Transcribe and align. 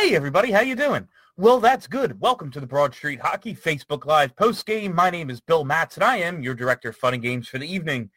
Hey 0.00 0.14
everybody, 0.14 0.52
how 0.52 0.60
you 0.60 0.76
doing? 0.76 1.08
Well, 1.36 1.58
that's 1.58 1.88
good. 1.88 2.20
Welcome 2.20 2.52
to 2.52 2.60
the 2.60 2.68
Broad 2.68 2.94
Street 2.94 3.18
Hockey 3.18 3.52
Facebook 3.52 4.06
Live 4.06 4.36
post 4.36 4.64
game. 4.64 4.94
My 4.94 5.10
name 5.10 5.28
is 5.28 5.40
Bill 5.40 5.64
Matz, 5.64 5.96
and 5.96 6.04
I 6.04 6.18
am 6.18 6.40
your 6.40 6.54
director 6.54 6.90
of 6.90 6.96
fun 6.96 7.14
and 7.14 7.22
games 7.22 7.48
for 7.48 7.58
the 7.58 7.66
evening. 7.66 8.08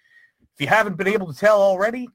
If 0.54 0.62
you 0.62 0.68
haven't 0.68 0.96
been 0.96 1.08
able 1.08 1.34
to 1.34 1.38
tell 1.38 1.60
already, 1.60 2.08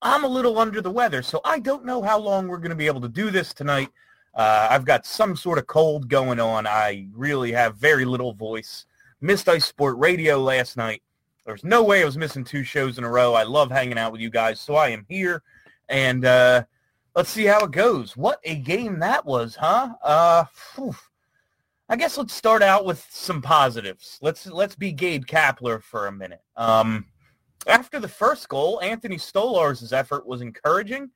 I'm 0.00 0.22
a 0.22 0.28
little 0.28 0.58
under 0.58 0.80
the 0.80 0.92
weather, 0.92 1.22
so 1.22 1.40
I 1.44 1.58
don't 1.58 1.84
know 1.84 2.02
how 2.02 2.20
long 2.20 2.46
we're 2.46 2.58
going 2.58 2.70
to 2.70 2.76
be 2.76 2.86
able 2.86 3.00
to 3.00 3.08
do 3.08 3.32
this 3.32 3.52
tonight. 3.52 3.88
Uh, 4.32 4.68
I've 4.70 4.84
got 4.84 5.06
some 5.06 5.34
sort 5.34 5.58
of 5.58 5.66
cold 5.66 6.08
going 6.08 6.38
on. 6.38 6.68
I 6.68 7.08
really 7.12 7.50
have 7.50 7.78
very 7.78 8.04
little 8.04 8.32
voice. 8.32 8.86
Missed 9.20 9.48
Ice 9.48 9.64
Sport 9.64 9.98
Radio 9.98 10.38
last 10.38 10.76
night. 10.76 11.02
There's 11.44 11.64
no 11.64 11.82
way 11.82 12.00
I 12.00 12.04
was 12.04 12.16
missing 12.16 12.44
two 12.44 12.62
shows 12.62 12.96
in 12.96 13.02
a 13.02 13.10
row. 13.10 13.34
I 13.34 13.42
love 13.42 13.72
hanging 13.72 13.98
out 13.98 14.12
with 14.12 14.20
you 14.20 14.30
guys, 14.30 14.60
so 14.60 14.76
I 14.76 14.90
am 14.90 15.04
here. 15.08 15.42
And 15.88 16.24
uh, 16.24 16.62
let's 17.14 17.30
see 17.30 17.44
how 17.44 17.64
it 17.64 17.70
goes. 17.70 18.16
What 18.16 18.40
a 18.44 18.56
game 18.56 18.98
that 19.00 19.24
was, 19.24 19.56
huh? 19.56 19.94
Uh, 20.02 20.44
whew. 20.74 20.94
I 21.88 21.96
guess 21.96 22.16
let's 22.16 22.32
start 22.34 22.62
out 22.62 22.84
with 22.84 23.04
some 23.10 23.42
positives. 23.42 24.18
Let's 24.22 24.46
let's 24.46 24.76
be 24.76 24.92
Gabe 24.92 25.24
Kapler 25.26 25.82
for 25.82 26.06
a 26.06 26.12
minute. 26.12 26.40
Um, 26.56 27.06
after 27.66 27.98
the 27.98 28.08
first 28.08 28.48
goal, 28.48 28.80
Anthony 28.80 29.16
Stolarz' 29.16 29.92
effort 29.92 30.24
was 30.24 30.40
encouraging. 30.40 31.10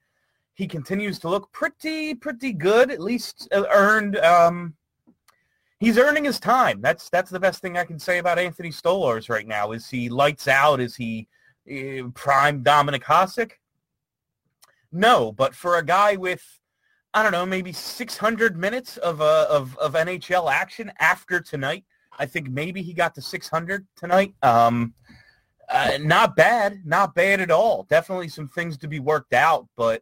He 0.55 0.67
continues 0.67 1.21
to 1.21 1.29
look 1.29 1.53
pretty 1.53 2.15
pretty 2.15 2.53
good. 2.53 2.91
At 2.91 3.01
least 3.01 3.49
uh, 3.53 3.65
earned. 3.73 4.17
Um, 4.17 4.75
he's 5.79 5.97
earning 5.97 6.25
his 6.25 6.41
time. 6.41 6.81
That's 6.81 7.09
that's 7.09 7.31
the 7.31 7.41
best 7.41 7.63
thing 7.63 7.79
I 7.79 7.85
can 7.85 8.01
say 8.01 8.19
about 8.19 8.41
Anthony 8.41 8.71
Stolarz 8.71 9.31
right 9.31 9.47
now. 9.47 9.71
Is 9.71 9.89
he 9.89 10.09
lights 10.09 10.49
out? 10.49 10.81
Is 10.81 10.97
he 10.97 11.29
uh, 11.71 12.09
prime 12.15 12.65
Dominik 12.65 13.05
Hasek? 13.05 13.53
No, 14.95 15.33
but 15.33 15.57
for 15.57 15.77
a 15.77 15.85
guy 15.85 16.15
with, 16.15 16.43
I 17.13 17.25
don't 17.25 17.33
know, 17.33 17.45
maybe 17.45 17.73
600 17.73 18.57
minutes 18.57 18.97
of, 18.99 19.21
uh, 19.21 19.47
of, 19.51 19.77
of 19.79 19.95
NHL 19.95 20.51
action 20.51 20.93
after 21.01 21.41
tonight, 21.41 21.85
I 22.17 22.27
think 22.27 22.49
maybe 22.49 22.81
he 22.81 22.95
got 22.95 23.13
to 23.17 23.21
600 23.21 23.87
tonight. 23.97 24.35
Um, 24.43 24.95
uh, 25.69 25.99
not 26.01 26.37
bad, 26.37 26.83
not 26.85 27.13
bad 27.15 27.41
at 27.41 27.51
all. 27.51 27.87
Definitely 27.91 28.29
some 28.29 28.47
things 28.47 28.79
to 28.79 28.89
be 28.89 29.01
worked 29.01 29.33
out, 29.33 29.67
but 29.77 30.01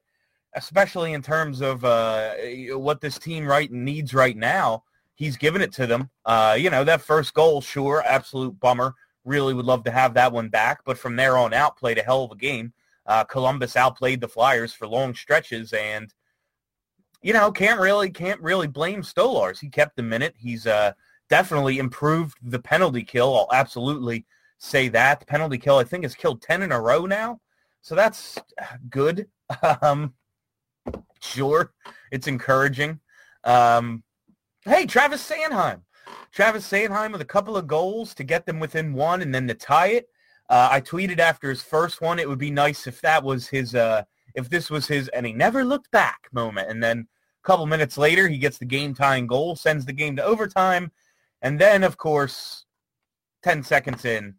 especially 0.55 1.15
in 1.15 1.23
terms 1.23 1.63
of 1.63 1.85
uh, 1.87 2.35
what 2.73 3.01
this 3.01 3.19
team 3.19 3.47
right 3.47 3.73
needs 3.73 4.13
right 4.13 4.37
now, 4.37 4.85
he's 5.15 5.39
given 5.39 5.63
it 5.63 5.73
to 5.73 5.87
them. 5.87 6.11
Uh, 6.27 6.55
you 6.59 6.69
know, 6.69 6.85
that 6.85 7.01
first 7.01 7.33
goal, 7.33 7.63
sure, 7.63 8.03
absolute 8.07 8.61
bummer. 8.61 8.95
Really 9.25 9.55
would 9.55 9.65
love 9.65 9.85
to 9.85 9.91
have 9.91 10.13
that 10.15 10.33
one 10.33 10.51
back, 10.51 10.81
but 10.85 10.99
from 10.99 11.17
there 11.17 11.39
on 11.39 11.55
out, 11.55 11.79
played 11.79 11.97
a 11.97 12.03
hell 12.03 12.25
of 12.25 12.33
a 12.33 12.37
game. 12.37 12.75
Uh, 13.07 13.25
Columbus 13.25 13.77
outplayed 13.77 14.21
the 14.21 14.29
Flyers 14.29 14.73
for 14.73 14.87
long 14.87 15.15
stretches, 15.15 15.73
and 15.73 16.13
you 17.23 17.33
know 17.33 17.51
can't 17.51 17.81
really 17.81 18.11
can't 18.11 18.41
really 18.41 18.69
blame 18.69 19.03
Stolarz. 19.03 19.59
He 19.59 19.69
kept 19.69 19.97
the 19.97 20.03
minute. 20.03 20.35
He's 20.39 20.67
uh, 20.67 20.93
definitely 21.29 21.79
improved 21.79 22.37
the 22.43 22.61
penalty 22.61 23.03
kill. 23.03 23.35
I'll 23.37 23.59
absolutely 23.59 24.27
say 24.59 24.89
that 24.89 25.21
the 25.21 25.27
penalty 25.27 25.59
kill 25.59 25.79
I 25.79 25.85
think 25.85 26.05
has 26.05 26.15
killed 26.15 26.43
ten 26.43 26.63
in 26.63 26.73
a 26.73 26.81
row 26.81 27.07
now, 27.07 27.41
so 27.81 27.95
that's 27.95 28.39
good. 28.89 29.29
Um, 29.83 30.15
sure, 31.21 31.75
it's 32.11 32.27
encouraging. 32.27 33.01
Um, 33.45 34.03
hey, 34.65 34.87
Travis 34.87 35.29
Sanheim. 35.29 35.83
Travis 36.31 36.67
Sanheim 36.67 37.13
with 37.13 37.21
a 37.21 37.27
couple 37.27 37.57
of 37.57 37.67
goals 37.67 38.15
to 38.15 38.25
get 38.25 38.47
them 38.47 38.59
within 38.59 38.95
one 38.95 39.21
and 39.21 39.35
then 39.35 39.47
to 39.49 39.55
tie 39.55 39.89
it. 39.89 40.09
Uh, 40.53 40.69
I 40.71 40.83
tweeted 40.83 41.19
after 41.19 41.49
his 41.49 41.63
first 41.63 42.03
one, 42.03 42.19
it 42.19 42.29
would 42.29 42.39
be 42.39 42.51
nice 42.51 42.87
if 42.87 43.01
that 43.01 43.25
was 43.25 43.49
his, 43.49 43.75
uh, 43.75 44.03
if 44.35 44.51
this 44.51 44.69
was 44.69 44.87
his, 44.87 45.09
and 45.09 45.25
he 45.25 45.33
never 45.33 45.65
looked 45.65 45.91
back 45.93 46.29
moment. 46.31 46.69
And 46.69 46.83
then 46.83 47.09
a 47.43 47.47
couple 47.47 47.65
minutes 47.65 47.97
later, 47.97 48.29
he 48.29 48.37
gets 48.37 48.59
the 48.59 48.67
game 48.67 48.93
tying 48.93 49.27
goal, 49.27 49.57
sends 49.57 49.87
the 49.87 49.95
game 49.95 50.15
to 50.17 50.23
overtime. 50.23 50.93
And 51.41 51.59
then, 51.59 51.83
of 51.83 51.97
course, 51.97 52.67
10 53.45 53.63
seconds 53.63 54.05
in, 54.05 54.35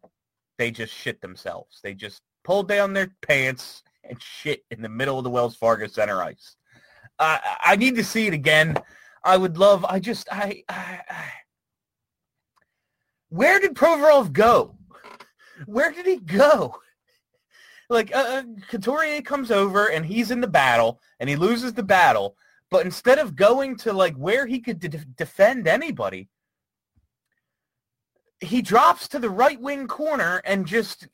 they 0.60 0.70
just 0.70 0.94
shit 0.94 1.20
themselves. 1.20 1.80
They 1.82 1.96
just 1.96 2.22
pulled 2.44 2.68
down 2.68 2.94
their 2.94 3.12
pants 3.24 3.82
and 4.04 4.22
shit 4.22 4.64
in 4.70 4.84
the 4.84 4.90
middle 4.90 5.18
of 5.18 5.24
the 5.24 5.32
Wells 5.32 5.56
Fargo 5.56 5.88
center 5.88 6.22
ice. 6.22 6.58
Uh, 7.18 7.40
I 7.66 7.76
need 7.76 7.96
to 7.96 8.04
see 8.04 8.28
it 8.28 8.36
again. 8.36 8.78
I 9.24 9.36
would 9.36 9.58
love, 9.58 9.84
I 9.84 10.00
just, 10.00 10.28
I, 10.32 10.64
I, 10.70 11.00
I 11.10 11.32
where 13.30 13.60
did 13.60 13.74
Provorov 13.74 14.32
go? 14.32 14.76
Where 15.66 15.92
did 15.92 16.06
he 16.06 16.18
go? 16.18 16.80
Like, 17.90 18.16
uh, 18.16 18.20
uh, 18.20 18.44
Couturier 18.70 19.22
comes 19.22 19.52
over 19.52 19.88
and 19.88 20.06
he's 20.06 20.32
in 20.32 20.42
the 20.42 20.48
battle 20.48 21.02
and 21.20 21.30
he 21.30 21.36
loses 21.36 21.74
the 21.74 21.84
battle. 21.84 22.36
But 22.72 22.86
instead 22.86 23.20
of 23.20 23.36
going 23.36 23.76
to 23.78 23.94
like 23.94 24.16
where 24.16 24.48
he 24.48 24.60
could 24.60 24.80
de- 24.80 24.90
defend 24.90 25.68
anybody, 25.68 26.30
he 28.40 28.62
drops 28.62 29.08
to 29.10 29.20
the 29.20 29.30
right 29.30 29.60
wing 29.60 29.88
corner 29.88 30.42
and 30.46 30.66
just 30.66 31.08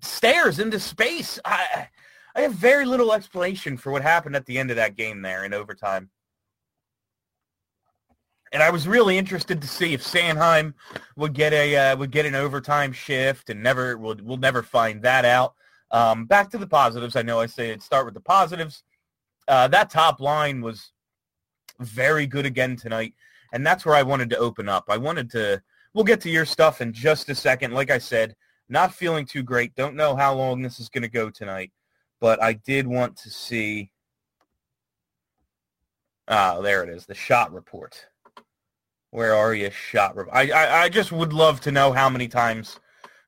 stares 0.00 0.58
into 0.58 0.78
space. 0.78 1.38
I, 1.44 1.88
I 2.34 2.42
have 2.42 2.52
very 2.52 2.84
little 2.84 3.12
explanation 3.12 3.76
for 3.76 3.90
what 3.90 4.02
happened 4.02 4.36
at 4.36 4.46
the 4.46 4.58
end 4.58 4.70
of 4.70 4.76
that 4.76 4.96
game 4.96 5.22
there 5.22 5.44
in 5.44 5.54
overtime. 5.54 6.10
And 8.52 8.62
I 8.62 8.70
was 8.70 8.86
really 8.86 9.18
interested 9.18 9.60
to 9.60 9.66
see 9.66 9.92
if 9.92 10.02
Sanheim 10.02 10.74
would 11.16 11.32
get 11.32 11.52
a 11.52 11.76
uh, 11.76 11.96
would 11.96 12.10
get 12.10 12.26
an 12.26 12.34
overtime 12.34 12.92
shift, 12.92 13.50
and 13.50 13.62
never 13.62 13.98
we'll, 13.98 14.16
we'll 14.22 14.36
never 14.36 14.62
find 14.62 15.02
that 15.02 15.24
out. 15.24 15.54
Um, 15.90 16.26
back 16.26 16.50
to 16.50 16.58
the 16.58 16.66
positives. 16.66 17.16
I 17.16 17.22
know 17.22 17.40
I 17.40 17.46
say 17.46 17.76
start 17.78 18.04
with 18.04 18.14
the 18.14 18.20
positives. 18.20 18.82
Uh, 19.48 19.68
that 19.68 19.90
top 19.90 20.20
line 20.20 20.60
was 20.60 20.92
very 21.80 22.26
good 22.26 22.46
again 22.46 22.76
tonight, 22.76 23.14
and 23.52 23.66
that's 23.66 23.84
where 23.84 23.94
I 23.94 24.02
wanted 24.02 24.30
to 24.30 24.38
open 24.38 24.68
up. 24.68 24.84
I 24.88 24.96
wanted 24.96 25.30
to. 25.32 25.62
We'll 25.94 26.04
get 26.04 26.20
to 26.22 26.30
your 26.30 26.44
stuff 26.44 26.80
in 26.80 26.92
just 26.92 27.28
a 27.30 27.34
second. 27.34 27.72
Like 27.72 27.90
I 27.90 27.98
said, 27.98 28.36
not 28.68 28.94
feeling 28.94 29.24
too 29.24 29.42
great. 29.42 29.74
Don't 29.74 29.96
know 29.96 30.14
how 30.14 30.34
long 30.34 30.60
this 30.60 30.78
is 30.78 30.88
going 30.88 31.02
to 31.02 31.08
go 31.08 31.30
tonight, 31.30 31.72
but 32.20 32.42
I 32.42 32.54
did 32.54 32.86
want 32.86 33.16
to 33.18 33.30
see. 33.30 33.90
Ah, 36.28 36.60
there 36.60 36.82
it 36.82 36.88
is. 36.88 37.06
The 37.06 37.14
shot 37.14 37.52
report. 37.52 38.06
Where 39.16 39.34
are 39.34 39.54
you, 39.54 39.70
shot? 39.70 40.14
I, 40.30 40.50
I 40.50 40.82
I 40.82 40.88
just 40.90 41.10
would 41.10 41.32
love 41.32 41.62
to 41.62 41.72
know 41.72 41.90
how 41.90 42.10
many 42.10 42.28
times 42.28 42.80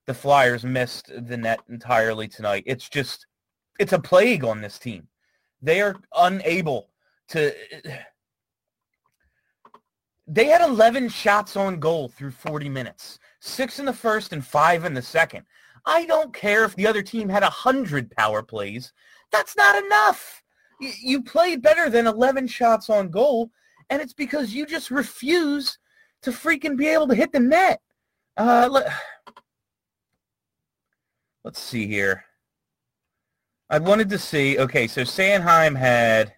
the 0.04 0.12
Flyers 0.12 0.62
missed 0.62 1.10
the 1.28 1.38
net 1.38 1.60
entirely 1.70 2.28
tonight. 2.28 2.64
It's 2.66 2.90
just 2.90 3.26
it's 3.80 3.94
a 3.94 3.98
plague 3.98 4.44
on 4.44 4.60
this 4.60 4.78
team. 4.78 5.08
They 5.62 5.80
are 5.80 5.96
unable 6.14 6.90
to. 7.28 7.54
They 10.26 10.44
had 10.44 10.60
11 10.60 11.08
shots 11.08 11.56
on 11.56 11.80
goal 11.80 12.08
through 12.08 12.32
40 12.32 12.68
minutes, 12.68 13.18
six 13.40 13.78
in 13.78 13.86
the 13.86 13.92
first 13.94 14.34
and 14.34 14.44
five 14.44 14.84
in 14.84 14.92
the 14.92 15.00
second. 15.00 15.46
I 15.86 16.04
don't 16.04 16.34
care 16.34 16.66
if 16.66 16.76
the 16.76 16.86
other 16.86 17.00
team 17.00 17.30
had 17.30 17.42
100 17.42 18.10
power 18.10 18.42
plays. 18.42 18.92
That's 19.32 19.56
not 19.56 19.82
enough. 19.82 20.42
You 21.00 21.22
played 21.22 21.62
better 21.62 21.88
than 21.88 22.06
11 22.06 22.46
shots 22.48 22.90
on 22.90 23.08
goal 23.08 23.50
and 23.90 24.02
it's 24.02 24.12
because 24.12 24.54
you 24.54 24.66
just 24.66 24.90
refuse 24.90 25.78
to 26.22 26.30
freaking 26.30 26.76
be 26.76 26.88
able 26.88 27.08
to 27.08 27.14
hit 27.14 27.32
the 27.32 27.40
net. 27.40 27.80
Uh, 28.36 28.68
let, 28.70 28.92
let's 31.44 31.60
see 31.60 31.86
here. 31.86 32.24
I 33.70 33.78
wanted 33.78 34.08
to 34.10 34.18
see. 34.18 34.58
Okay, 34.58 34.86
so 34.86 35.02
Sanheim 35.02 35.76
had 35.76 36.32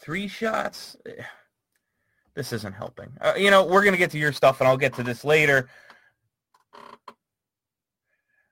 three 0.00 0.28
shots. 0.28 0.96
This 2.34 2.52
isn't 2.52 2.74
helping. 2.74 3.12
Uh, 3.20 3.34
you 3.36 3.50
know, 3.50 3.64
we're 3.64 3.82
going 3.82 3.92
to 3.92 3.98
get 3.98 4.10
to 4.12 4.18
your 4.18 4.32
stuff, 4.32 4.60
and 4.60 4.68
I'll 4.68 4.76
get 4.76 4.94
to 4.94 5.02
this 5.02 5.24
later. 5.24 5.68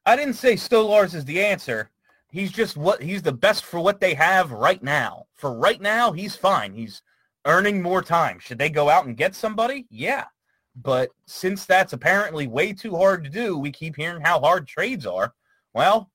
I 0.04 0.16
didn't 0.16 0.34
say 0.34 0.54
Stolarz 0.54 1.14
is 1.14 1.24
the 1.24 1.44
answer 1.44 1.91
he's 2.32 2.50
just 2.50 2.76
what 2.76 3.00
he's 3.00 3.22
the 3.22 3.32
best 3.32 3.64
for 3.64 3.78
what 3.78 4.00
they 4.00 4.14
have 4.14 4.50
right 4.50 4.82
now. 4.82 5.26
For 5.34 5.52
right 5.52 5.80
now, 5.80 6.10
he's 6.10 6.34
fine. 6.34 6.72
He's 6.72 7.02
earning 7.44 7.80
more 7.80 8.02
time. 8.02 8.38
Should 8.40 8.58
they 8.58 8.70
go 8.70 8.88
out 8.88 9.06
and 9.06 9.16
get 9.16 9.34
somebody? 9.34 9.86
Yeah. 9.90 10.24
But 10.74 11.10
since 11.26 11.66
that's 11.66 11.92
apparently 11.92 12.46
way 12.46 12.72
too 12.72 12.96
hard 12.96 13.22
to 13.24 13.30
do, 13.30 13.58
we 13.58 13.70
keep 13.70 13.94
hearing 13.94 14.22
how 14.22 14.40
hard 14.40 14.66
trades 14.66 15.06
are. 15.06 15.34
Well, 15.74 16.10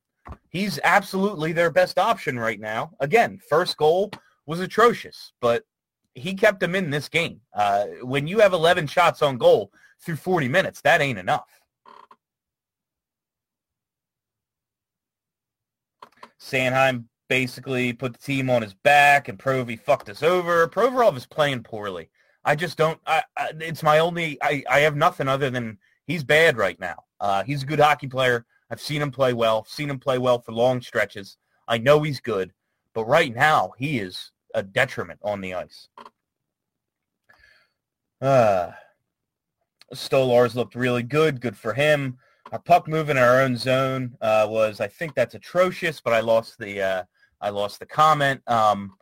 he's 0.49 0.79
absolutely 0.83 1.53
their 1.53 1.69
best 1.69 1.99
option 1.99 2.39
right 2.39 2.59
now. 2.59 2.91
Again, 2.99 3.39
first 3.49 3.77
goal 3.77 4.11
was 4.47 4.59
atrocious, 4.59 5.33
but 5.39 5.63
he 6.15 6.33
kept 6.33 6.59
them 6.59 6.73
in 6.73 6.89
this 6.89 7.07
game. 7.07 7.39
Uh, 7.53 7.85
when 8.01 8.25
you 8.25 8.39
have 8.39 8.53
11 8.53 8.87
shots 8.87 9.21
on 9.21 9.37
goal 9.37 9.71
through 10.01 10.15
40 10.15 10.47
minutes, 10.47 10.81
that 10.81 11.01
ain't 11.01 11.19
enough. 11.19 11.61
Sanheim 16.39 17.05
basically 17.27 17.93
put 17.93 18.13
the 18.13 18.19
team 18.19 18.49
on 18.49 18.61
his 18.61 18.73
back, 18.73 19.27
and 19.27 19.37
Provy 19.37 19.79
fucked 19.79 20.09
us 20.09 20.23
over. 20.23 20.67
Provorov 20.67 21.17
is 21.17 21.25
playing 21.25 21.63
poorly. 21.63 22.09
I 22.45 22.55
just 22.55 22.77
don't. 22.77 22.99
I, 23.05 23.23
I, 23.35 23.51
it's 23.59 23.83
my 23.83 23.99
only. 23.99 24.37
I, 24.41 24.63
I 24.69 24.79
have 24.79 24.95
nothing 24.95 25.27
other 25.27 25.49
than 25.49 25.77
he's 26.05 26.23
bad 26.23 26.57
right 26.57 26.79
now. 26.79 27.03
Uh, 27.19 27.43
he's 27.43 27.63
a 27.63 27.65
good 27.65 27.79
hockey 27.79 28.07
player. 28.07 28.45
I've 28.69 28.81
seen 28.81 29.01
him 29.01 29.11
play 29.11 29.33
well. 29.33 29.65
Seen 29.65 29.89
him 29.89 29.99
play 29.99 30.17
well 30.17 30.39
for 30.39 30.51
long 30.51 30.81
stretches. 30.81 31.37
I 31.67 31.77
know 31.77 32.01
he's 32.01 32.19
good, 32.19 32.53
but 32.93 33.05
right 33.05 33.33
now 33.35 33.71
he 33.77 33.99
is 33.99 34.31
a 34.53 34.63
detriment 34.63 35.19
on 35.23 35.41
the 35.41 35.53
ice. 35.55 35.89
Uh, 38.21 38.71
Stolarz 39.93 40.55
looked 40.55 40.75
really 40.75 41.03
good. 41.03 41.41
Good 41.41 41.57
for 41.57 41.73
him. 41.73 42.17
Our 42.51 42.59
puck 42.59 42.87
move 42.87 43.09
in 43.09 43.17
our 43.17 43.41
own 43.41 43.57
zone 43.57 44.15
uh, 44.21 44.47
was, 44.49 44.79
I 44.79 44.87
think 44.87 45.15
that's 45.15 45.35
atrocious, 45.35 45.99
but 45.99 46.13
I 46.13 46.21
lost 46.21 46.57
the 46.57 46.81
uh, 46.81 47.03
I 47.41 47.49
lost 47.49 47.79
the 47.79 47.85
comment. 47.85 48.41
Um, 48.47 48.93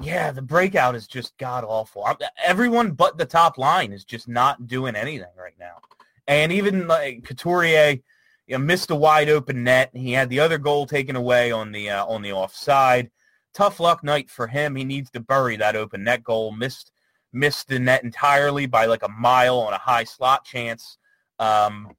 yeah, 0.00 0.30
the 0.30 0.42
breakout 0.42 0.94
is 0.94 1.06
just 1.06 1.36
god 1.36 1.64
awful. 1.64 2.06
Everyone 2.42 2.92
but 2.92 3.18
the 3.18 3.26
top 3.26 3.58
line 3.58 3.92
is 3.92 4.04
just 4.04 4.28
not 4.28 4.66
doing 4.66 4.96
anything 4.96 5.26
right 5.36 5.54
now. 5.58 5.78
And 6.26 6.52
even 6.52 6.86
like 6.86 7.24
Couturier, 7.24 7.98
you 8.46 8.58
know, 8.58 8.58
missed 8.58 8.90
a 8.90 8.94
wide 8.94 9.28
open 9.28 9.64
net. 9.64 9.90
He 9.92 10.12
had 10.12 10.30
the 10.30 10.40
other 10.40 10.58
goal 10.58 10.86
taken 10.86 11.16
away 11.16 11.52
on 11.52 11.72
the 11.72 11.90
uh, 11.90 12.06
on 12.06 12.22
the 12.22 12.32
offside. 12.32 13.10
Tough 13.52 13.80
luck 13.80 14.02
night 14.02 14.30
for 14.30 14.46
him. 14.46 14.76
He 14.76 14.84
needs 14.84 15.10
to 15.10 15.20
bury 15.20 15.56
that 15.56 15.76
open 15.76 16.04
net 16.04 16.24
goal. 16.24 16.52
Missed 16.52 16.92
missed 17.32 17.68
the 17.68 17.78
net 17.78 18.04
entirely 18.04 18.66
by 18.66 18.86
like 18.86 19.02
a 19.02 19.08
mile 19.08 19.58
on 19.58 19.72
a 19.72 19.78
high 19.78 20.04
slot 20.04 20.44
chance. 20.44 20.98
Um, 21.38 21.90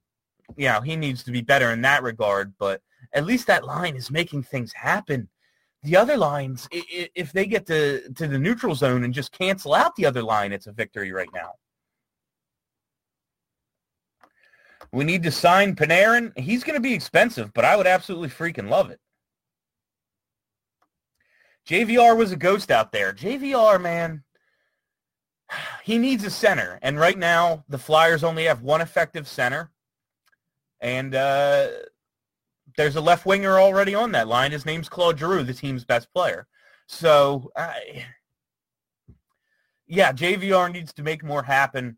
you 0.56 0.68
know, 0.68 0.80
he 0.80 0.96
needs 0.96 1.22
to 1.24 1.30
be 1.30 1.40
better 1.40 1.70
in 1.70 1.82
that 1.82 2.02
regard, 2.02 2.54
but 2.58 2.80
at 3.12 3.26
least 3.26 3.46
that 3.46 3.64
line 3.64 3.96
is 3.96 4.10
making 4.10 4.42
things 4.42 4.72
happen. 4.72 5.28
The 5.82 5.96
other 5.96 6.16
lines, 6.16 6.68
if 6.72 7.32
they 7.32 7.46
get 7.46 7.66
to, 7.66 8.08
to 8.14 8.26
the 8.26 8.38
neutral 8.38 8.74
zone 8.74 9.04
and 9.04 9.12
just 9.12 9.32
cancel 9.32 9.74
out 9.74 9.94
the 9.96 10.06
other 10.06 10.22
line, 10.22 10.52
it's 10.52 10.66
a 10.66 10.72
victory 10.72 11.12
right 11.12 11.28
now. 11.34 11.52
We 14.92 15.04
need 15.04 15.22
to 15.24 15.30
sign 15.30 15.74
Panarin. 15.74 16.36
He's 16.38 16.64
going 16.64 16.76
to 16.76 16.80
be 16.80 16.94
expensive, 16.94 17.52
but 17.52 17.64
I 17.64 17.76
would 17.76 17.86
absolutely 17.86 18.28
freaking 18.28 18.70
love 18.70 18.90
it. 18.90 19.00
JVR 21.68 22.16
was 22.16 22.32
a 22.32 22.36
ghost 22.36 22.70
out 22.70 22.92
there. 22.92 23.12
JVR, 23.12 23.80
man, 23.80 24.22
he 25.82 25.98
needs 25.98 26.24
a 26.24 26.30
center. 26.30 26.78
And 26.82 26.98
right 26.98 27.18
now, 27.18 27.64
the 27.68 27.78
Flyers 27.78 28.24
only 28.24 28.44
have 28.44 28.62
one 28.62 28.80
effective 28.80 29.26
center. 29.26 29.70
And 30.84 31.14
uh, 31.14 31.68
there's 32.76 32.94
a 32.94 33.00
left 33.00 33.26
winger 33.26 33.58
already 33.58 33.94
on 33.94 34.12
that 34.12 34.28
line. 34.28 34.52
His 34.52 34.64
name's 34.64 34.88
Claude 34.88 35.18
Giroux, 35.18 35.42
the 35.42 35.52
team's 35.52 35.84
best 35.84 36.12
player. 36.12 36.46
So, 36.86 37.50
yeah, 39.88 40.12
JVR 40.12 40.70
needs 40.70 40.92
to 40.92 41.02
make 41.02 41.24
more 41.24 41.42
happen. 41.42 41.96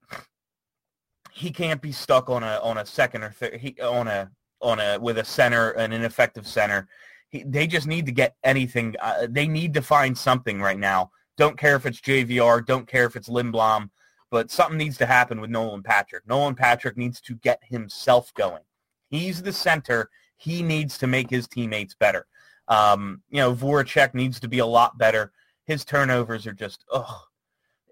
He 1.32 1.50
can't 1.50 1.82
be 1.82 1.92
stuck 1.92 2.30
on 2.30 2.42
a 2.42 2.60
on 2.62 2.78
a 2.78 2.86
second 2.86 3.24
or 3.24 3.30
third 3.30 3.56
he, 3.56 3.76
on 3.82 4.08
a 4.08 4.30
on 4.62 4.80
a 4.80 4.98
with 4.98 5.18
a 5.18 5.24
center 5.24 5.72
an 5.72 5.92
ineffective 5.92 6.46
center. 6.46 6.88
He, 7.28 7.42
they 7.42 7.66
just 7.66 7.86
need 7.86 8.06
to 8.06 8.12
get 8.12 8.36
anything. 8.42 8.94
Uh, 9.02 9.26
they 9.28 9.46
need 9.46 9.74
to 9.74 9.82
find 9.82 10.16
something 10.16 10.62
right 10.62 10.78
now 10.78 11.10
don't 11.36 11.58
care 11.58 11.76
if 11.76 11.86
it's 11.86 12.00
JVR. 12.00 12.64
Don't 12.64 12.88
care 12.88 13.04
if 13.04 13.16
it's 13.16 13.28
Lindblom. 13.28 13.90
But 14.30 14.50
something 14.50 14.78
needs 14.78 14.98
to 14.98 15.06
happen 15.06 15.40
with 15.40 15.50
Nolan 15.50 15.82
Patrick. 15.82 16.26
Nolan 16.26 16.54
Patrick 16.54 16.96
needs 16.96 17.20
to 17.22 17.34
get 17.36 17.60
himself 17.62 18.34
going. 18.34 18.62
He's 19.08 19.42
the 19.42 19.52
center. 19.52 20.10
He 20.36 20.62
needs 20.62 20.98
to 20.98 21.06
make 21.06 21.30
his 21.30 21.48
teammates 21.48 21.94
better. 21.94 22.26
Um, 22.68 23.22
you 23.30 23.38
know, 23.38 23.54
Voracek 23.54 24.14
needs 24.14 24.40
to 24.40 24.48
be 24.48 24.58
a 24.58 24.66
lot 24.66 24.98
better. 24.98 25.32
His 25.64 25.84
turnovers 25.84 26.46
are 26.46 26.52
just, 26.52 26.84
ugh, 26.92 27.20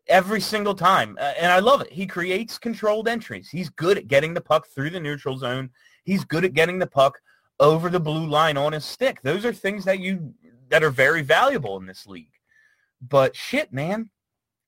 every 0.06 0.40
single 0.40 0.74
time. 0.74 1.16
Uh, 1.20 1.32
and 1.38 1.52
I 1.52 1.60
love 1.60 1.80
it. 1.80 1.92
He 1.92 2.06
creates 2.06 2.58
controlled 2.58 3.08
entries. 3.08 3.48
He's 3.48 3.70
good 3.70 3.98
at 3.98 4.08
getting 4.08 4.34
the 4.34 4.40
puck 4.40 4.66
through 4.66 4.90
the 4.90 5.00
neutral 5.00 5.36
zone. 5.36 5.70
He's 6.04 6.24
good 6.24 6.44
at 6.44 6.54
getting 6.54 6.78
the 6.78 6.86
puck 6.86 7.18
over 7.60 7.88
the 7.88 8.00
blue 8.00 8.26
line 8.26 8.56
on 8.56 8.72
his 8.72 8.84
stick. 8.84 9.22
Those 9.22 9.44
are 9.44 9.52
things 9.52 9.84
that 9.84 10.00
you 10.00 10.34
that 10.68 10.82
are 10.82 10.90
very 10.90 11.22
valuable 11.22 11.76
in 11.76 11.86
this 11.86 12.06
league. 12.06 12.32
But 13.00 13.36
shit, 13.36 13.72
man, 13.72 14.10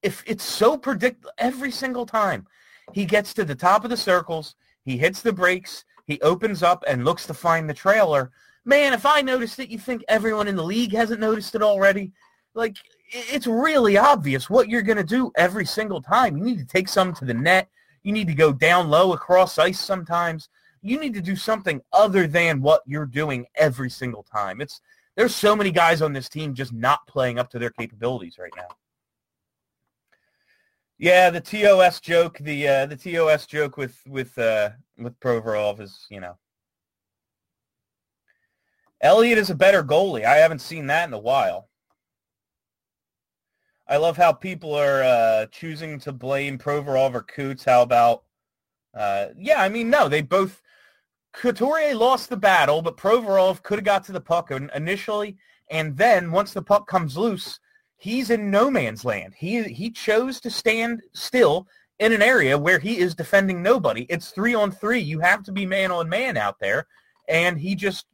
if 0.03 0.23
it's 0.27 0.45
so 0.45 0.77
predictable 0.77 1.31
every 1.39 1.71
single 1.71 2.07
time 2.07 2.47
he 2.93 3.05
gets 3.05 3.35
to 3.35 3.45
the 3.45 3.55
top 3.55 3.83
of 3.83 3.91
the 3.91 3.97
circles, 3.97 4.55
he 4.85 4.99
hits 4.99 5.21
the 5.21 5.33
brakes, 5.33 5.85
he 6.07 6.21
opens 6.21 6.63
up 6.63 6.85
and 6.87 7.05
looks 7.05 7.27
to 7.27 7.35
find 7.35 7.69
the 7.69 7.75
trailer. 7.75 8.31
Man, 8.65 8.93
if 8.93 9.07
I 9.07 9.21
noticed 9.21 9.59
it, 9.59 9.69
you 9.69 9.79
think 9.79 10.05
everyone 10.09 10.49
in 10.49 10.57
the 10.57 10.65
league 10.65 10.93
hasn't 10.93 11.21
noticed 11.21 11.55
it 11.55 11.63
already? 11.63 12.13
Like, 12.55 12.77
it's 13.13 13.47
really 13.47 13.97
obvious 13.97 14.51
what 14.51 14.69
you're 14.69 14.83
going 14.83 14.97
to 14.97 15.05
do 15.05 15.31
every 15.37 15.67
single 15.67 16.01
time. 16.01 16.37
You 16.37 16.45
need 16.45 16.59
to 16.59 16.65
take 16.65 16.89
some 16.89 17.15
to 17.15 17.25
the 17.25 17.35
net. 17.35 17.69
You 18.03 18.13
need 18.13 18.29
to 18.29 18.35
go 18.35 18.53
down 18.53 18.89
low 18.89 19.13
across 19.13 19.59
ice 19.59 19.81
sometimes. 19.81 20.49
You 20.83 20.99
need 20.99 21.15
to 21.15 21.21
do 21.21 21.37
something 21.37 21.81
other 21.93 22.27
than 22.27 22.63
what 22.63 22.83
you're 22.87 23.07
doing 23.07 23.47
every 23.57 23.91
single 23.91 24.23
time. 24.23 24.61
It's 24.61 24.81
there's 25.17 25.35
so 25.35 25.57
many 25.57 25.71
guys 25.71 26.03
on 26.03 26.13
this 26.13 26.29
team 26.29 26.55
just 26.55 26.73
not 26.73 27.07
playing 27.07 27.39
up 27.39 27.51
to 27.51 27.59
their 27.59 27.71
capabilities 27.71 28.37
right 28.39 28.53
now. 28.57 28.69
Yeah, 30.99 31.29
the 31.29 31.41
TOS 31.41 32.01
joke, 32.01 32.39
the 32.39 32.69
uh, 32.69 32.87
the 32.87 32.97
TOS 32.97 33.47
joke 33.47 33.77
with 33.77 34.01
with 34.07 34.37
uh, 34.39 34.71
with 34.97 35.19
Provorov 35.21 35.81
is, 35.81 36.07
you 36.11 36.21
know, 36.21 36.39
Elliott 39.03 39.39
is 39.39 39.51
a 39.51 39.55
better 39.55 39.85
goalie. 39.85 40.25
I 40.25 40.37
haven't 40.37 40.61
seen 40.61 40.87
that 40.87 41.07
in 41.07 41.13
a 41.13 41.19
while. 41.19 41.69
I 43.87 43.99
love 43.99 44.17
how 44.17 44.33
people 44.33 44.75
are 44.75 45.03
uh, 45.03 45.47
choosing 45.47 45.99
to 46.01 46.13
blame 46.13 46.59
Provorov 46.59 47.15
or 47.15 47.23
Coots. 47.23 47.65
How 47.65 47.83
about? 47.83 48.25
Uh, 48.95 49.29
yeah, 49.37 49.61
I 49.61 49.69
mean, 49.69 49.91
no, 49.91 50.09
they 50.09 50.23
both 50.23 50.63
Couturier 51.35 51.95
lost 51.95 52.31
the 52.31 52.39
battle, 52.39 52.81
but 52.81 52.97
Provorov 52.97 53.63
could 53.63 53.79
have 53.79 53.85
got 53.85 54.05
to 54.05 54.13
the 54.13 54.21
puck 54.21 54.51
initially, 54.51 55.37
and 55.71 55.95
then 55.95 56.33
once 56.33 56.55
the 56.55 56.63
puck 56.63 56.87
comes 56.87 57.19
loose, 57.19 57.61
he's 57.97 58.31
in 58.31 58.51
no 58.51 58.71
man's 58.71 59.05
land. 59.05 59.35
He 59.37 59.63
he 59.65 59.91
chose 59.91 60.41
to 60.41 60.51
stand 60.51 61.03
still 61.13 61.67
in 61.99 62.13
an 62.13 62.23
area 62.23 62.59
where 62.59 62.79
he 62.79 62.99
is 62.99 63.15
defending 63.15 63.63
nobody. 63.63 64.07
It's 64.09 64.31
three 64.31 64.55
on 64.55 64.71
three. 64.71 65.01
You 65.01 65.21
have 65.21 65.43
to 65.45 65.53
be 65.53 65.67
man 65.67 65.91
on 65.91 66.09
man 66.09 66.37
out 66.37 66.59
there, 66.59 66.87
and 67.29 67.59
he 67.59 67.75
just 67.75 68.07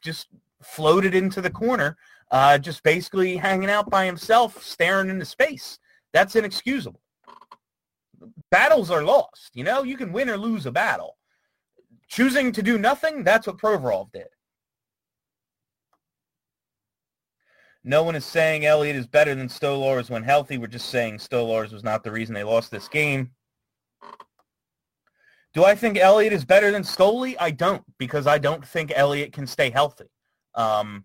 just 0.00 0.28
floated 0.62 1.14
into 1.14 1.40
the 1.40 1.50
corner, 1.50 1.96
uh, 2.30 2.58
just 2.58 2.82
basically 2.82 3.36
hanging 3.36 3.70
out 3.70 3.90
by 3.90 4.04
himself, 4.04 4.62
staring 4.62 5.10
into 5.10 5.24
space. 5.24 5.78
That's 6.12 6.36
inexcusable. 6.36 7.00
Battles 8.50 8.90
are 8.90 9.02
lost. 9.02 9.50
You 9.54 9.64
know, 9.64 9.82
you 9.82 9.96
can 9.96 10.12
win 10.12 10.30
or 10.30 10.36
lose 10.36 10.66
a 10.66 10.72
battle 10.72 11.16
Choosing 12.08 12.52
to 12.52 12.62
do 12.62 12.78
nothing, 12.78 13.24
that's 13.24 13.46
what 13.46 13.58
Provorov 13.58 14.12
did. 14.12 14.28
No 17.88 18.02
one 18.02 18.16
is 18.16 18.24
saying 18.24 18.66
Elliott 18.66 18.96
is 18.96 19.06
better 19.06 19.36
than 19.36 19.46
Stolarz 19.46 20.10
when 20.10 20.24
healthy. 20.24 20.58
We're 20.58 20.66
just 20.66 20.88
saying 20.88 21.18
Stolarz 21.18 21.72
was 21.72 21.84
not 21.84 22.02
the 22.02 22.10
reason 22.10 22.34
they 22.34 22.42
lost 22.42 22.72
this 22.72 22.88
game. 22.88 23.30
Do 25.54 25.64
I 25.64 25.76
think 25.76 25.96
Elliott 25.96 26.32
is 26.32 26.44
better 26.44 26.72
than 26.72 26.82
Stoli? 26.82 27.36
I 27.38 27.52
don't, 27.52 27.84
because 27.96 28.26
I 28.26 28.38
don't 28.38 28.66
think 28.66 28.92
Elliott 28.94 29.32
can 29.32 29.46
stay 29.46 29.70
healthy. 29.70 30.06
Um, 30.56 31.04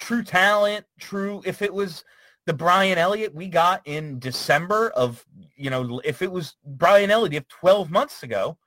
true 0.00 0.24
talent, 0.24 0.84
true. 0.98 1.40
If 1.46 1.62
it 1.62 1.72
was 1.72 2.04
the 2.44 2.54
Brian 2.54 2.98
Elliott 2.98 3.32
we 3.32 3.46
got 3.46 3.80
in 3.84 4.18
December 4.18 4.90
of, 4.90 5.24
you 5.56 5.70
know, 5.70 6.00
if 6.04 6.22
it 6.22 6.32
was 6.32 6.56
Brian 6.66 7.12
Elliott 7.12 7.36
of 7.36 7.48
12 7.48 7.92
months 7.92 8.24
ago, 8.24 8.58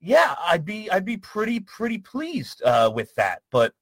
yeah, 0.00 0.36
I'd 0.42 0.64
be 0.64 0.90
I'd 0.90 1.04
be 1.04 1.18
pretty 1.18 1.60
pretty 1.60 1.98
pleased 1.98 2.62
uh, 2.62 2.90
with 2.92 3.14
that. 3.16 3.42
But 3.50 3.74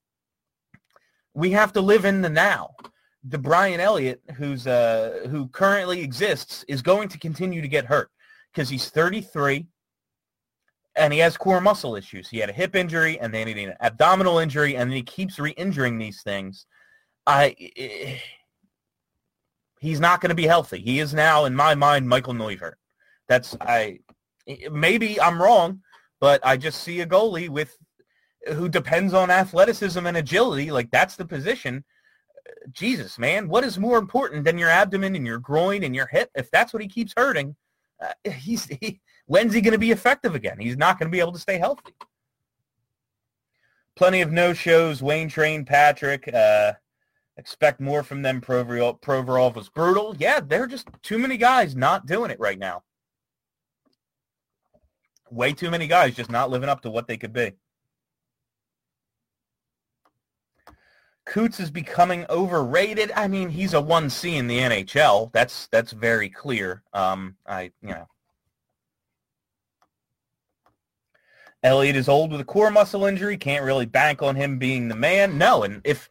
we 1.35 1.51
have 1.51 1.73
to 1.75 1.81
live 1.81 2.05
in 2.05 2.23
the 2.23 2.29
now. 2.29 2.75
The 3.25 3.39
Brian 3.39 3.81
Elliott, 3.81 4.23
who's 4.37 4.67
uh, 4.67 5.27
who 5.31 5.49
currently 5.49 6.01
exists, 6.01 6.65
is 6.69 6.81
going 6.81 7.09
to 7.11 7.19
continue 7.19 7.61
to 7.61 7.69
get 7.69 7.85
hurt 7.85 8.11
because 8.53 8.69
he's 8.69 8.89
33 8.89 9.67
and 10.97 11.13
he 11.13 11.19
has 11.21 11.37
core 11.37 11.61
muscle 11.61 11.97
issues. 11.97 12.29
He 12.29 12.39
had 12.39 12.51
a 12.51 12.55
hip 12.55 12.75
injury 12.75 13.19
and 13.21 13.33
then 13.33 13.47
he 13.47 13.55
had 13.55 13.71
an 13.71 13.77
abdominal 13.81 14.39
injury 14.39 14.77
and 14.77 14.91
then 14.91 14.97
he 14.97 15.03
keeps 15.03 15.39
re-injuring 15.39 15.99
these 15.99 16.23
things. 16.23 16.67
I 17.27 17.55
eh, 17.77 18.19
he's 19.81 20.01
not 20.01 20.21
going 20.21 20.31
to 20.31 20.35
be 20.35 20.47
healthy. 20.47 20.81
He 20.81 21.01
is 21.01 21.15
now, 21.15 21.45
in 21.45 21.55
my 21.55 21.75
mind, 21.75 22.09
Michael 22.09 22.35
Neuvirth. 22.35 22.75
That's 23.29 23.57
I. 23.61 24.01
Maybe 24.71 25.21
I'm 25.21 25.41
wrong, 25.41 25.81
but 26.21 26.45
I 26.45 26.57
just 26.57 26.83
see 26.83 27.01
a 27.01 27.07
goalie 27.07 27.49
with 27.49 27.77
who 28.49 28.69
depends 28.69 29.15
on 29.15 29.31
athleticism 29.31 30.05
and 30.07 30.17
agility. 30.17 30.71
Like 30.71 30.91
that's 30.91 31.17
the 31.17 31.25
position. 31.25 31.85
Jesus, 32.73 33.19
man, 33.19 33.49
what 33.49 33.65
is 33.65 33.79
more 33.79 33.99
important 33.99 34.45
than 34.45 34.59
your 34.59 34.69
abdomen 34.69 35.17
and 35.17 35.27
your 35.27 35.39
groin 35.39 35.85
and 35.85 35.95
your 35.95 36.07
hip? 36.07 36.31
If 36.35 36.51
that's 36.51 36.73
what 36.73 36.83
he 36.83 36.89
keeps 36.89 37.15
hurting, 37.17 37.57
uh, 38.03 38.13
he's 38.31 38.65
he, 38.65 39.01
when's 39.27 39.55
he 39.55 39.61
going 39.61 39.73
to 39.73 39.79
be 39.79 39.93
effective 39.93 40.35
again? 40.35 40.59
He's 40.59 40.77
not 40.77 40.99
going 40.99 41.11
to 41.11 41.15
be 41.15 41.21
able 41.21 41.33
to 41.33 41.39
stay 41.39 41.59
healthy. 41.59 41.93
Plenty 43.97 44.21
of 44.23 44.33
no-shows. 44.33 45.03
Wayne 45.03 45.29
Train, 45.29 45.65
Patrick. 45.65 46.33
Uh, 46.33 46.73
expect 47.37 47.81
more 47.81 48.03
from 48.03 48.23
them. 48.23 48.41
Provorov, 48.41 49.01
Provorov 49.01 49.55
was 49.55 49.69
brutal. 49.69 50.17
Yeah, 50.19 50.41
there 50.41 50.63
are 50.63 50.67
just 50.67 50.89
too 51.03 51.19
many 51.19 51.37
guys 51.37 51.77
not 51.77 52.07
doing 52.07 52.31
it 52.31 52.41
right 52.41 52.59
now 52.59 52.83
way 55.31 55.53
too 55.53 55.71
many 55.71 55.87
guys 55.87 56.15
just 56.15 56.31
not 56.31 56.51
living 56.51 56.69
up 56.69 56.83
to 56.83 56.91
what 56.91 57.07
they 57.07 57.17
could 57.17 57.33
be. 57.33 57.53
Coots 61.31 61.61
is 61.61 61.71
becoming 61.71 62.27
overrated. 62.29 63.13
I 63.15 63.29
mean, 63.29 63.51
he's 63.51 63.73
a 63.73 63.77
1C 63.81 64.35
in 64.35 64.49
the 64.49 64.59
NHL. 64.59 65.31
That's 65.33 65.69
that's 65.69 65.93
very 65.93 66.29
clear. 66.29 66.83
Um, 66.93 67.37
I 67.47 67.71
you 67.83 67.91
know. 67.91 68.09
Elliott 71.63 71.95
is 71.95 72.09
old 72.09 72.33
with 72.33 72.41
a 72.41 72.45
core 72.45 72.73
muscle 72.73 73.05
injury. 73.05 73.37
Can't 73.37 73.65
really 73.65 73.87
bank 73.87 74.23
on 74.23 74.35
him 74.35 74.59
being 74.59 74.89
the 74.89 74.97
man. 74.97 75.39
No, 75.39 75.63
and 75.63 75.81
if 75.85 76.11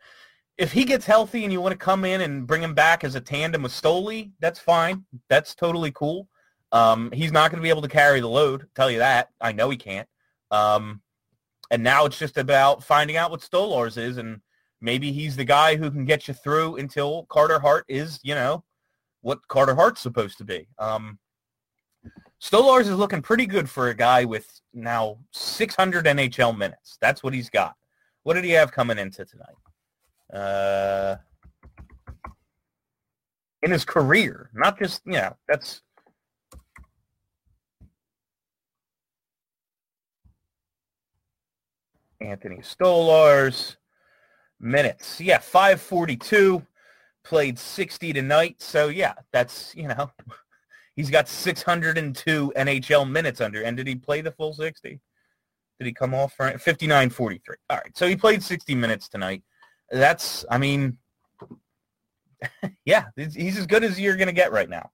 if 0.58 0.72
he 0.72 0.86
gets 0.86 1.06
healthy 1.06 1.44
and 1.44 1.52
you 1.52 1.60
want 1.60 1.74
to 1.74 1.78
come 1.78 2.06
in 2.06 2.22
and 2.22 2.48
bring 2.48 2.64
him 2.64 2.74
back 2.74 3.04
as 3.04 3.16
a 3.16 3.22
tandem 3.22 3.64
with 3.64 3.74
Stoli, 3.74 4.32
that's 4.40 4.60
fine. 4.60 5.04
That's 5.28 5.54
totally 5.54 5.92
cool. 5.92 6.30
Um, 6.72 7.12
he's 7.12 7.34
not 7.34 7.52
going 7.52 7.60
to 7.60 7.64
be 7.64 7.70
able 7.70 7.82
to 7.82 7.90
carry 7.90 8.22
the 8.22 8.30
load. 8.30 8.70
Tell 8.74 8.90
you 8.90 9.00
that. 9.00 9.32
I 9.42 9.52
know 9.52 9.70
he 9.70 9.76
can't. 9.76 10.08
Um, 10.50 11.02
and 11.72 11.84
now 11.84 12.06
it's 12.06 12.20
just 12.20 12.38
about 12.38 12.86
finding 12.86 13.18
out 13.18 13.32
what 13.32 13.42
Stolarz 13.42 13.98
is, 13.98 14.18
and 14.18 14.40
maybe 14.82 15.12
he's 15.12 15.36
the 15.36 15.46
guy 15.46 15.76
who 15.76 15.92
can 15.92 16.06
get 16.06 16.28
you 16.28 16.34
through 16.34 16.78
until 16.78 17.26
Carter 17.26 17.60
Hart 17.60 17.86
is, 17.88 18.20
you 18.24 18.36
know, 18.36 18.64
what 19.22 19.46
Carter 19.48 19.76
Hart's 19.76 20.02
supposed 20.02 20.38
to 20.38 20.44
be. 20.44 20.68
Um, 20.78 21.20
Stolarz 22.42 22.82
is 22.82 22.96
looking 22.96 23.22
pretty 23.22 23.46
good 23.46 23.70
for 23.70 23.90
a 23.90 23.94
guy 23.94 24.24
with 24.24 24.62
now 24.74 25.18
600 25.34 26.06
NHL 26.06 26.58
minutes. 26.58 26.98
That's 27.02 27.22
what 27.22 27.34
he's 27.34 27.50
got. 27.50 27.76
What 28.24 28.36
did 28.36 28.46
he 28.46 28.52
have 28.52 28.72
coming 28.72 28.98
into 28.98 29.26
tonight? 29.26 29.56
Uh, 30.34 31.18
in 33.62 33.72
his 33.72 33.84
career, 33.84 34.50
not 34.54 34.80
just, 34.80 35.02
you 35.06 35.14
know, 35.14 35.36
that's 35.48 35.82
Anthony 42.22 42.58
Stolarz. 42.58 43.76
Minutes. 44.60 45.22
Yeah, 45.22 45.40
542. 45.40 46.66
Played 47.24 47.60
60 47.60 48.14
tonight. 48.14 48.56
So, 48.60 48.88
yeah, 48.88 49.14
that's, 49.32 49.76
you 49.76 49.88
know, 49.88 50.12
he's 50.96 51.10
got 51.10 51.28
602 51.28 52.54
NHL 52.56 53.10
minutes 53.10 53.42
under. 53.42 53.64
And 53.64 53.78
did 53.78 53.88
he 53.88 53.96
play 53.96 54.22
the 54.22 54.32
full 54.32 54.54
60? 54.54 55.00
Did 55.80 55.86
he 55.86 55.94
come 55.94 56.14
off 56.14 56.34
for 56.34 56.52
59-43? 56.52 57.40
All 57.70 57.78
right, 57.78 57.98
so 57.98 58.08
he 58.08 58.16
played 58.16 58.44
60 58.44 58.76
minutes 58.76 59.08
tonight. 59.08 59.44
That's, 59.92 60.46
I 60.52 60.58
mean, 60.58 60.98
yeah, 62.86 63.06
he's 63.16 63.58
as 63.58 63.66
good 63.66 63.84
as 63.84 64.00
you're 64.00 64.18
going 64.18 64.28
to 64.28 64.34
get 64.34 64.52
right 64.52 64.70
now. 64.70 64.92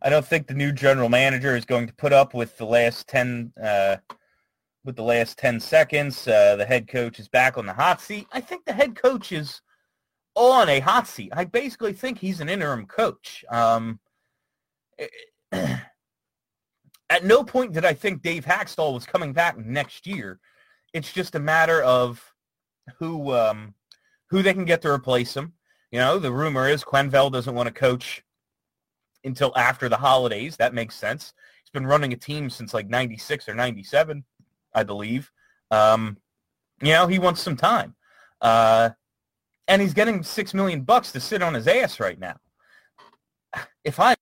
I 0.00 0.10
don't 0.10 0.24
think 0.24 0.46
the 0.46 0.54
new 0.54 0.72
general 0.72 1.08
manager 1.08 1.56
is 1.56 1.64
going 1.64 1.88
to 1.88 1.94
put 1.94 2.12
up 2.12 2.32
with 2.32 2.56
the 2.56 2.64
last 2.64 3.08
10 3.08 3.52
uh, 3.62 3.96
with 4.84 4.96
the 4.96 5.02
last 5.02 5.38
10 5.38 5.60
seconds. 5.60 6.26
Uh, 6.26 6.56
the 6.56 6.64
head 6.64 6.88
coach 6.88 7.18
is 7.20 7.28
back 7.28 7.58
on 7.58 7.66
the 7.66 7.72
hot 7.72 8.00
seat. 8.00 8.26
I 8.32 8.40
think 8.40 8.64
the 8.64 8.72
head 8.72 8.94
coach 8.94 9.32
is 9.32 9.60
on 10.34 10.68
a 10.68 10.80
hot 10.80 11.06
seat. 11.06 11.32
I 11.34 11.44
basically 11.44 11.92
think 11.92 12.18
he's 12.18 12.40
an 12.40 12.48
interim 12.48 12.86
coach. 12.86 13.44
Um, 13.50 13.98
at 15.52 17.24
no 17.24 17.42
point 17.44 17.72
did 17.72 17.84
I 17.84 17.94
think 17.94 18.22
Dave 18.22 18.44
Hakstol 18.44 18.94
was 18.94 19.06
coming 19.06 19.32
back 19.32 19.58
next 19.58 20.06
year. 20.06 20.38
It's 20.92 21.12
just 21.12 21.34
a 21.34 21.40
matter 21.40 21.82
of 21.82 22.22
who 22.98 23.34
um, 23.34 23.74
who 24.28 24.42
they 24.42 24.54
can 24.54 24.64
get 24.64 24.82
to 24.82 24.90
replace 24.90 25.36
him. 25.36 25.52
You 25.90 25.98
know, 25.98 26.18
the 26.18 26.32
rumor 26.32 26.68
is 26.68 26.84
Quenneville 26.84 27.32
doesn't 27.32 27.54
want 27.54 27.66
to 27.66 27.72
coach 27.72 28.22
until 29.24 29.52
after 29.56 29.88
the 29.88 29.96
holidays. 29.96 30.56
That 30.56 30.74
makes 30.74 30.94
sense. 30.94 31.32
He's 31.62 31.70
been 31.70 31.86
running 31.86 32.12
a 32.12 32.16
team 32.16 32.50
since 32.50 32.72
like 32.74 32.88
96 32.88 33.48
or 33.48 33.54
97, 33.54 34.24
I 34.78 34.84
believe. 34.84 35.30
Um, 35.70 36.16
you 36.80 36.92
know, 36.92 37.08
he 37.08 37.18
wants 37.18 37.42
some 37.42 37.56
time. 37.56 37.94
Uh, 38.40 38.90
and 39.66 39.82
he's 39.82 39.92
getting 39.92 40.22
six 40.22 40.54
million 40.54 40.82
bucks 40.82 41.10
to 41.12 41.20
sit 41.20 41.42
on 41.42 41.54
his 41.54 41.66
ass 41.66 41.98
right 42.00 42.18
now. 42.18 42.36
If 43.84 43.98
I 43.98 44.14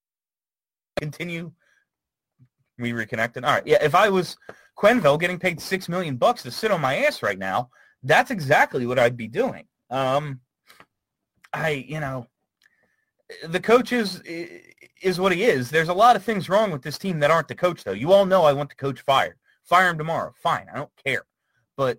continue, 0.98 1.52
we 2.78 2.92
reconnected. 2.92 3.44
All 3.44 3.52
right, 3.52 3.66
yeah. 3.66 3.82
If 3.82 3.94
I 3.94 4.08
was 4.08 4.36
Quenneville 4.78 5.20
getting 5.20 5.38
paid 5.38 5.60
six 5.60 5.88
million 5.88 6.16
bucks 6.16 6.42
to 6.44 6.50
sit 6.50 6.70
on 6.70 6.80
my 6.80 6.96
ass 7.04 7.22
right 7.22 7.38
now, 7.38 7.70
that's 8.02 8.30
exactly 8.30 8.86
what 8.86 8.98
I'd 8.98 9.16
be 9.16 9.28
doing. 9.28 9.66
Um, 9.90 10.40
I, 11.52 11.84
you 11.88 12.00
know, 12.00 12.26
the 13.44 13.60
coach 13.60 13.92
is 13.92 14.22
is 15.02 15.20
what 15.20 15.32
he 15.32 15.44
is. 15.44 15.70
There's 15.70 15.88
a 15.88 15.94
lot 15.94 16.16
of 16.16 16.22
things 16.22 16.48
wrong 16.48 16.70
with 16.70 16.82
this 16.82 16.98
team 16.98 17.20
that 17.20 17.30
aren't 17.30 17.48
the 17.48 17.54
coach, 17.54 17.84
though. 17.84 17.92
You 17.92 18.12
all 18.12 18.26
know 18.26 18.44
I 18.44 18.52
want 18.52 18.70
the 18.70 18.76
coach 18.76 19.00
fired. 19.02 19.36
Fire 19.66 19.90
him 19.90 19.98
tomorrow. 19.98 20.32
Fine, 20.40 20.68
I 20.72 20.76
don't 20.76 20.90
care. 21.04 21.26
But 21.76 21.98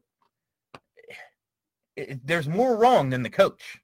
it, 1.96 2.26
there's 2.26 2.48
more 2.48 2.78
wrong 2.78 3.10
than 3.10 3.24
the 3.24 3.30
coach. 3.30 3.80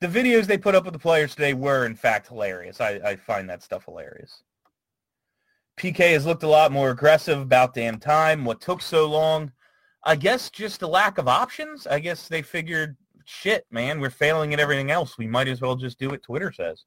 The 0.00 0.06
videos 0.06 0.46
they 0.46 0.56
put 0.56 0.74
up 0.74 0.84
with 0.84 0.94
the 0.94 0.98
players 0.98 1.34
today 1.34 1.52
were, 1.52 1.84
in 1.84 1.94
fact, 1.94 2.28
hilarious. 2.28 2.80
I, 2.80 3.00
I 3.04 3.16
find 3.16 3.48
that 3.50 3.62
stuff 3.62 3.84
hilarious. 3.84 4.42
PK 5.78 6.12
has 6.12 6.24
looked 6.24 6.42
a 6.42 6.48
lot 6.48 6.72
more 6.72 6.90
aggressive 6.90 7.38
about 7.38 7.74
damn 7.74 7.98
time. 7.98 8.44
What 8.44 8.60
took 8.60 8.80
so 8.80 9.06
long? 9.06 9.52
I 10.04 10.16
guess 10.16 10.48
just 10.48 10.82
a 10.82 10.86
lack 10.86 11.18
of 11.18 11.28
options. 11.28 11.86
I 11.86 11.98
guess 11.98 12.28
they 12.28 12.40
figured, 12.40 12.96
shit, 13.24 13.66
man, 13.70 14.00
we're 14.00 14.10
failing 14.10 14.54
at 14.54 14.60
everything 14.60 14.90
else. 14.90 15.18
We 15.18 15.26
might 15.26 15.48
as 15.48 15.60
well 15.60 15.76
just 15.76 15.98
do 15.98 16.08
what 16.08 16.22
Twitter 16.22 16.52
says. 16.52 16.84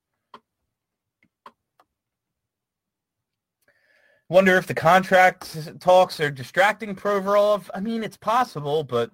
Wonder 4.30 4.58
if 4.58 4.68
the 4.68 4.74
contract 4.74 5.80
talks 5.80 6.20
are 6.20 6.32
distracting 6.32 6.96
Provorov. 6.96 7.70
I 7.74 7.80
mean, 7.80 8.04
it's 8.04 8.18
possible, 8.18 8.84
but 8.84 9.12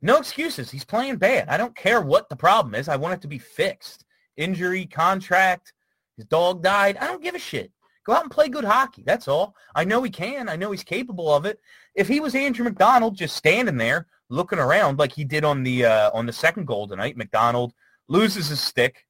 no 0.00 0.16
excuses. 0.16 0.70
He's 0.70 0.84
playing 0.84 1.16
bad. 1.16 1.48
I 1.48 1.56
don't 1.56 1.74
care 1.74 2.00
what 2.00 2.28
the 2.28 2.36
problem 2.36 2.74
is. 2.74 2.88
I 2.88 2.96
want 2.96 3.14
it 3.14 3.20
to 3.22 3.28
be 3.28 3.38
fixed. 3.38 4.04
Injury, 4.36 4.86
contract, 4.86 5.72
his 6.16 6.24
dog 6.26 6.62
died. 6.62 6.96
I 6.98 7.06
don't 7.06 7.22
give 7.22 7.34
a 7.34 7.40
shit. 7.40 7.72
Go 8.04 8.14
out 8.14 8.22
and 8.22 8.30
play 8.30 8.48
good 8.48 8.64
hockey. 8.64 9.02
That's 9.04 9.28
all. 9.28 9.54
I 9.74 9.84
know 9.84 10.02
he 10.02 10.10
can. 10.10 10.48
I 10.48 10.56
know 10.56 10.70
he's 10.70 10.84
capable 10.84 11.32
of 11.34 11.44
it. 11.44 11.60
If 11.94 12.08
he 12.08 12.20
was 12.20 12.34
Andrew 12.34 12.64
MacDonald 12.64 13.16
just 13.16 13.36
standing 13.36 13.76
there 13.76 14.06
looking 14.30 14.58
around 14.58 14.98
like 14.98 15.12
he 15.12 15.24
did 15.24 15.44
on 15.44 15.62
the 15.62 15.84
uh, 15.84 16.10
on 16.14 16.24
the 16.24 16.32
second 16.32 16.66
goal 16.66 16.86
tonight, 16.86 17.16
McDonald 17.16 17.74
loses 18.08 18.48
his 18.48 18.60
stick, 18.60 19.06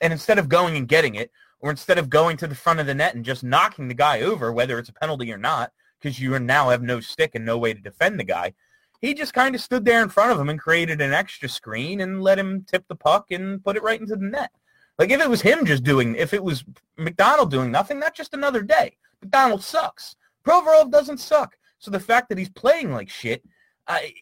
and 0.00 0.12
instead 0.12 0.38
of 0.38 0.48
going 0.48 0.76
and 0.76 0.88
getting 0.88 1.16
it, 1.16 1.30
or 1.60 1.70
instead 1.70 1.98
of 1.98 2.10
going 2.10 2.36
to 2.36 2.46
the 2.46 2.54
front 2.54 2.80
of 2.80 2.86
the 2.86 2.94
net 2.94 3.14
and 3.14 3.24
just 3.24 3.42
knocking 3.42 3.88
the 3.88 3.94
guy 3.94 4.20
over, 4.20 4.52
whether 4.52 4.78
it's 4.78 4.88
a 4.88 4.94
penalty 4.94 5.32
or 5.32 5.38
not, 5.38 5.72
because 6.00 6.20
you 6.20 6.38
now 6.38 6.68
have 6.68 6.82
no 6.82 7.00
stick 7.00 7.34
and 7.34 7.44
no 7.44 7.58
way 7.58 7.74
to 7.74 7.80
defend 7.80 8.18
the 8.18 8.24
guy, 8.24 8.54
he 9.00 9.14
just 9.14 9.34
kind 9.34 9.54
of 9.54 9.60
stood 9.60 9.84
there 9.84 10.02
in 10.02 10.08
front 10.08 10.32
of 10.32 10.40
him 10.40 10.48
and 10.48 10.58
created 10.58 11.00
an 11.00 11.12
extra 11.12 11.48
screen 11.48 12.00
and 12.00 12.22
let 12.22 12.38
him 12.38 12.64
tip 12.68 12.84
the 12.88 12.96
puck 12.96 13.30
and 13.30 13.62
put 13.64 13.76
it 13.76 13.82
right 13.82 14.00
into 14.00 14.16
the 14.16 14.26
net. 14.26 14.50
Like 14.98 15.10
if 15.10 15.20
it 15.20 15.30
was 15.30 15.40
him 15.40 15.64
just 15.64 15.84
doing, 15.84 16.16
if 16.16 16.34
it 16.34 16.42
was 16.42 16.64
MacDonald 16.96 17.50
doing 17.50 17.70
nothing, 17.70 18.00
that's 18.00 18.16
just 18.16 18.34
another 18.34 18.62
day. 18.62 18.96
MacDonald 19.22 19.62
sucks. 19.62 20.16
Provorov 20.44 20.90
doesn't 20.90 21.18
suck. 21.18 21.56
So 21.78 21.90
the 21.90 22.00
fact 22.00 22.28
that 22.28 22.38
he's 22.38 22.48
playing 22.48 22.92
like 22.92 23.08
shit, 23.08 23.44
I, 23.86 24.14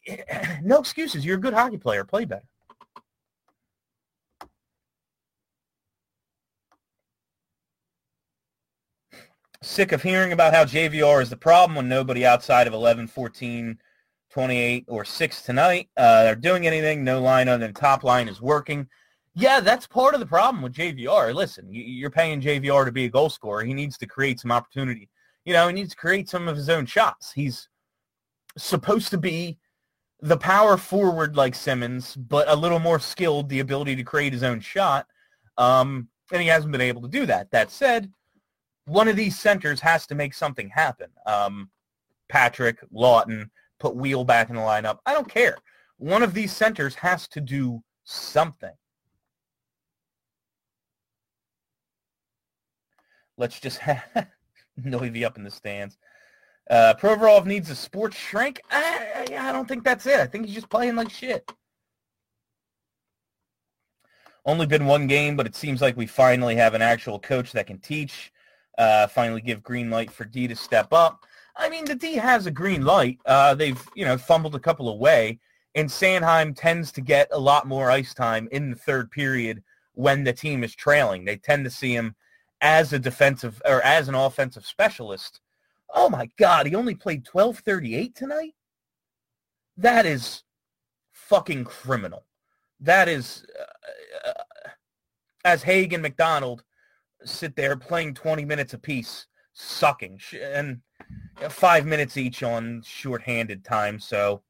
no 0.62 0.78
excuses. 0.78 1.25
You're 1.25 1.38
a 1.38 1.40
good 1.40 1.55
hockey 1.55 1.78
player. 1.78 2.05
Play 2.05 2.26
better. 2.26 2.45
Sick 9.67 9.91
of 9.91 10.01
hearing 10.01 10.31
about 10.33 10.55
how 10.55 10.65
JVR 10.65 11.21
is 11.21 11.29
the 11.29 11.37
problem 11.37 11.75
when 11.75 11.89
nobody 11.89 12.25
outside 12.25 12.69
of 12.69 12.73
11, 12.73 13.09
14, 13.09 13.77
28, 14.31 14.85
or 14.87 15.05
6 15.05 15.43
tonight 15.43 15.89
uh, 15.97 16.27
are 16.29 16.37
doing 16.37 16.69
anything. 16.69 17.03
No 17.03 17.21
line 17.21 17.49
on 17.49 17.59
the 17.59 17.73
top 17.73 18.05
line 18.05 18.29
is 18.29 18.41
working. 18.41 18.87
Yeah, 19.35 19.59
that's 19.59 19.85
part 19.85 20.15
of 20.15 20.21
the 20.21 20.27
problem 20.27 20.63
with 20.63 20.73
JVR. 20.73 21.35
Listen, 21.35 21.67
you're 21.69 22.11
paying 22.11 22.41
JVR 22.41 22.85
to 22.85 22.93
be 22.93 23.07
a 23.07 23.11
goal 23.11 23.29
scorer. 23.29 23.65
He 23.65 23.75
needs 23.75 23.99
to 23.99 24.07
create 24.07 24.39
some 24.39 24.53
opportunity. 24.53 25.11
You 25.45 25.53
know, 25.53 25.67
he 25.67 25.75
needs 25.75 25.91
to 25.91 25.97
create 25.97 26.29
some 26.29 26.47
of 26.47 26.57
his 26.57 26.69
own 26.69 26.87
shots. 26.87 27.33
He's 27.33 27.69
supposed 28.57 29.11
to 29.11 29.19
be 29.19 29.59
the 30.21 30.39
power 30.39 30.77
forward 30.77 31.37
like 31.37 31.57
Simmonds, 31.57 32.15
but 32.15 32.49
a 32.49 32.55
little 32.55 32.79
more 32.79 33.01
skilled, 33.01 33.49
the 33.49 33.61
ability 33.61 33.97
to 33.97 34.05
create 34.05 34.33
his 34.33 34.45
own 34.45 34.61
shot. 34.61 35.09
Um, 35.59 36.09
and 36.33 36.41
he 36.41 36.47
hasn't 36.47 36.71
been 36.71 36.81
able 36.81 37.03
to 37.03 37.09
do 37.09 37.27
that. 37.27 37.51
That 37.51 37.73
said, 37.73 38.13
one 38.87 39.09
of 39.09 39.16
these 39.16 39.38
centers 39.38 39.81
has 39.81 40.07
to 40.07 40.14
make 40.14 40.33
something 40.33 40.69
happen. 40.69 41.09
Um, 41.26 41.71
Patrick, 42.28 42.78
Laughton, 42.93 43.50
put 43.78 43.95
Weal 43.95 44.25
back 44.25 44.49
in 44.49 44.57
the 44.57 44.62
lineup. 44.62 44.99
I 45.07 45.12
don't 45.12 45.28
care. 45.28 45.57
One 45.99 46.23
of 46.23 46.35
these 46.35 46.52
centers 46.55 46.95
has 46.97 47.28
to 47.28 47.40
do 47.40 47.83
something. 48.05 48.73
Let's 53.37 53.61
just 53.61 53.78
have 53.81 54.28
Neuvy 54.81 55.25
up 55.25 55.37
in 55.37 55.45
the 55.45 55.50
stands. 55.50 55.99
Uh, 56.69 56.95
Provorov 56.99 57.47
needs 57.47 57.71
a 57.71 57.76
sports 57.76 58.16
shrink. 58.16 58.61
I, 58.71 59.26
I, 59.31 59.49
I 59.49 59.52
don't 59.52 59.69
think 59.69 59.85
that's 59.85 60.07
it. 60.07 60.19
I 60.19 60.26
think 60.26 60.47
he's 60.47 60.55
just 60.55 60.69
playing 60.69 60.97
like 60.97 61.11
shit. 61.11 61.49
Only 64.45 64.66
been 64.66 64.87
one 64.87 65.07
game, 65.07 65.37
but 65.37 65.47
it 65.47 65.57
seems 65.57 65.81
like 65.81 65.97
we 65.97 66.07
finally 66.07 66.55
have 66.57 66.75
an 66.75 66.83
actual 66.83 67.19
coach 67.19 67.52
that 67.52 67.66
can 67.66 67.78
teach. 67.78 68.33
Uh, 68.78 69.06
finally 69.06 69.40
give 69.40 69.62
green 69.62 69.90
light 69.90 70.11
for 70.11 70.25
D 70.25 70.47
to 70.49 70.56
step 70.56 70.92
up. 70.92 71.25
I 71.56 71.71
mean, 71.71 71.87
the 71.87 71.95
D 71.95 72.14
has 72.14 72.47
a 72.47 72.50
green 72.50 72.85
light. 72.85 73.18
Uh, 73.25 73.54
they've, 73.54 73.83
you 73.95 74.04
know, 74.04 74.18
fumbled 74.18 74.54
a 74.54 74.61
couple 74.61 74.90
away, 74.90 75.38
and 75.75 75.88
Sanheim 75.88 76.54
tends 76.54 76.92
to 76.92 77.00
get 77.00 77.28
a 77.33 77.38
lot 77.38 77.66
more 77.66 77.90
ice 77.90 78.12
time 78.12 78.49
in 78.52 78.71
the 78.71 78.76
third 78.76 79.11
period 79.11 79.62
when 79.95 80.25
the 80.25 80.33
team 80.33 80.62
is 80.62 80.75
trailing. 80.75 81.25
They 81.25 81.37
tend 81.37 81.64
to 81.64 81.71
see 81.71 81.95
him 81.95 82.14
as 82.61 82.92
a 82.92 82.99
defensive 82.99 83.61
or 83.64 83.83
as 83.83 84.09
an 84.09 84.14
offensive 84.14 84.66
specialist. 84.66 85.40
Oh 85.95 86.09
my 86.09 86.28
God, 86.37 86.66
he 86.66 86.75
only 86.75 86.95
played 86.95 87.26
1238 87.30 88.14
tonight? 88.14 88.54
That 89.76 90.06
is 90.06 90.42
fucking 91.12 91.64
criminal. 91.64 92.25
That 92.80 93.09
is, 93.09 93.45
uh, 93.59 94.28
uh, 94.28 94.71
as 95.45 95.62
Hagg 95.62 95.92
and 95.92 96.02
MacDonald 96.02 96.64
sit 97.25 97.57
there 97.57 97.77
playing 97.77 98.15
20 98.15 98.45
minutes 98.45 98.75
apiece, 98.75 99.27
sucking. 99.53 100.21
And 100.41 100.81
five 101.49 101.87
minutes 101.87 102.17
each 102.17 102.43
on 102.43 102.83
shorthanded 102.85 103.65
time, 103.65 103.99
so 103.99 104.43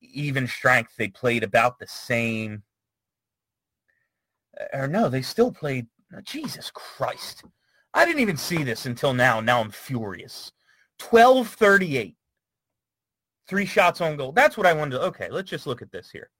even 0.00 0.46
strength 0.46 0.92
they 0.96 1.08
played 1.08 1.42
about 1.42 1.78
the 1.78 1.86
same. 1.86 2.62
Uh, 4.58 4.78
or 4.78 4.88
no, 4.88 5.08
they 5.08 5.22
still 5.22 5.52
played. 5.52 5.86
Jesus 6.24 6.70
Christ! 6.72 7.44
I 7.92 8.06
didn't 8.06 8.22
even 8.22 8.38
see 8.38 8.64
this 8.64 8.86
until 8.86 9.12
now. 9.12 9.40
Now 9.40 9.60
I'm 9.60 9.70
furious. 9.70 10.52
Twelve 10.98 11.48
thirty-eight. 11.48 12.16
Three 13.46 13.66
shots 13.66 14.00
on 14.00 14.16
goal. 14.16 14.32
That's 14.32 14.56
what 14.56 14.66
I 14.66 14.72
wanted 14.72 14.96
to. 14.96 15.02
Okay, 15.02 15.28
let's 15.30 15.50
just 15.50 15.66
look 15.66 15.82
at 15.82 15.92
this 15.92 16.10
here. 16.10 16.30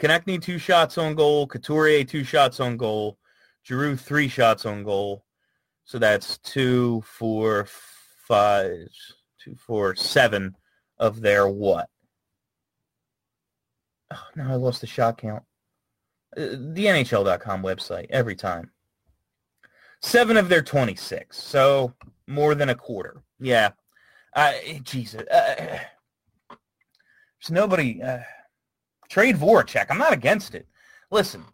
Konecny 0.00 0.40
two 0.40 0.58
shots 0.58 0.96
on 0.96 1.14
goal. 1.14 1.46
Couturier 1.46 2.04
two 2.04 2.24
shots 2.24 2.60
on 2.60 2.76
goal. 2.76 3.18
Giroux 3.70 3.96
three 3.96 4.26
shots 4.26 4.66
on 4.66 4.82
goal. 4.82 5.24
So 5.84 6.00
that's 6.00 6.38
two, 6.38 7.04
four, 7.06 7.68
five, 8.26 8.88
two, 9.38 9.54
four, 9.54 9.94
seven 9.94 10.56
of 10.98 11.20
their 11.20 11.46
what? 11.46 11.88
Oh, 14.12 14.26
now 14.34 14.50
I 14.50 14.56
lost 14.56 14.80
the 14.80 14.88
shot 14.88 15.18
count. 15.18 15.44
Uh, 16.36 16.56
the 16.72 16.86
NHL.com 16.86 17.62
website 17.62 18.08
every 18.10 18.34
time. 18.34 18.72
Seven 20.02 20.36
of 20.36 20.48
their 20.48 20.62
26. 20.62 21.40
So 21.40 21.94
more 22.26 22.56
than 22.56 22.70
a 22.70 22.74
quarter. 22.74 23.22
Yeah. 23.38 23.70
Uh, 24.34 24.52
Jesus. 24.82 25.22
Uh, 25.28 25.78
there's 26.48 27.50
nobody. 27.50 28.02
Uh, 28.02 28.18
trade 29.08 29.36
Voracek. 29.36 29.86
I'm 29.90 29.98
not 29.98 30.12
against 30.12 30.56
it. 30.56 30.66
Listen, 31.12 31.44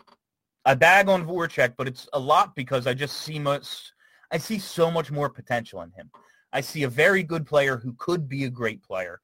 I 0.66 0.74
bag 0.74 1.08
on 1.08 1.24
Voracek, 1.24 1.74
but 1.78 1.86
it's 1.86 2.08
a 2.12 2.18
lot 2.18 2.54
because 2.56 2.86
I 2.86 2.92
just 2.92 3.18
see 3.18 3.38
much 3.38 3.92
I 4.32 4.38
see 4.38 4.58
so 4.58 4.90
much 4.90 5.12
more 5.12 5.30
potential 5.30 5.82
in 5.82 5.92
him. 5.92 6.10
I 6.52 6.60
see 6.60 6.82
a 6.82 6.88
very 6.88 7.22
good 7.22 7.46
player 7.46 7.76
who 7.76 7.94
could 7.94 8.28
be 8.28 8.44
a 8.44 8.50
great 8.50 8.82
player 8.82 9.20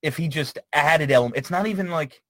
if 0.00 0.16
he 0.16 0.28
just 0.28 0.58
added 0.72 1.10
element. 1.10 1.36
It's 1.36 1.50
not 1.50 1.66
even 1.66 1.90
like 1.90 2.22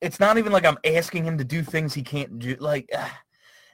it's 0.00 0.18
not 0.18 0.38
even 0.38 0.52
like 0.52 0.64
I'm 0.64 0.78
asking 0.84 1.24
him 1.24 1.36
to 1.38 1.44
do 1.44 1.62
things 1.62 1.92
he 1.92 2.02
can't 2.02 2.38
do. 2.38 2.56
Like 2.58 2.90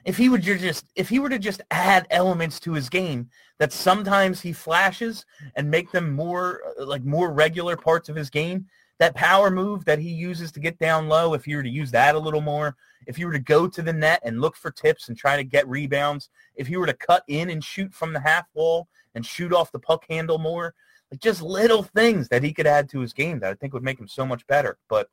if 0.03 0.17
he 0.17 0.27
would 0.27 0.41
just 0.41 0.85
if 0.95 1.07
he 1.07 1.19
were 1.19 1.29
to 1.29 1.39
just 1.39 1.61
add 1.71 2.07
elements 2.09 2.59
to 2.61 2.73
his 2.73 2.89
game 2.89 3.29
that 3.59 3.71
sometimes 3.71 4.41
he 4.41 4.51
flashes 4.51 5.25
and 5.55 5.71
make 5.71 5.91
them 5.91 6.13
more 6.13 6.61
like 6.77 7.03
more 7.05 7.31
regular 7.31 7.77
parts 7.77 8.09
of 8.09 8.15
his 8.15 8.29
game, 8.29 8.65
that 8.99 9.15
power 9.15 9.51
move 9.51 9.85
that 9.85 9.99
he 9.99 10.09
uses 10.09 10.51
to 10.51 10.59
get 10.59 10.79
down 10.79 11.07
low, 11.07 11.33
if 11.33 11.47
you 11.47 11.57
were 11.57 11.63
to 11.63 11.69
use 11.69 11.91
that 11.91 12.15
a 12.15 12.19
little 12.19 12.41
more, 12.41 12.75
if 13.05 13.19
you 13.19 13.27
were 13.27 13.33
to 13.33 13.39
go 13.39 13.67
to 13.67 13.81
the 13.81 13.93
net 13.93 14.19
and 14.23 14.41
look 14.41 14.55
for 14.55 14.71
tips 14.71 15.07
and 15.07 15.17
try 15.17 15.35
to 15.35 15.43
get 15.43 15.67
rebounds, 15.67 16.29
if 16.55 16.69
you 16.69 16.79
were 16.79 16.87
to 16.87 16.93
cut 16.93 17.23
in 17.27 17.49
and 17.49 17.63
shoot 17.63 17.93
from 17.93 18.11
the 18.11 18.19
half 18.19 18.45
wall 18.53 18.87
and 19.15 19.25
shoot 19.25 19.53
off 19.53 19.71
the 19.71 19.79
puck 19.79 20.03
handle 20.09 20.39
more, 20.39 20.73
like 21.11 21.19
just 21.19 21.41
little 21.41 21.83
things 21.83 22.27
that 22.29 22.43
he 22.43 22.51
could 22.51 22.67
add 22.67 22.89
to 22.89 22.99
his 22.99 23.13
game 23.13 23.39
that 23.39 23.51
I 23.51 23.55
think 23.55 23.73
would 23.73 23.83
make 23.83 23.99
him 23.99 24.07
so 24.07 24.25
much 24.25 24.45
better. 24.47 24.77
But 24.89 25.09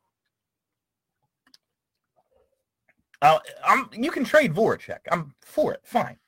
I'm, 3.22 3.88
you 3.92 4.11
can 4.11 4.24
trade 4.24 4.54
Voracek. 4.54 4.98
I'm 5.11 5.35
for 5.40 5.72
it. 5.72 5.80
Fine. 5.85 6.18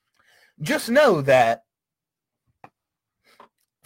Just 0.62 0.88
know 0.88 1.20
that 1.22 1.64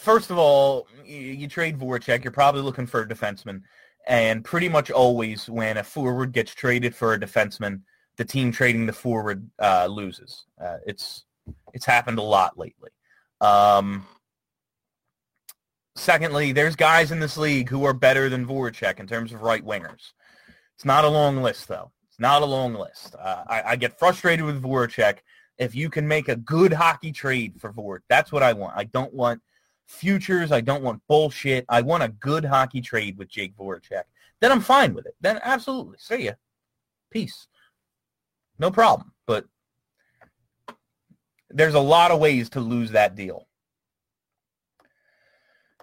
first 0.01 0.31
of 0.31 0.39
all, 0.39 0.89
you, 1.05 1.19
you 1.19 1.49
trade 1.49 1.79
Voracek, 1.79 2.25
you're 2.25 2.33
probably 2.33 2.63
looking 2.63 2.87
for 2.87 3.03
a 3.03 3.09
defenseman. 3.09 3.63
And 4.07 4.43
pretty 4.43 4.69
much 4.69 4.91
always 4.91 5.49
when 5.49 5.77
a 5.77 5.85
forward 5.85 6.33
gets 6.33 6.55
traded 6.55 6.95
for 6.95 7.13
a 7.13 7.21
defenseman, 7.21 7.83
the 8.17 8.25
team 8.25 8.51
trading 8.51 8.87
the 8.87 8.93
forward 8.93 9.49
uh, 9.61 9.87
loses. 9.87 10.47
Uh, 10.61 10.79
it's 10.87 11.25
it's 11.75 11.85
happened 11.85 12.19
a 12.19 12.23
lot 12.23 12.59
lately. 12.59 12.91
Um, 13.41 14.07
secondly, 15.97 16.53
there's 16.53 16.77
guys 16.77 17.13
in 17.13 17.21
this 17.21 17.37
league 17.37 17.69
who 17.69 17.85
are 17.85 17.93
better 17.93 18.29
than 18.29 18.47
Voracek 18.47 19.01
in 19.01 19.07
terms 19.07 19.33
of 19.33 19.43
right 19.43 19.65
wingers. 19.65 20.13
It's 20.77 20.85
not 20.85 21.05
a 21.05 21.09
long 21.09 21.43
list, 21.43 21.69
though. 21.69 21.93
It's 22.09 22.21
not 22.21 22.43
a 22.43 22.47
long 22.47 22.75
list. 22.75 23.15
Uh, 23.19 23.45
I, 23.47 23.63
I, 23.63 23.77
get 23.77 23.99
frustrated 23.99 24.45
with 24.45 24.63
Voracek. 24.63 25.19
If 25.59 25.75
you 25.75 25.91
can 25.91 26.09
make 26.09 26.29
a 26.29 26.37
good 26.37 26.73
hockey 26.73 27.13
trade 27.13 27.61
for 27.61 27.73
Voracek, 27.73 28.01
that's 28.09 28.33
what 28.33 28.43
I 28.43 28.55
want. 28.55 28.77
I 28.77 28.85
don't 28.85 29.13
want 29.13 29.43
futures. 29.91 30.53
I 30.53 30.61
don't 30.61 30.83
want 30.83 31.03
bullshit. 31.09 31.65
I 31.69 31.83
want 31.83 32.03
a 32.03 32.09
good 32.09 32.45
hockey 32.45 32.81
trade 32.81 33.19
with 33.19 33.29
Jake 33.29 33.57
Voracek. 33.57 34.05
Then 34.41 34.53
I'm 34.53 34.61
fine 34.61 34.95
with 34.95 35.07
it. 35.07 35.15
Then 35.21 35.41
absolutely. 35.43 35.97
See 35.99 36.25
ya. 36.27 36.33
Peace. 37.11 37.49
No 38.59 38.71
problem. 38.71 39.13
But 39.27 39.47
there's 41.51 41.75
a 41.75 41.81
lot 41.81 42.13
of 42.13 42.21
ways 42.21 42.49
to 42.51 42.61
lose 42.61 42.93
that 42.93 43.17
deal. 43.17 43.47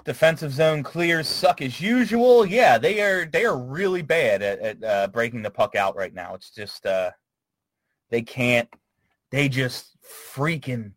Defensive 0.06 0.54
zone 0.54 0.84
clears 0.84 1.28
suck 1.28 1.62
as 1.62 1.82
usual. 1.82 2.46
Yeah, 2.46 2.78
they 2.78 3.02
are 3.02 3.26
they 3.26 3.44
are 3.44 3.58
really 3.58 4.02
bad 4.02 4.42
at, 4.42 4.60
at 4.60 4.84
uh, 4.84 5.08
breaking 5.08 5.42
the 5.42 5.52
puck 5.52 5.76
out 5.76 5.98
right 5.98 6.14
now. 6.14 6.34
It's 6.34 6.50
just 6.50 6.86
uh, 6.86 7.12
they 8.10 8.22
can't. 8.22 8.70
They 9.32 9.50
just 9.50 9.98
freaking 10.34 10.94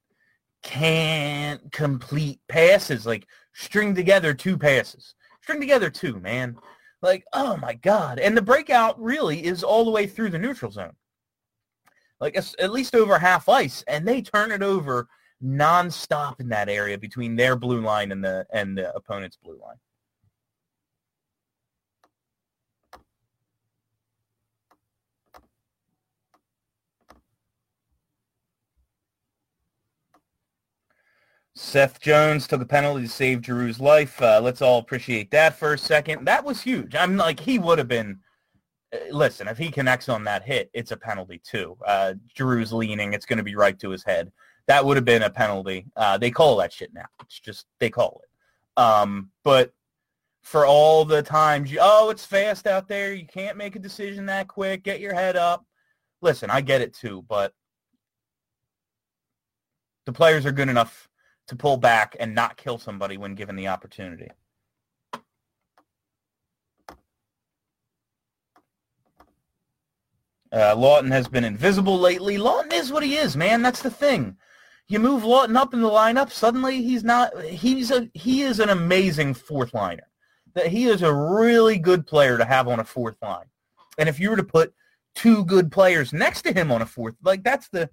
can't 0.62 1.72
complete 1.72 2.40
passes. 2.48 3.06
Like 3.06 3.26
string 3.54 3.94
together 3.94 4.34
two 4.34 4.58
passes. 4.58 5.14
String 5.42 5.60
together 5.60 5.90
two, 5.90 6.20
man. 6.20 6.56
Like, 7.02 7.24
oh 7.32 7.56
my 7.56 7.74
God. 7.74 8.18
And 8.18 8.36
the 8.36 8.42
breakout 8.42 9.00
really 9.00 9.44
is 9.44 9.64
all 9.64 9.84
the 9.84 9.90
way 9.90 10.06
through 10.06 10.30
the 10.30 10.38
neutral 10.38 10.70
zone. 10.70 10.92
Like 12.20 12.36
at 12.36 12.72
least 12.72 12.94
over 12.94 13.18
half 13.18 13.48
ice. 13.48 13.82
And 13.88 14.06
they 14.06 14.20
turn 14.20 14.52
it 14.52 14.62
over 14.62 15.08
nonstop 15.42 16.40
in 16.40 16.48
that 16.50 16.68
area 16.68 16.98
between 16.98 17.36
their 17.36 17.56
blue 17.56 17.80
line 17.80 18.12
and 18.12 18.22
the 18.22 18.46
and 18.52 18.76
the 18.76 18.94
opponent's 18.94 19.36
blue 19.36 19.58
line. 19.58 19.78
Seth 31.60 32.00
Jones 32.00 32.46
took 32.46 32.62
a 32.62 32.64
penalty 32.64 33.02
to 33.02 33.08
save 33.08 33.42
Giroux's 33.42 33.78
life. 33.78 34.20
Uh, 34.22 34.40
let's 34.42 34.62
all 34.62 34.78
appreciate 34.78 35.30
that 35.30 35.58
for 35.58 35.74
a 35.74 35.78
second. 35.78 36.24
That 36.24 36.42
was 36.42 36.62
huge. 36.62 36.94
I'm 36.94 37.18
like, 37.18 37.38
he 37.38 37.58
would 37.58 37.76
have 37.76 37.86
been. 37.86 38.18
Uh, 38.94 39.14
listen, 39.14 39.46
if 39.46 39.58
he 39.58 39.70
connects 39.70 40.08
on 40.08 40.24
that 40.24 40.42
hit, 40.42 40.70
it's 40.72 40.90
a 40.90 40.96
penalty 40.96 41.38
too. 41.44 41.76
Uh, 41.86 42.14
leaning; 42.38 43.12
it's 43.12 43.26
going 43.26 43.36
to 43.36 43.44
be 43.44 43.56
right 43.56 43.78
to 43.78 43.90
his 43.90 44.02
head. 44.02 44.32
That 44.68 44.84
would 44.84 44.96
have 44.96 45.04
been 45.04 45.22
a 45.22 45.30
penalty. 45.30 45.84
Uh, 45.96 46.16
they 46.16 46.30
call 46.30 46.56
that 46.56 46.72
shit 46.72 46.94
now. 46.94 47.06
It's 47.24 47.38
just 47.38 47.66
they 47.78 47.90
call 47.90 48.22
it. 48.24 48.82
Um, 48.82 49.30
but 49.44 49.74
for 50.42 50.64
all 50.64 51.04
the 51.04 51.22
times, 51.22 51.70
you, 51.70 51.78
oh, 51.80 52.08
it's 52.08 52.24
fast 52.24 52.66
out 52.66 52.88
there. 52.88 53.12
You 53.12 53.26
can't 53.26 53.58
make 53.58 53.76
a 53.76 53.80
decision 53.80 54.24
that 54.26 54.48
quick. 54.48 54.82
Get 54.82 55.00
your 55.00 55.14
head 55.14 55.36
up. 55.36 55.66
Listen, 56.22 56.48
I 56.48 56.62
get 56.62 56.80
it 56.80 56.94
too, 56.94 57.22
but 57.28 57.52
the 60.06 60.12
players 60.12 60.46
are 60.46 60.52
good 60.52 60.70
enough 60.70 61.09
to 61.50 61.56
pull 61.56 61.76
back 61.76 62.16
and 62.18 62.34
not 62.34 62.56
kill 62.56 62.78
somebody 62.78 63.18
when 63.18 63.34
given 63.34 63.56
the 63.56 63.68
opportunity. 63.68 64.30
Uh, 70.52 70.74
Laughton 70.74 71.10
has 71.10 71.28
been 71.28 71.44
invisible 71.44 71.98
lately. 71.98 72.38
Laughton 72.38 72.72
is 72.72 72.92
what 72.92 73.02
he 73.02 73.16
is, 73.16 73.36
man. 73.36 73.62
That's 73.62 73.82
the 73.82 73.90
thing. 73.90 74.36
You 74.86 75.00
move 75.00 75.24
Laughton 75.24 75.56
up 75.56 75.74
in 75.74 75.80
the 75.80 75.90
lineup, 75.90 76.30
suddenly 76.30 76.82
he's 76.82 77.04
not. 77.04 77.40
He's 77.42 77.90
a 77.90 78.08
he 78.14 78.42
is 78.42 78.60
an 78.60 78.68
amazing 78.68 79.34
fourth 79.34 79.74
liner. 79.74 80.08
That 80.54 80.68
he 80.68 80.86
is 80.86 81.02
a 81.02 81.12
really 81.12 81.78
good 81.78 82.06
player 82.06 82.38
to 82.38 82.44
have 82.44 82.68
on 82.68 82.80
a 82.80 82.84
fourth 82.84 83.16
line. 83.22 83.46
And 83.98 84.08
if 84.08 84.18
you 84.20 84.30
were 84.30 84.36
to 84.36 84.44
put 84.44 84.72
two 85.16 85.44
good 85.44 85.70
players 85.70 86.12
next 86.12 86.42
to 86.42 86.52
him 86.52 86.70
on 86.70 86.82
a 86.82 86.86
fourth, 86.86 87.14
like 87.24 87.42
that's 87.42 87.68
the. 87.68 87.90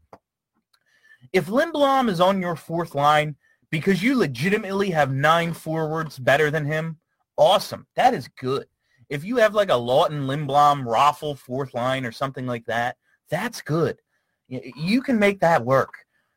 If 1.33 1.47
Lindblom 1.47 2.09
is 2.09 2.21
on 2.21 2.39
your 2.41 2.55
fourth 2.55 2.95
line, 2.95 3.35
because 3.69 4.01
you 4.01 4.17
legitimately 4.17 4.89
have 4.91 5.13
nine 5.13 5.53
forwards 5.53 6.17
better 6.19 6.49
than 6.49 6.65
him, 6.65 6.97
awesome. 7.37 7.85
That 7.95 8.13
is 8.13 8.27
good. 8.39 8.65
If 9.09 9.23
you 9.23 9.37
have 9.37 9.53
like 9.53 9.69
a 9.69 9.73
Laughton, 9.73 10.25
Lindblom, 10.25 10.85
Raffl 10.85 11.37
fourth 11.37 11.73
line 11.73 12.05
or 12.05 12.11
something 12.11 12.45
like 12.45 12.65
that, 12.65 12.97
that's 13.29 13.61
good. 13.61 13.99
You 14.47 15.01
can 15.01 15.19
make 15.19 15.39
that 15.41 15.65
work. 15.65 15.93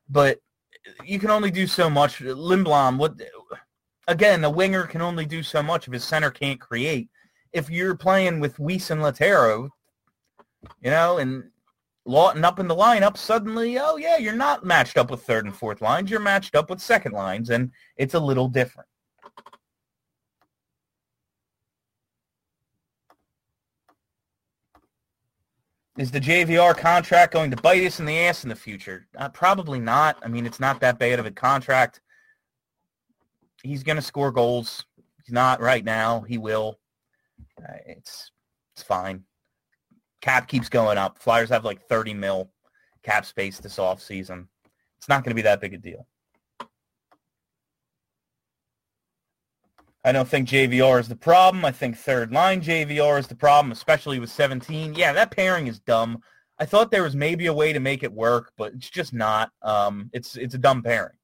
But 0.08 0.38
you 1.04 1.18
can 1.18 1.30
only 1.30 1.50
do 1.50 1.66
so 1.66 1.88
much. 1.90 2.18
Lindblom, 2.20 2.98
what 2.98 3.20
again, 4.08 4.44
a 4.44 4.50
winger 4.50 4.86
can 4.86 5.02
only 5.02 5.26
do 5.26 5.42
so 5.42 5.62
much 5.62 5.86
if 5.86 5.92
his 5.92 6.04
center 6.04 6.30
can't 6.30 6.60
create. 6.60 7.08
If 7.52 7.70
you're 7.70 7.96
playing 7.96 8.40
with 8.40 8.58
Weiss 8.58 8.90
and 8.90 9.00
Lehtera, 9.00 9.68
you 10.82 10.90
know, 10.90 11.18
and 11.18 11.44
Laughton 12.06 12.44
up 12.44 12.58
in 12.58 12.66
the 12.66 12.74
lineup, 12.74 13.16
suddenly, 13.16 13.78
oh 13.78 13.96
yeah, 13.96 14.16
you're 14.16 14.32
not 14.32 14.64
matched 14.64 14.96
up 14.96 15.10
with 15.10 15.22
third 15.22 15.44
and 15.44 15.54
fourth 15.54 15.80
lines. 15.80 16.10
You're 16.10 16.20
matched 16.20 16.54
up 16.54 16.70
with 16.70 16.80
second 16.80 17.12
lines, 17.12 17.50
and 17.50 17.70
it's 17.96 18.14
a 18.14 18.20
little 18.20 18.48
different. 18.48 18.88
Is 25.98 26.10
the 26.10 26.20
JVR 26.20 26.76
contract 26.76 27.34
going 27.34 27.50
to 27.50 27.56
bite 27.58 27.84
us 27.84 28.00
in 28.00 28.06
the 28.06 28.18
ass 28.20 28.44
in 28.44 28.48
the 28.48 28.56
future? 28.56 29.06
Uh, 29.18 29.28
probably 29.28 29.78
not. 29.78 30.16
I 30.22 30.28
mean, 30.28 30.46
it's 30.46 30.60
not 30.60 30.80
that 30.80 30.98
bad 30.98 31.18
of 31.18 31.26
a 31.26 31.30
contract 31.30 32.00
he's 33.62 33.82
going 33.82 33.96
to 33.96 34.02
score 34.02 34.32
goals. 34.32 34.84
He's 35.22 35.32
not 35.32 35.60
right 35.60 35.84
now. 35.84 36.20
He 36.20 36.38
will. 36.38 36.78
Uh, 37.58 37.76
it's 37.86 38.30
it's 38.74 38.82
fine. 38.82 39.24
Cap 40.20 40.48
keeps 40.48 40.68
going 40.68 40.98
up. 40.98 41.18
Flyers 41.18 41.48
have 41.48 41.64
like 41.64 41.86
30 41.88 42.14
mil 42.14 42.50
cap 43.02 43.24
space 43.24 43.58
this 43.58 43.78
off 43.78 44.02
season. 44.02 44.48
It's 44.98 45.08
not 45.08 45.24
going 45.24 45.30
to 45.30 45.36
be 45.36 45.42
that 45.42 45.60
big 45.60 45.74
a 45.74 45.78
deal. 45.78 46.06
I 50.04 50.12
don't 50.12 50.28
think 50.28 50.48
JVR 50.48 50.98
is 50.98 51.08
the 51.08 51.16
problem. 51.16 51.64
I 51.64 51.72
think 51.72 51.96
third 51.96 52.32
line 52.32 52.62
JVR 52.62 53.18
is 53.18 53.26
the 53.26 53.34
problem, 53.34 53.70
especially 53.70 54.18
with 54.18 54.30
17. 54.30 54.94
Yeah, 54.94 55.12
that 55.12 55.30
pairing 55.30 55.66
is 55.66 55.78
dumb. 55.78 56.22
I 56.58 56.64
thought 56.64 56.90
there 56.90 57.02
was 57.02 57.16
maybe 57.16 57.46
a 57.46 57.52
way 57.52 57.72
to 57.72 57.80
make 57.80 58.02
it 58.02 58.12
work, 58.12 58.52
but 58.56 58.72
it's 58.74 58.88
just 58.88 59.12
not. 59.12 59.50
Um, 59.62 60.10
it's 60.12 60.36
it's 60.36 60.54
a 60.54 60.58
dumb 60.58 60.82
pairing. 60.82 61.16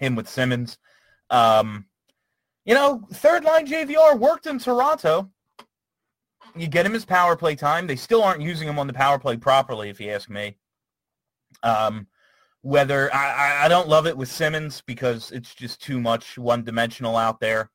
Him 0.00 0.14
with 0.14 0.28
Simmonds. 0.28 0.78
Um, 1.30 1.86
you 2.64 2.74
know, 2.74 3.02
third 3.12 3.44
line 3.44 3.66
JVR 3.66 4.18
worked 4.18 4.46
in 4.46 4.58
Toronto. 4.58 5.30
You 6.56 6.68
get 6.68 6.86
him 6.86 6.92
his 6.92 7.04
power 7.04 7.36
play 7.36 7.54
time. 7.54 7.86
They 7.86 7.96
still 7.96 8.22
aren't 8.22 8.40
using 8.42 8.68
him 8.68 8.78
on 8.78 8.86
the 8.86 8.92
power 8.92 9.18
play 9.18 9.36
properly, 9.36 9.90
if 9.90 10.00
you 10.00 10.10
ask 10.10 10.30
me. 10.30 10.56
Um, 11.62 12.06
whether 12.62 13.14
I, 13.14 13.66
I 13.66 13.68
don't 13.68 13.88
love 13.88 14.06
it 14.06 14.16
with 14.16 14.28
Simmonds 14.28 14.82
because 14.86 15.30
it's 15.30 15.54
just 15.54 15.80
too 15.80 16.00
much 16.00 16.36
one 16.36 16.64
dimensional 16.64 17.16
out 17.16 17.38
there. 17.38 17.70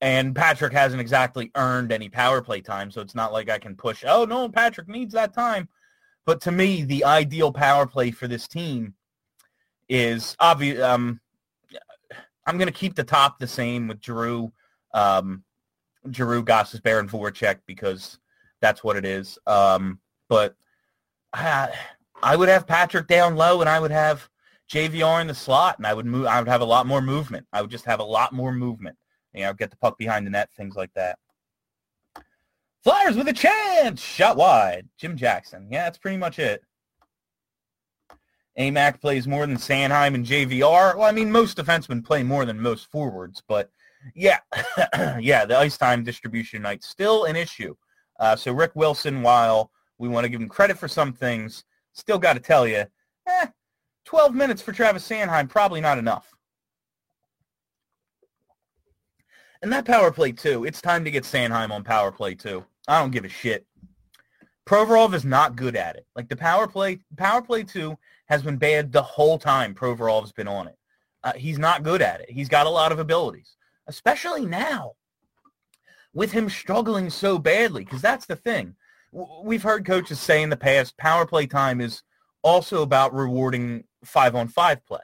And 0.00 0.34
Patrick 0.34 0.72
hasn't 0.72 1.00
exactly 1.00 1.50
earned 1.56 1.90
any 1.90 2.08
power 2.08 2.40
play 2.40 2.60
time, 2.60 2.90
so 2.90 3.00
it's 3.00 3.16
not 3.16 3.32
like 3.32 3.50
I 3.50 3.58
can 3.58 3.74
push, 3.74 4.04
oh 4.06 4.24
no, 4.24 4.48
Patrick 4.48 4.86
needs 4.88 5.12
that 5.14 5.34
time. 5.34 5.68
But 6.24 6.40
to 6.42 6.52
me, 6.52 6.84
the 6.84 7.04
ideal 7.04 7.52
power 7.52 7.84
play 7.84 8.12
for 8.12 8.28
this 8.28 8.46
team 8.46 8.94
is 9.88 10.36
obvious. 10.38 10.80
Um, 10.80 11.20
I'm 12.46 12.58
going 12.58 12.68
to 12.68 12.72
keep 12.72 12.94
the 12.94 13.02
top 13.02 13.38
the 13.38 13.46
same 13.48 13.88
with 13.88 14.00
Drew, 14.00 14.52
um, 14.94 15.42
Giroux, 16.12 16.44
Gostisbehere, 16.44 17.00
and 17.00 17.10
Voracek 17.10 17.60
because 17.66 18.18
that's 18.60 18.82
what 18.82 18.96
it 18.96 19.04
is. 19.04 19.38
Um, 19.46 20.00
but 20.28 20.56
I, 21.32 21.72
I 22.22 22.36
would 22.36 22.48
have 22.48 22.66
Patrick 22.66 23.06
down 23.06 23.36
low, 23.36 23.60
and 23.60 23.68
I 23.68 23.80
would 23.80 23.90
have 23.90 24.28
JVR 24.70 25.20
in 25.20 25.26
the 25.26 25.34
slot, 25.34 25.78
and 25.78 25.86
I 25.86 25.94
would 25.94 26.06
move. 26.06 26.26
I 26.26 26.38
would 26.40 26.48
have 26.48 26.60
a 26.60 26.66
lot 26.66 26.86
more 26.86 27.00
movement. 27.00 27.46
I 27.52 27.62
would 27.62 27.70
just 27.70 27.86
have 27.86 28.00
a 28.00 28.04
lot 28.04 28.32
more 28.32 28.52
movement. 28.52 28.96
You 29.32 29.42
know, 29.42 29.54
get 29.54 29.70
the 29.70 29.76
puck 29.76 29.98
behind 29.98 30.26
the 30.26 30.30
net, 30.30 30.50
things 30.56 30.76
like 30.76 30.92
that. 30.94 31.18
Flyers 32.82 33.16
with 33.16 33.28
a 33.28 33.32
chance, 33.32 34.00
shot 34.00 34.36
wide. 34.36 34.88
Jim 34.98 35.16
Jackson. 35.16 35.68
Yeah, 35.70 35.84
that's 35.84 35.98
pretty 35.98 36.16
much 36.16 36.38
it. 36.38 36.62
Amac 38.58 39.00
plays 39.00 39.28
more 39.28 39.46
than 39.46 39.56
Sanheim 39.56 40.14
and 40.14 40.26
JVR. 40.26 40.96
Well, 40.96 41.02
I 41.02 41.12
mean, 41.12 41.30
most 41.30 41.56
defensemen 41.56 42.04
play 42.04 42.22
more 42.22 42.44
than 42.44 42.60
most 42.60 42.90
forwards, 42.90 43.42
but 43.46 43.70
yeah, 44.14 44.38
yeah, 45.18 45.44
the 45.44 45.56
ice 45.56 45.76
time 45.76 46.04
distribution 46.04 46.62
night's 46.62 46.88
still 46.88 47.24
an 47.24 47.36
issue. 47.36 47.74
Uh, 48.18 48.36
so 48.36 48.52
Rick 48.52 48.72
Wilson, 48.74 49.22
while 49.22 49.70
we 49.98 50.08
want 50.08 50.24
to 50.24 50.28
give 50.28 50.40
him 50.40 50.48
credit 50.48 50.78
for 50.78 50.88
some 50.88 51.12
things, 51.12 51.64
still 51.92 52.18
got 52.18 52.34
to 52.34 52.40
tell 52.40 52.66
you, 52.66 52.84
eh, 53.26 53.46
12 54.04 54.34
minutes 54.34 54.62
for 54.62 54.72
Travis 54.72 55.08
Sanheim, 55.08 55.48
probably 55.48 55.80
not 55.80 55.98
enough. 55.98 56.34
And 59.62 59.72
that 59.72 59.84
power 59.84 60.10
play 60.12 60.32
too. 60.32 60.64
It's 60.64 60.80
time 60.80 61.04
to 61.04 61.10
get 61.10 61.24
Sanheim 61.24 61.70
on 61.70 61.82
power 61.82 62.12
play 62.12 62.34
too. 62.34 62.64
I 62.86 63.00
don't 63.00 63.10
give 63.10 63.24
a 63.24 63.28
shit. 63.28 63.66
Provorov 64.66 65.14
is 65.14 65.24
not 65.24 65.56
good 65.56 65.76
at 65.76 65.96
it. 65.96 66.06
Like 66.14 66.28
the 66.28 66.36
power 66.36 66.66
play, 66.66 67.00
power 67.16 67.42
play 67.42 67.64
two 67.64 67.98
has 68.26 68.42
been 68.42 68.56
bad 68.56 68.92
the 68.92 69.02
whole 69.02 69.38
time 69.38 69.74
Provorov's 69.74 70.32
been 70.32 70.48
on 70.48 70.68
it. 70.68 70.76
Uh, 71.24 71.32
he's 71.34 71.58
not 71.58 71.82
good 71.82 72.02
at 72.02 72.20
it. 72.20 72.30
He's 72.30 72.48
got 72.48 72.66
a 72.66 72.70
lot 72.70 72.92
of 72.92 72.98
abilities, 72.98 73.56
especially 73.88 74.46
now 74.46 74.92
with 76.14 76.32
him 76.32 76.48
struggling 76.48 77.10
so 77.10 77.38
badly, 77.38 77.84
because 77.84 78.02
that's 78.02 78.26
the 78.26 78.36
thing. 78.36 78.74
We've 79.12 79.62
heard 79.62 79.86
coaches 79.86 80.20
say 80.20 80.42
in 80.42 80.50
the 80.50 80.56
past, 80.56 80.96
power 80.96 81.26
play 81.26 81.46
time 81.46 81.80
is 81.80 82.02
also 82.42 82.82
about 82.82 83.14
rewarding 83.14 83.84
five 84.04 84.34
on 84.34 84.48
five 84.48 84.84
play. 84.86 85.00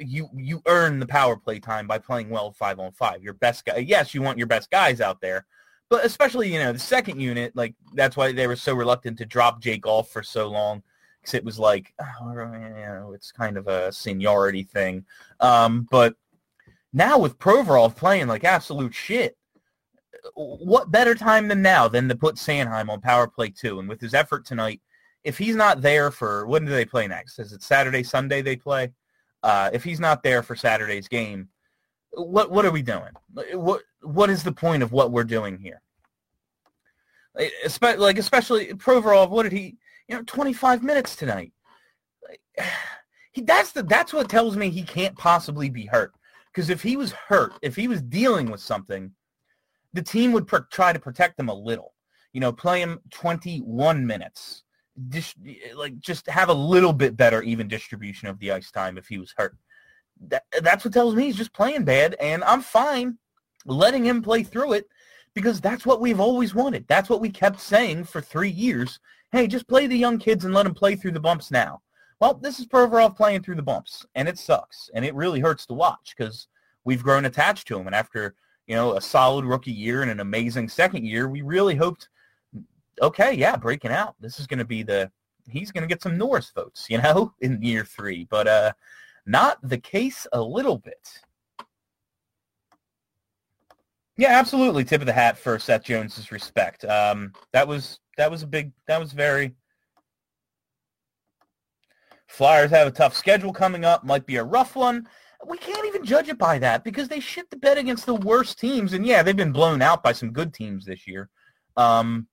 You 0.00 0.28
you 0.34 0.60
earn 0.66 0.98
the 0.98 1.06
power 1.06 1.36
play 1.36 1.60
time 1.60 1.86
by 1.86 1.98
playing 1.98 2.28
well 2.28 2.50
five 2.50 2.80
on 2.80 2.92
five. 2.92 3.22
Your 3.22 3.34
best 3.34 3.64
guy. 3.64 3.76
Yes, 3.78 4.14
you 4.14 4.22
want 4.22 4.38
your 4.38 4.48
best 4.48 4.70
guys 4.70 5.00
out 5.00 5.20
there, 5.20 5.46
but 5.88 6.04
especially 6.04 6.52
you 6.52 6.58
know 6.58 6.72
the 6.72 6.78
second 6.78 7.20
unit. 7.20 7.54
Like 7.54 7.74
that's 7.94 8.16
why 8.16 8.32
they 8.32 8.48
were 8.48 8.56
so 8.56 8.74
reluctant 8.74 9.18
to 9.18 9.26
drop 9.26 9.60
Jake 9.60 9.86
Off 9.86 10.10
for 10.10 10.24
so 10.24 10.48
long 10.48 10.82
because 11.20 11.34
it 11.34 11.44
was 11.44 11.58
like, 11.58 11.94
oh, 12.00 12.32
you 12.32 12.40
know, 12.40 13.12
it's 13.14 13.30
kind 13.30 13.56
of 13.56 13.68
a 13.68 13.92
seniority 13.92 14.64
thing. 14.64 15.04
Um, 15.38 15.86
but 15.90 16.16
now 16.92 17.18
with 17.18 17.38
Provorov 17.38 17.96
playing 17.96 18.28
like 18.28 18.44
absolute 18.44 18.94
shit, 18.94 19.36
what 20.34 20.90
better 20.90 21.14
time 21.14 21.48
than 21.48 21.62
now 21.62 21.88
than 21.88 22.08
to 22.08 22.14
put 22.14 22.36
Sanheim 22.36 22.88
on 22.88 23.00
power 23.00 23.26
play 23.26 23.48
two? 23.48 23.80
And 23.80 23.88
with 23.88 24.00
his 24.00 24.14
effort 24.14 24.44
tonight, 24.44 24.80
if 25.24 25.38
he's 25.38 25.56
not 25.56 25.82
there 25.82 26.10
for 26.10 26.46
when 26.46 26.64
do 26.64 26.70
they 26.70 26.84
play 26.84 27.06
next? 27.06 27.38
Is 27.38 27.52
it 27.52 27.62
Saturday, 27.62 28.02
Sunday 28.02 28.42
they 28.42 28.56
play? 28.56 28.92
Uh, 29.42 29.70
if 29.72 29.82
he's 29.82 30.00
not 30.00 30.22
there 30.22 30.42
for 30.42 30.54
Saturday's 30.54 31.08
game, 31.08 31.48
what 32.12 32.50
what 32.50 32.64
are 32.64 32.70
we 32.70 32.82
doing? 32.82 33.12
What 33.54 33.82
what 34.02 34.30
is 34.30 34.42
the 34.42 34.52
point 34.52 34.82
of 34.82 34.92
what 34.92 35.10
we're 35.12 35.24
doing 35.24 35.58
here? 35.58 35.80
Like 37.34 38.18
especially 38.18 38.68
Provorov, 38.74 39.30
what 39.30 39.44
did 39.44 39.52
he? 39.52 39.76
you 40.12 40.16
know, 40.16 40.24
25 40.24 40.82
minutes 40.82 41.16
tonight. 41.16 41.52
He, 43.34 43.40
that's 43.40 43.72
the 43.72 43.82
that's 43.82 44.12
what 44.12 44.28
tells 44.28 44.58
me 44.58 44.68
he 44.68 44.82
can't 44.82 45.16
possibly 45.16 45.70
be 45.70 45.86
hurt. 45.86 46.12
Because 46.52 46.70
if 46.70 46.82
he 46.82 46.96
was 46.96 47.12
hurt, 47.12 47.52
if 47.62 47.76
he 47.76 47.88
was 47.88 48.02
dealing 48.02 48.50
with 48.50 48.60
something, 48.60 49.12
the 49.92 50.02
team 50.02 50.32
would 50.32 50.50
try 50.70 50.92
to 50.92 50.98
protect 50.98 51.38
him 51.38 51.48
a 51.48 51.54
little. 51.54 51.94
You 52.32 52.40
know, 52.40 52.52
play 52.52 52.80
him 52.80 53.00
21 53.10 54.06
minutes. 54.06 54.62
Just 55.08 55.36
like 55.74 55.98
just 56.00 56.26
have 56.28 56.50
a 56.50 56.54
little 56.54 56.92
bit 56.92 57.16
better 57.16 57.42
even 57.42 57.66
distribution 57.66 58.28
of 58.28 58.38
the 58.38 58.52
ice 58.52 58.70
time 58.70 58.98
if 58.98 59.06
he 59.06 59.16
was 59.16 59.32
hurt. 59.36 59.56
That, 60.28 60.44
that's 60.60 60.84
what 60.84 60.92
tells 60.92 61.14
me 61.14 61.24
he's 61.24 61.36
just 61.36 61.54
playing 61.54 61.84
bad, 61.84 62.14
and 62.20 62.44
I'm 62.44 62.60
fine 62.60 63.16
letting 63.64 64.04
him 64.04 64.20
play 64.20 64.42
through 64.42 64.74
it 64.74 64.86
because 65.34 65.60
that's 65.60 65.86
what 65.86 66.00
we've 66.00 66.20
always 66.20 66.54
wanted. 66.54 66.86
That's 66.88 67.08
what 67.08 67.22
we 67.22 67.30
kept 67.30 67.58
saying 67.58 68.04
for 68.04 68.20
three 68.20 68.50
years 68.50 69.00
hey, 69.32 69.46
just 69.46 69.66
play 69.66 69.86
the 69.86 69.96
young 69.96 70.18
kids 70.18 70.44
and 70.44 70.54
let 70.54 70.64
them 70.64 70.74
play 70.74 70.94
through 70.94 71.12
the 71.12 71.20
bumps 71.20 71.50
now. 71.50 71.80
Well, 72.22 72.34
this 72.34 72.60
is 72.60 72.66
Provorov 72.66 73.16
playing 73.16 73.42
through 73.42 73.56
the 73.56 73.62
bumps, 73.62 74.06
and 74.14 74.28
it 74.28 74.38
sucks, 74.38 74.88
and 74.94 75.04
it 75.04 75.12
really 75.12 75.40
hurts 75.40 75.66
to 75.66 75.74
watch 75.74 76.14
because 76.16 76.46
we've 76.84 77.02
grown 77.02 77.24
attached 77.24 77.66
to 77.66 77.76
him. 77.76 77.88
And 77.88 77.96
after 77.96 78.36
you 78.68 78.76
know 78.76 78.94
a 78.94 79.00
solid 79.00 79.44
rookie 79.44 79.72
year 79.72 80.02
and 80.02 80.10
an 80.12 80.20
amazing 80.20 80.68
second 80.68 81.04
year, 81.04 81.28
we 81.28 81.42
really 81.42 81.74
hoped, 81.74 82.10
okay, 83.00 83.32
yeah, 83.32 83.56
breaking 83.56 83.90
out. 83.90 84.14
This 84.20 84.38
is 84.38 84.46
going 84.46 84.60
to 84.60 84.64
be 84.64 84.84
the 84.84 85.10
he's 85.48 85.72
going 85.72 85.82
to 85.82 85.88
get 85.88 86.00
some 86.00 86.16
Norris 86.16 86.52
votes, 86.54 86.86
you 86.90 86.98
know, 86.98 87.34
in 87.40 87.60
year 87.60 87.84
three. 87.84 88.28
But 88.30 88.46
uh, 88.46 88.72
not 89.26 89.58
the 89.60 89.78
case 89.78 90.24
a 90.32 90.40
little 90.40 90.78
bit. 90.78 91.08
Yeah, 94.16 94.38
absolutely. 94.38 94.84
Tip 94.84 95.00
of 95.00 95.08
the 95.08 95.12
hat 95.12 95.36
for 95.36 95.58
Seth 95.58 95.82
Jones's 95.82 96.30
respect. 96.30 96.84
Um, 96.84 97.32
that 97.52 97.66
was 97.66 97.98
that 98.16 98.30
was 98.30 98.44
a 98.44 98.46
big, 98.46 98.70
that 98.86 99.00
was 99.00 99.10
very. 99.10 99.56
Flyers 102.32 102.70
have 102.70 102.86
a 102.86 102.90
tough 102.90 103.14
schedule 103.14 103.52
coming 103.52 103.84
up. 103.84 104.04
Might 104.04 104.24
be 104.24 104.36
a 104.36 104.44
rough 104.44 104.74
one. 104.74 105.06
We 105.46 105.58
can't 105.58 105.86
even 105.86 106.02
judge 106.02 106.28
it 106.28 106.38
by 106.38 106.58
that 106.60 106.82
because 106.82 107.06
they 107.06 107.20
shit 107.20 107.50
the 107.50 107.58
bed 107.58 107.76
against 107.76 108.06
the 108.06 108.14
worst 108.14 108.58
teams. 108.58 108.94
And 108.94 109.04
yeah, 109.04 109.22
they've 109.22 109.36
been 109.36 109.52
blown 109.52 109.82
out 109.82 110.02
by 110.02 110.12
some 110.12 110.32
good 110.32 110.54
teams 110.54 110.86
this 110.86 111.06
year. 111.06 111.28
Um, 111.76 112.26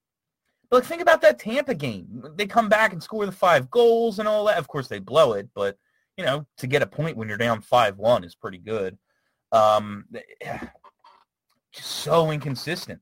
but 0.70 0.86
think 0.86 1.02
about 1.02 1.22
that 1.24 1.38
Tampa 1.38 1.76
game. 1.76 2.24
They 2.36 2.46
come 2.46 2.70
back 2.70 2.94
and 2.94 3.04
score 3.04 3.26
the 3.26 3.32
five 3.34 3.70
goals 3.70 4.20
and 4.20 4.28
all 4.28 4.46
that. 4.46 4.58
Of 4.58 4.70
course, 4.70 4.88
they 4.88 5.00
blow 5.00 5.34
it, 5.34 5.50
but 5.54 5.78
you 6.16 6.24
know, 6.24 6.46
to 6.60 6.68
get 6.68 6.82
a 6.82 6.88
point 6.88 7.18
when 7.18 7.28
you're 7.28 7.38
down 7.38 7.60
five 7.60 7.98
one 7.98 8.24
is 8.24 8.36
pretty 8.36 8.60
good. 8.60 8.98
Um, 9.52 10.06
just 11.74 11.88
so 11.88 12.32
inconsistent. 12.32 13.02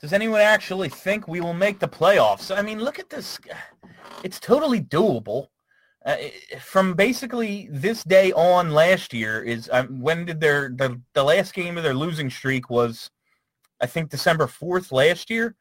Does 0.00 0.12
anyone 0.12 0.40
actually 0.40 0.88
think 0.88 1.26
we 1.26 1.40
will 1.40 1.54
make 1.54 1.80
the 1.80 1.88
playoffs? 1.88 2.56
I 2.56 2.62
mean, 2.62 2.78
look 2.78 2.98
at 2.98 3.10
this. 3.10 3.38
It's 4.22 4.38
totally 4.38 4.80
doable. 4.80 5.48
Uh, 6.06 6.16
from 6.60 6.94
basically 6.94 7.68
this 7.72 8.04
day 8.04 8.32
on 8.32 8.70
last 8.70 9.12
year 9.12 9.42
is 9.42 9.68
um, 9.72 10.00
when 10.00 10.24
did 10.24 10.40
their 10.40 10.70
the, 10.70 11.00
the 11.12 11.22
last 11.22 11.52
game 11.52 11.76
of 11.76 11.82
their 11.82 11.94
losing 11.94 12.30
streak 12.30 12.70
was 12.70 13.10
I 13.80 13.86
think 13.86 14.08
December 14.08 14.46
4th 14.46 14.92
last 14.92 15.28
year. 15.28 15.56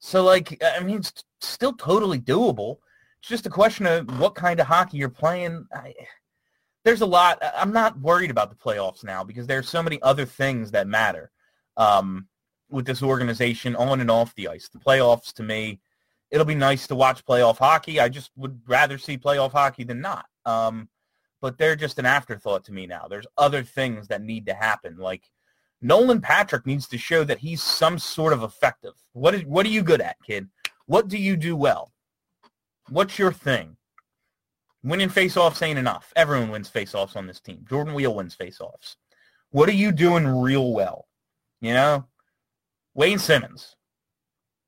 So 0.00 0.24
like 0.24 0.60
I 0.62 0.80
mean 0.80 0.98
it's 0.98 1.12
still 1.40 1.72
totally 1.72 2.18
doable. 2.18 2.78
It's 3.20 3.28
just 3.28 3.46
a 3.46 3.50
question 3.50 3.86
of 3.86 4.18
what 4.18 4.34
kind 4.34 4.58
of 4.58 4.66
hockey 4.66 4.98
you're 4.98 5.08
playing. 5.08 5.66
I, 5.72 5.94
there's 6.84 7.00
a 7.00 7.06
lot. 7.06 7.38
I'm 7.56 7.72
not 7.72 7.98
worried 8.00 8.30
about 8.30 8.50
the 8.50 8.56
playoffs 8.56 9.04
now 9.04 9.22
because 9.22 9.46
there's 9.46 9.68
so 9.68 9.82
many 9.82 10.02
other 10.02 10.26
things 10.26 10.72
that 10.72 10.88
matter 10.88 11.30
um, 11.76 12.26
with 12.70 12.86
this 12.86 13.02
organization 13.02 13.74
on 13.76 14.00
and 14.00 14.10
off 14.10 14.34
the 14.34 14.48
ice. 14.48 14.68
The 14.68 14.78
playoffs 14.78 15.32
to 15.34 15.42
me 15.42 15.80
it'll 16.30 16.46
be 16.46 16.54
nice 16.54 16.86
to 16.88 16.94
watch 16.94 17.24
playoff 17.24 17.58
hockey. 17.58 18.00
I 18.00 18.08
just 18.08 18.30
would 18.36 18.60
rather 18.66 18.98
see 18.98 19.16
playoff 19.16 19.52
hockey 19.52 19.84
than 19.84 20.00
not. 20.00 20.26
Um, 20.44 20.88
but 21.40 21.56
they're 21.56 21.76
just 21.76 21.98
an 21.98 22.06
afterthought 22.06 22.64
to 22.64 22.72
me 22.72 22.86
now. 22.86 23.06
There's 23.08 23.26
other 23.36 23.62
things 23.62 24.08
that 24.08 24.22
need 24.22 24.46
to 24.46 24.54
happen. 24.54 24.96
Like 24.96 25.22
Nolan 25.80 26.20
Patrick 26.20 26.66
needs 26.66 26.88
to 26.88 26.98
show 26.98 27.24
that 27.24 27.38
he's 27.38 27.62
some 27.62 27.98
sort 27.98 28.32
of 28.32 28.42
effective. 28.42 28.94
What 29.12 29.34
is 29.34 29.44
what 29.44 29.64
are 29.64 29.70
you 29.70 29.82
good 29.82 30.00
at, 30.00 30.16
kid? 30.26 30.48
What 30.86 31.08
do 31.08 31.16
you 31.16 31.36
do 31.36 31.54
well? 31.54 31.92
What's 32.88 33.18
your 33.18 33.32
thing? 33.32 33.76
Winning 34.82 35.10
faceoffs 35.10 35.62
ain't 35.62 35.78
enough. 35.78 36.12
Everyone 36.16 36.50
wins 36.50 36.68
face-offs 36.68 37.16
on 37.16 37.26
this 37.26 37.40
team. 37.40 37.64
Jordan 37.68 37.94
Weal 37.94 38.14
wins 38.14 38.34
face-offs. 38.34 38.96
What 39.50 39.68
are 39.68 39.72
you 39.72 39.92
doing 39.92 40.26
real 40.26 40.72
well? 40.72 41.06
You 41.60 41.74
know? 41.74 42.06
Wayne 42.98 43.20
Simmonds. 43.20 43.76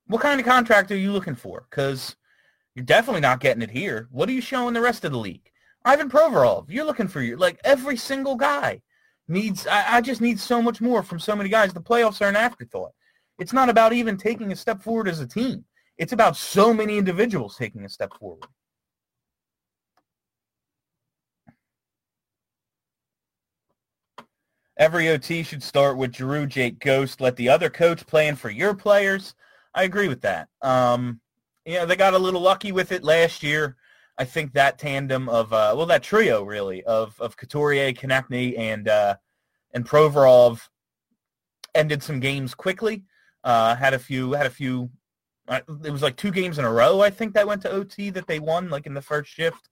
what 0.07 0.23
kind 0.23 0.39
of 0.39 0.47
contract 0.47 0.93
are 0.93 0.97
you 0.97 1.11
looking 1.11 1.35
for? 1.35 1.67
Because 1.69 2.15
you're 2.77 2.85
definitely 2.85 3.23
not 3.23 3.41
getting 3.41 3.61
it 3.61 3.73
here. 3.73 4.07
What 4.13 4.29
are 4.29 4.33
you 4.33 4.41
showing 4.41 4.73
the 4.73 4.81
rest 4.81 5.05
of 5.05 5.11
the 5.11 5.19
league? 5.19 5.51
Ivan 5.85 6.09
Provorov, 6.09 6.67
you're 6.69 6.85
looking 6.85 7.09
for 7.09 7.23
your 7.23 7.37
like 7.39 7.59
every 7.65 7.97
single 7.97 8.37
guy 8.37 8.83
needs. 9.27 9.67
I, 9.67 9.97
I 9.97 10.01
just 10.01 10.21
need 10.21 10.39
so 10.39 10.63
much 10.63 10.81
more 10.81 11.03
from 11.03 11.19
so 11.19 11.35
many 11.35 11.49
guys. 11.49 11.73
The 11.73 11.81
playoffs 11.81 12.21
are 12.21 12.29
an 12.29 12.37
afterthought. 12.37 12.93
It's 13.41 13.53
not 13.53 13.69
about 13.69 13.95
even 13.95 14.17
taking 14.17 14.53
a 14.53 14.57
step 14.57 14.81
forward 14.81 15.09
as 15.09 15.19
a 15.19 15.27
team. 15.27 15.65
It's 15.99 16.13
about 16.13 16.37
so 16.37 16.73
many 16.73 16.99
individuals 16.99 17.57
taking 17.57 17.85
a 17.85 17.89
step 17.89 18.13
forward. 18.17 18.47
Every 24.81 25.11
OT 25.11 25.43
should 25.43 25.63
start 25.63 25.99
with 25.99 26.13
Drew, 26.13 26.47
Jake 26.47 26.79
Ghost. 26.79 27.21
Let 27.21 27.37
the 27.37 27.51
other 27.51 27.69
coach 27.69 28.07
plan 28.07 28.35
for 28.35 28.49
your 28.49 28.73
players. 28.73 29.35
I 29.75 29.83
agree 29.83 30.09
with 30.09 30.23
that. 30.23 30.49
Um, 30.63 31.21
you 31.67 31.75
know, 31.75 31.85
they 31.85 31.97
got 31.97 32.15
a 32.15 32.19
little 32.19 32.41
lucky 32.41 32.73
with 32.73 32.91
it 32.91 33.05
last 33.05 33.43
year. 33.43 33.77
I 34.17 34.25
think 34.25 34.55
that 34.55 34.79
tandem 34.79 35.29
of 35.29 35.53
uh, 35.53 35.75
well, 35.77 35.85
that 35.85 36.03
trio 36.03 36.45
really 36.45 36.83
of 36.85 37.15
of 37.21 37.37
Couturier, 37.37 37.93
Konecny, 37.93 38.59
and 38.59 38.89
uh, 38.89 39.17
and 39.75 39.87
Provorov 39.87 40.67
ended 41.75 42.03
some 42.03 42.19
games 42.19 42.55
quickly. 42.55 43.05
Uh, 43.45 43.77
had 43.77 43.93
a 43.93 43.99
few 43.99 44.33
had 44.33 44.47
a 44.47 44.51
few. 44.51 44.89
Uh, 45.47 45.61
it 45.85 45.91
was 45.91 46.03
like 46.03 46.17
two 46.17 46.31
games 46.31 46.59
in 46.59 46.65
a 46.65 46.73
row. 46.73 47.03
I 47.03 47.11
think 47.11 47.35
that 47.35 47.47
went 47.47 47.61
to 47.63 47.71
OT 47.71 48.09
that 48.09 48.27
they 48.27 48.39
won 48.39 48.71
like 48.71 48.87
in 48.87 48.95
the 48.95 49.03
first 49.03 49.31
shift. 49.31 49.69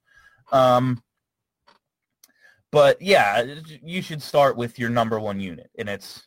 Um, 0.53 1.03
but 2.71 3.01
yeah, 3.01 3.45
you 3.83 4.03
should 4.03 4.23
start 4.23 4.57
with 4.57 4.79
your 4.79 4.91
number 4.91 5.19
one 5.19 5.41
unit, 5.41 5.71
and 5.79 5.89
it's 5.89 6.27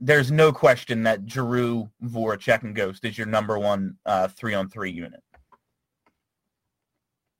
there's 0.00 0.32
no 0.32 0.52
question 0.52 1.04
that 1.04 1.28
Giroux, 1.28 1.88
Voracek, 2.04 2.62
and 2.62 2.74
Ghost 2.74 3.04
is 3.04 3.16
your 3.16 3.26
number 3.26 3.58
one 3.58 3.96
uh, 4.04 4.26
three-on-three 4.28 4.90
unit. 4.90 5.22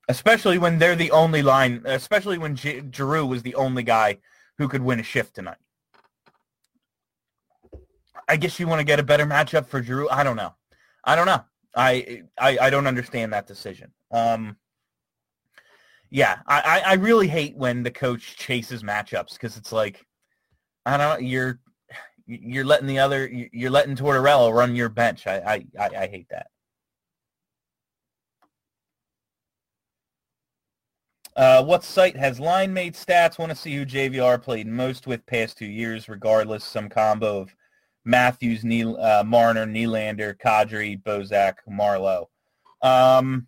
Especially 0.08 0.58
when 0.58 0.78
they're 0.78 0.94
the 0.96 1.10
only 1.10 1.42
line, 1.42 1.82
especially 1.84 2.38
when 2.38 2.54
G- 2.54 2.82
Giroux 2.92 3.26
was 3.26 3.42
the 3.42 3.56
only 3.56 3.82
guy 3.82 4.18
who 4.58 4.68
could 4.68 4.82
win 4.82 5.00
a 5.00 5.02
shift 5.02 5.34
tonight. 5.34 5.56
I 8.28 8.36
guess 8.36 8.60
you 8.60 8.68
want 8.68 8.80
to 8.80 8.84
get 8.84 9.00
a 9.00 9.04
better 9.04 9.26
matchup 9.26 9.66
for 9.66 9.82
Giroux. 9.82 10.08
I 10.08 10.22
don't 10.22 10.36
know. 10.36 10.54
I 11.04 11.16
don't 11.16 11.26
know. 11.26 11.44
I 11.74 12.22
I, 12.38 12.58
I 12.58 12.70
don't 12.70 12.86
understand 12.86 13.32
that 13.32 13.46
decision. 13.46 13.92
Um, 14.10 14.56
yeah, 16.14 16.40
I, 16.46 16.82
I 16.84 16.94
really 16.96 17.26
hate 17.26 17.56
when 17.56 17.82
the 17.82 17.90
coach 17.90 18.36
chases 18.36 18.82
matchups 18.82 19.32
because 19.32 19.56
it's 19.56 19.72
like, 19.72 20.04
I 20.84 20.98
don't 20.98 21.24
you're 21.24 21.58
you're 22.26 22.66
letting 22.66 22.86
the 22.86 22.98
other 22.98 23.26
you're 23.30 23.70
letting 23.70 23.96
Tortorella 23.96 24.52
run 24.52 24.76
your 24.76 24.90
bench. 24.90 25.26
I 25.26 25.64
I, 25.80 25.88
I 25.96 26.06
hate 26.08 26.28
that. 26.28 26.48
Uh, 31.34 31.64
what 31.64 31.82
site 31.82 32.16
has 32.16 32.38
line 32.38 32.74
made 32.74 32.92
stats? 32.92 33.38
Want 33.38 33.48
to 33.48 33.56
see 33.56 33.74
who 33.74 33.86
JVR 33.86 34.42
played 34.42 34.66
most 34.66 35.06
with 35.06 35.24
past 35.24 35.56
two 35.56 35.64
years, 35.64 36.10
regardless. 36.10 36.62
Some 36.62 36.90
combo 36.90 37.40
of 37.40 37.56
Matthews, 38.04 38.64
Neil, 38.64 38.98
uh, 39.00 39.24
Marner, 39.24 39.64
Nylander, 39.64 40.36
Kadri, 40.36 41.02
Bozak, 41.02 41.54
Marleau. 41.66 42.26
Um, 42.82 43.46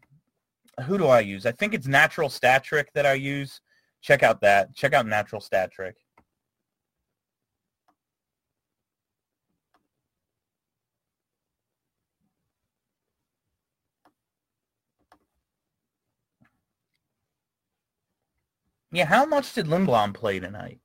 who 0.82 0.98
do 0.98 1.06
I 1.06 1.20
use? 1.20 1.46
I 1.46 1.52
think 1.52 1.74
it's 1.74 1.86
Natural 1.86 2.28
Stat 2.28 2.64
Trick 2.64 2.92
that 2.94 3.06
I 3.06 3.14
use. 3.14 3.60
Check 4.00 4.22
out 4.22 4.40
that. 4.42 4.74
Check 4.74 4.92
out 4.92 5.06
Natural 5.06 5.40
Stat 5.40 5.72
Trick. 5.72 5.96
Yeah, 18.92 19.06
how 19.06 19.24
much 19.24 19.52
did 19.54 19.66
Lindblom 19.66 20.14
play 20.14 20.38
tonight? 20.38 20.78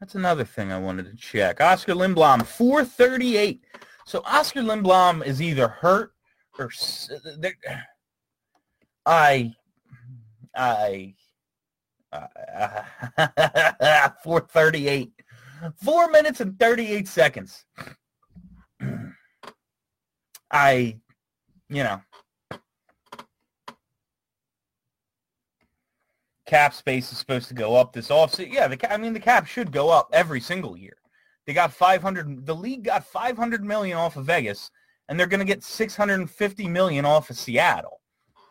That's 0.00 0.16
another 0.16 0.44
thing 0.44 0.72
I 0.72 0.78
wanted 0.78 1.04
to 1.10 1.16
check. 1.16 1.60
Oscar 1.60 1.92
Lindblom, 1.94 2.44
438. 2.44 3.62
So 4.04 4.22
Oscar 4.24 4.62
Lindblom 4.62 5.24
is 5.24 5.40
either 5.40 5.68
hurt 5.68 6.12
or 6.58 6.64
uh, 6.66 7.76
I, 9.06 9.54
I, 10.54 11.14
uh, 12.12 12.82
438. 14.22 15.12
Four 15.82 16.10
minutes 16.10 16.40
and 16.40 16.58
38 16.58 17.06
seconds. 17.06 17.64
I, 20.50 20.98
you 21.68 21.84
know, 21.84 22.00
cap 26.46 26.74
space 26.74 27.12
is 27.12 27.18
supposed 27.18 27.46
to 27.48 27.54
go 27.54 27.76
up 27.76 27.92
this 27.92 28.08
offseason. 28.08 28.52
Yeah, 28.52 28.66
the 28.66 28.92
I 28.92 28.96
mean 28.96 29.12
the 29.12 29.20
cap 29.20 29.46
should 29.46 29.70
go 29.70 29.90
up 29.90 30.08
every 30.12 30.40
single 30.40 30.76
year. 30.76 30.96
They 31.46 31.52
got 31.52 31.72
500. 31.72 32.44
The 32.44 32.54
league 32.54 32.84
got 32.84 33.04
500 33.06 33.64
million 33.64 33.96
off 33.96 34.16
of 34.16 34.26
Vegas, 34.26 34.70
and 35.08 35.18
they're 35.18 35.28
going 35.28 35.40
to 35.40 35.46
get 35.46 35.62
650 35.62 36.68
million 36.68 37.04
off 37.04 37.30
of 37.30 37.38
Seattle. 37.38 37.99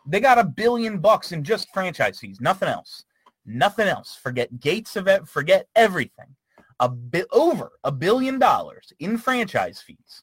They 0.06 0.20
got 0.20 0.38
a 0.38 0.44
billion 0.44 0.98
bucks 0.98 1.32
in 1.32 1.44
just 1.44 1.72
franchise 1.72 2.18
fees. 2.18 2.40
Nothing 2.40 2.68
else. 2.68 3.04
Nothing 3.44 3.88
else. 3.88 4.18
Forget 4.22 4.60
gates 4.60 4.96
it. 4.96 5.28
Forget 5.28 5.66
everything. 5.74 6.36
A 6.80 6.88
bit 6.88 7.26
over 7.32 7.72
a 7.84 7.92
billion 7.92 8.38
dollars 8.38 8.92
in 9.00 9.18
franchise 9.18 9.82
fees 9.82 10.22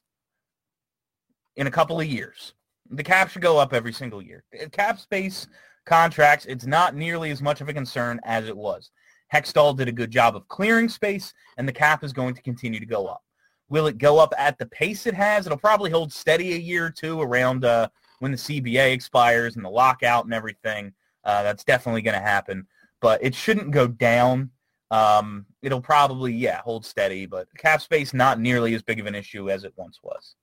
in 1.56 1.66
a 1.66 1.70
couple 1.70 2.00
of 2.00 2.06
years. 2.06 2.54
The 2.90 3.04
cap 3.04 3.30
should 3.30 3.42
go 3.42 3.58
up 3.58 3.72
every 3.72 3.92
single 3.92 4.22
year. 4.22 4.44
Cap 4.72 4.98
space 4.98 5.46
contracts, 5.84 6.46
it's 6.46 6.66
not 6.66 6.94
nearly 6.94 7.30
as 7.30 7.42
much 7.42 7.60
of 7.60 7.68
a 7.68 7.74
concern 7.74 8.20
as 8.24 8.48
it 8.48 8.56
was. 8.56 8.90
Hextall 9.32 9.76
did 9.76 9.88
a 9.88 9.92
good 9.92 10.10
job 10.10 10.36
of 10.36 10.48
clearing 10.48 10.88
space, 10.88 11.34
and 11.58 11.68
the 11.68 11.72
cap 11.72 12.02
is 12.02 12.12
going 12.12 12.34
to 12.34 12.42
continue 12.42 12.80
to 12.80 12.86
go 12.86 13.06
up. 13.06 13.22
Will 13.68 13.86
it 13.86 13.98
go 13.98 14.18
up 14.18 14.32
at 14.38 14.56
the 14.58 14.66
pace 14.66 15.06
it 15.06 15.14
has? 15.14 15.46
It'll 15.46 15.58
probably 15.58 15.90
hold 15.90 16.12
steady 16.12 16.54
a 16.54 16.58
year 16.58 16.86
or 16.86 16.90
two 16.90 17.20
around 17.20 17.64
uh, 17.64 17.88
when 18.20 18.32
the 18.32 18.38
CBA 18.38 18.92
expires 18.92 19.56
and 19.56 19.64
the 19.64 19.70
lockout 19.70 20.24
and 20.24 20.34
everything. 20.34 20.92
Uh, 21.24 21.42
that's 21.42 21.64
definitely 21.64 22.02
going 22.02 22.18
to 22.18 22.26
happen, 22.26 22.66
but 23.00 23.22
it 23.22 23.34
shouldn't 23.34 23.70
go 23.70 23.86
down. 23.86 24.50
Um, 24.90 25.44
it'll 25.60 25.80
probably, 25.80 26.32
yeah, 26.32 26.62
hold 26.62 26.86
steady, 26.86 27.26
but 27.26 27.46
cap 27.58 27.82
space 27.82 28.14
not 28.14 28.40
nearly 28.40 28.74
as 28.74 28.82
big 28.82 29.00
of 29.00 29.06
an 29.06 29.14
issue 29.14 29.50
as 29.50 29.64
it 29.64 29.74
once 29.76 29.98
was. 30.02 30.34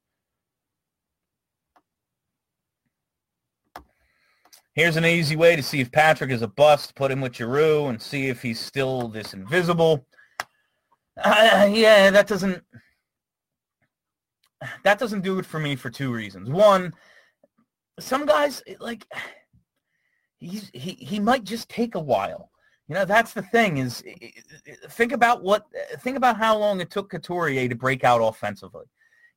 Here's 4.75 4.97
an 4.97 5.05
easy 5.05 5.37
way 5.37 5.55
to 5.55 5.63
see 5.63 5.79
if 5.79 5.89
Patrick 5.91 6.31
is 6.31 6.41
a 6.41 6.49
bust. 6.49 6.95
Put 6.95 7.09
him 7.09 7.21
with 7.21 7.35
Giroux 7.35 7.87
and 7.87 7.99
see 7.99 8.27
if 8.27 8.41
he's 8.41 8.59
still 8.59 9.07
this 9.07 9.33
invisible. 9.33 10.05
Uh, 11.17 11.69
yeah, 11.71 12.09
that 12.11 12.27
doesn't 12.27 12.61
that 14.83 14.99
doesn't 14.99 15.21
do 15.21 15.39
it 15.39 15.45
for 15.45 15.59
me 15.59 15.77
for 15.77 15.89
two 15.89 16.11
reasons. 16.11 16.49
One, 16.49 16.93
some 17.99 18.25
guys 18.25 18.61
like 18.79 19.05
he's 20.39 20.69
he 20.73 20.91
he 20.91 21.19
might 21.19 21.43
just 21.43 21.69
take 21.69 21.95
a 21.95 21.99
while. 21.99 22.51
You 22.87 22.95
know, 22.95 23.05
that's 23.05 23.33
the 23.33 23.41
thing 23.41 23.77
is 23.77 24.03
think 24.89 25.11
about 25.11 25.43
what 25.43 25.65
think 26.01 26.17
about 26.17 26.37
how 26.37 26.57
long 26.57 26.81
it 26.81 26.91
took 26.91 27.09
Couturier 27.09 27.67
to 27.67 27.75
break 27.75 28.03
out 28.03 28.19
offensively. 28.19 28.85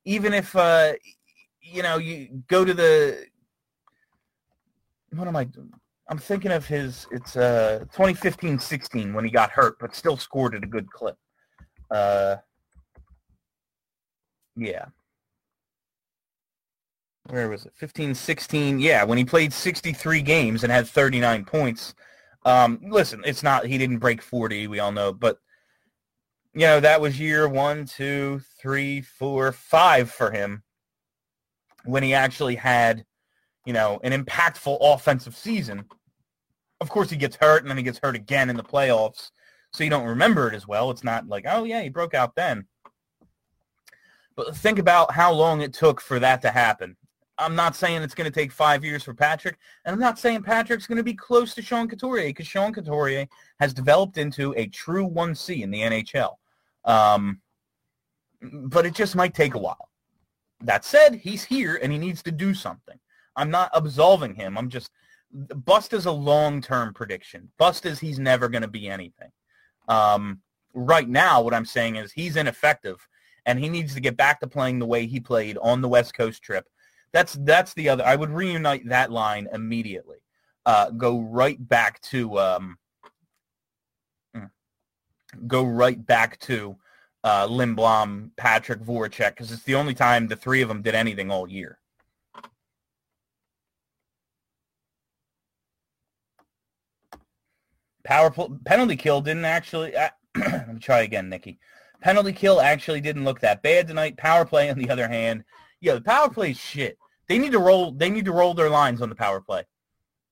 Even 0.05 0.33
if 0.33 0.55
uh 0.55 0.93
you 1.61 1.83
know, 1.83 1.97
you 1.97 2.43
go 2.47 2.63
to 2.63 2.73
the 2.73 3.25
what 5.11 5.27
am 5.27 5.35
I? 5.35 5.47
I'm 6.09 6.19
thinking 6.19 6.51
of 6.51 6.65
his 6.67 7.07
it's 7.11 7.35
uh 7.37 7.85
2015-16 7.95 9.13
when 9.13 9.25
he 9.25 9.31
got 9.31 9.51
hurt 9.51 9.77
but 9.79 9.95
still 9.95 10.17
scored 10.17 10.53
at 10.53 10.63
a 10.63 10.67
good 10.67 10.91
clip. 10.91 11.17
Uh 11.89 12.35
yeah. 14.55 14.85
Where 17.29 17.49
was 17.49 17.65
it? 17.65 17.73
15 17.75 18.15
16. 18.15 18.79
Yeah, 18.79 19.03
when 19.03 19.17
he 19.17 19.25
played 19.25 19.53
63 19.53 20.21
games 20.21 20.63
and 20.63 20.71
had 20.71 20.87
39 20.87 21.45
points. 21.45 21.93
Um 22.45 22.79
listen, 22.81 23.21
it's 23.25 23.43
not 23.43 23.65
he 23.65 23.77
didn't 23.77 23.99
break 23.99 24.21
40, 24.21 24.67
we 24.67 24.79
all 24.79 24.91
know, 24.91 25.13
but 25.13 25.39
you 26.53 26.61
know, 26.61 26.79
that 26.79 27.01
was 27.01 27.19
year 27.19 27.47
one, 27.47 27.85
two, 27.85 28.41
three, 28.59 29.01
four, 29.01 29.51
five 29.51 30.09
for 30.11 30.31
him 30.31 30.63
when 31.85 32.03
he 32.03 32.13
actually 32.13 32.55
had, 32.55 33.05
you 33.65 33.73
know, 33.73 33.99
an 34.03 34.11
impactful 34.11 34.77
offensive 34.81 35.35
season. 35.35 35.85
Of 36.81 36.89
course, 36.89 37.09
he 37.09 37.17
gets 37.17 37.35
hurt, 37.35 37.61
and 37.61 37.69
then 37.69 37.77
he 37.77 37.83
gets 37.83 37.99
hurt 37.99 38.15
again 38.15 38.49
in 38.49 38.55
the 38.55 38.63
playoffs, 38.63 39.31
so 39.71 39.83
you 39.83 39.89
don't 39.89 40.07
remember 40.07 40.47
it 40.47 40.55
as 40.55 40.67
well. 40.67 40.91
It's 40.91 41.03
not 41.03 41.27
like, 41.27 41.45
oh, 41.47 41.65
yeah, 41.65 41.81
he 41.81 41.89
broke 41.89 42.13
out 42.13 42.35
then. 42.35 42.65
But 44.35 44.55
think 44.55 44.79
about 44.79 45.11
how 45.11 45.33
long 45.33 45.61
it 45.61 45.73
took 45.73 45.99
for 45.99 46.19
that 46.19 46.41
to 46.43 46.51
happen. 46.51 46.95
I'm 47.39 47.55
not 47.55 47.75
saying 47.75 48.01
it's 48.01 48.13
going 48.13 48.29
to 48.29 48.39
take 48.39 48.51
five 48.51 48.83
years 48.83 49.03
for 49.03 49.13
Patrick, 49.13 49.57
and 49.85 49.93
I'm 49.93 49.99
not 49.99 50.19
saying 50.19 50.43
Patrick's 50.43 50.85
going 50.85 50.97
to 50.97 51.03
be 51.03 51.13
close 51.13 51.55
to 51.55 51.61
Sean 51.61 51.87
Couturier 51.87 52.29
because 52.29 52.47
Sean 52.47 52.73
Couturier 52.73 53.27
has 53.59 53.73
developed 53.73 54.17
into 54.17 54.53
a 54.57 54.67
true 54.67 55.07
1C 55.07 55.61
in 55.61 55.71
the 55.71 55.79
NHL. 55.79 56.35
Um, 56.85 57.41
but 58.41 58.85
it 58.85 58.93
just 58.93 59.15
might 59.15 59.33
take 59.33 59.55
a 59.55 59.59
while. 59.59 59.89
That 60.61 60.83
said, 60.85 61.15
he's 61.15 61.43
here 61.43 61.79
and 61.81 61.91
he 61.91 61.97
needs 61.97 62.21
to 62.23 62.31
do 62.31 62.53
something. 62.53 62.99
I'm 63.35 63.49
not 63.49 63.71
absolving 63.73 64.35
him. 64.35 64.57
I'm 64.57 64.69
just 64.69 64.91
bust 65.31 65.93
is 65.93 66.05
a 66.05 66.11
long-term 66.11 66.93
prediction. 66.93 67.49
Bust 67.57 67.85
is 67.85 67.99
he's 67.99 68.19
never 68.19 68.49
going 68.49 68.63
to 68.63 68.67
be 68.67 68.87
anything. 68.87 69.31
Um, 69.87 70.41
right 70.73 71.07
now, 71.07 71.41
what 71.41 71.53
I'm 71.53 71.65
saying 71.65 71.95
is 71.95 72.11
he's 72.11 72.35
ineffective, 72.35 73.07
and 73.45 73.59
he 73.59 73.69
needs 73.69 73.93
to 73.93 74.01
get 74.01 74.17
back 74.17 74.39
to 74.39 74.47
playing 74.47 74.79
the 74.79 74.85
way 74.85 75.05
he 75.05 75.19
played 75.19 75.57
on 75.61 75.81
the 75.81 75.89
West 75.89 76.13
Coast 76.13 76.41
trip. 76.41 76.67
That's 77.11 77.33
that's 77.41 77.73
the 77.73 77.89
other. 77.89 78.05
I 78.05 78.15
would 78.15 78.29
reunite 78.29 78.87
that 78.89 79.11
line 79.11 79.47
immediately. 79.53 80.17
Uh, 80.65 80.91
go 80.91 81.19
right 81.19 81.57
back 81.67 81.99
to 82.01 82.39
um, 82.39 82.77
mm, 84.35 84.49
go 85.47 85.63
right 85.63 86.03
back 86.05 86.39
to 86.41 86.77
uh, 87.23 87.47
Lindblom, 87.47 88.31
Patrick 88.37 88.81
Voracek, 88.81 89.31
because 89.31 89.51
it's 89.51 89.63
the 89.63 89.75
only 89.75 89.93
time 89.93 90.27
the 90.27 90.35
three 90.35 90.61
of 90.61 90.67
them 90.67 90.81
did 90.81 90.95
anything 90.95 91.31
all 91.31 91.49
year. 91.49 91.79
Power 98.03 98.31
penalty 98.65 98.95
kill 98.95 99.21
didn't 99.21 99.45
actually. 99.45 99.95
Uh, 99.95 100.09
let 100.37 100.73
me 100.73 100.79
try 100.79 101.01
again, 101.01 101.29
Nikki. 101.29 101.59
Penalty 102.01 102.31
kill 102.31 102.61
actually 102.61 103.01
didn't 103.01 103.25
look 103.25 103.41
that 103.41 103.61
bad 103.61 103.87
tonight. 103.87 104.15
Power 104.17 104.45
play, 104.45 104.69
on 104.69 104.77
the 104.77 104.89
other 104.89 105.07
hand, 105.07 105.43
yeah, 105.81 105.93
the 105.95 106.01
power 106.01 106.29
play 106.29 106.51
is 106.51 106.59
shit. 106.59 106.97
They 107.27 107.37
need 107.37 107.51
to 107.51 107.59
roll. 107.59 107.91
They 107.91 108.09
need 108.09 108.25
to 108.25 108.31
roll 108.31 108.53
their 108.53 108.69
lines 108.69 109.01
on 109.01 109.09
the 109.09 109.15
power 109.15 109.41
play. 109.41 109.63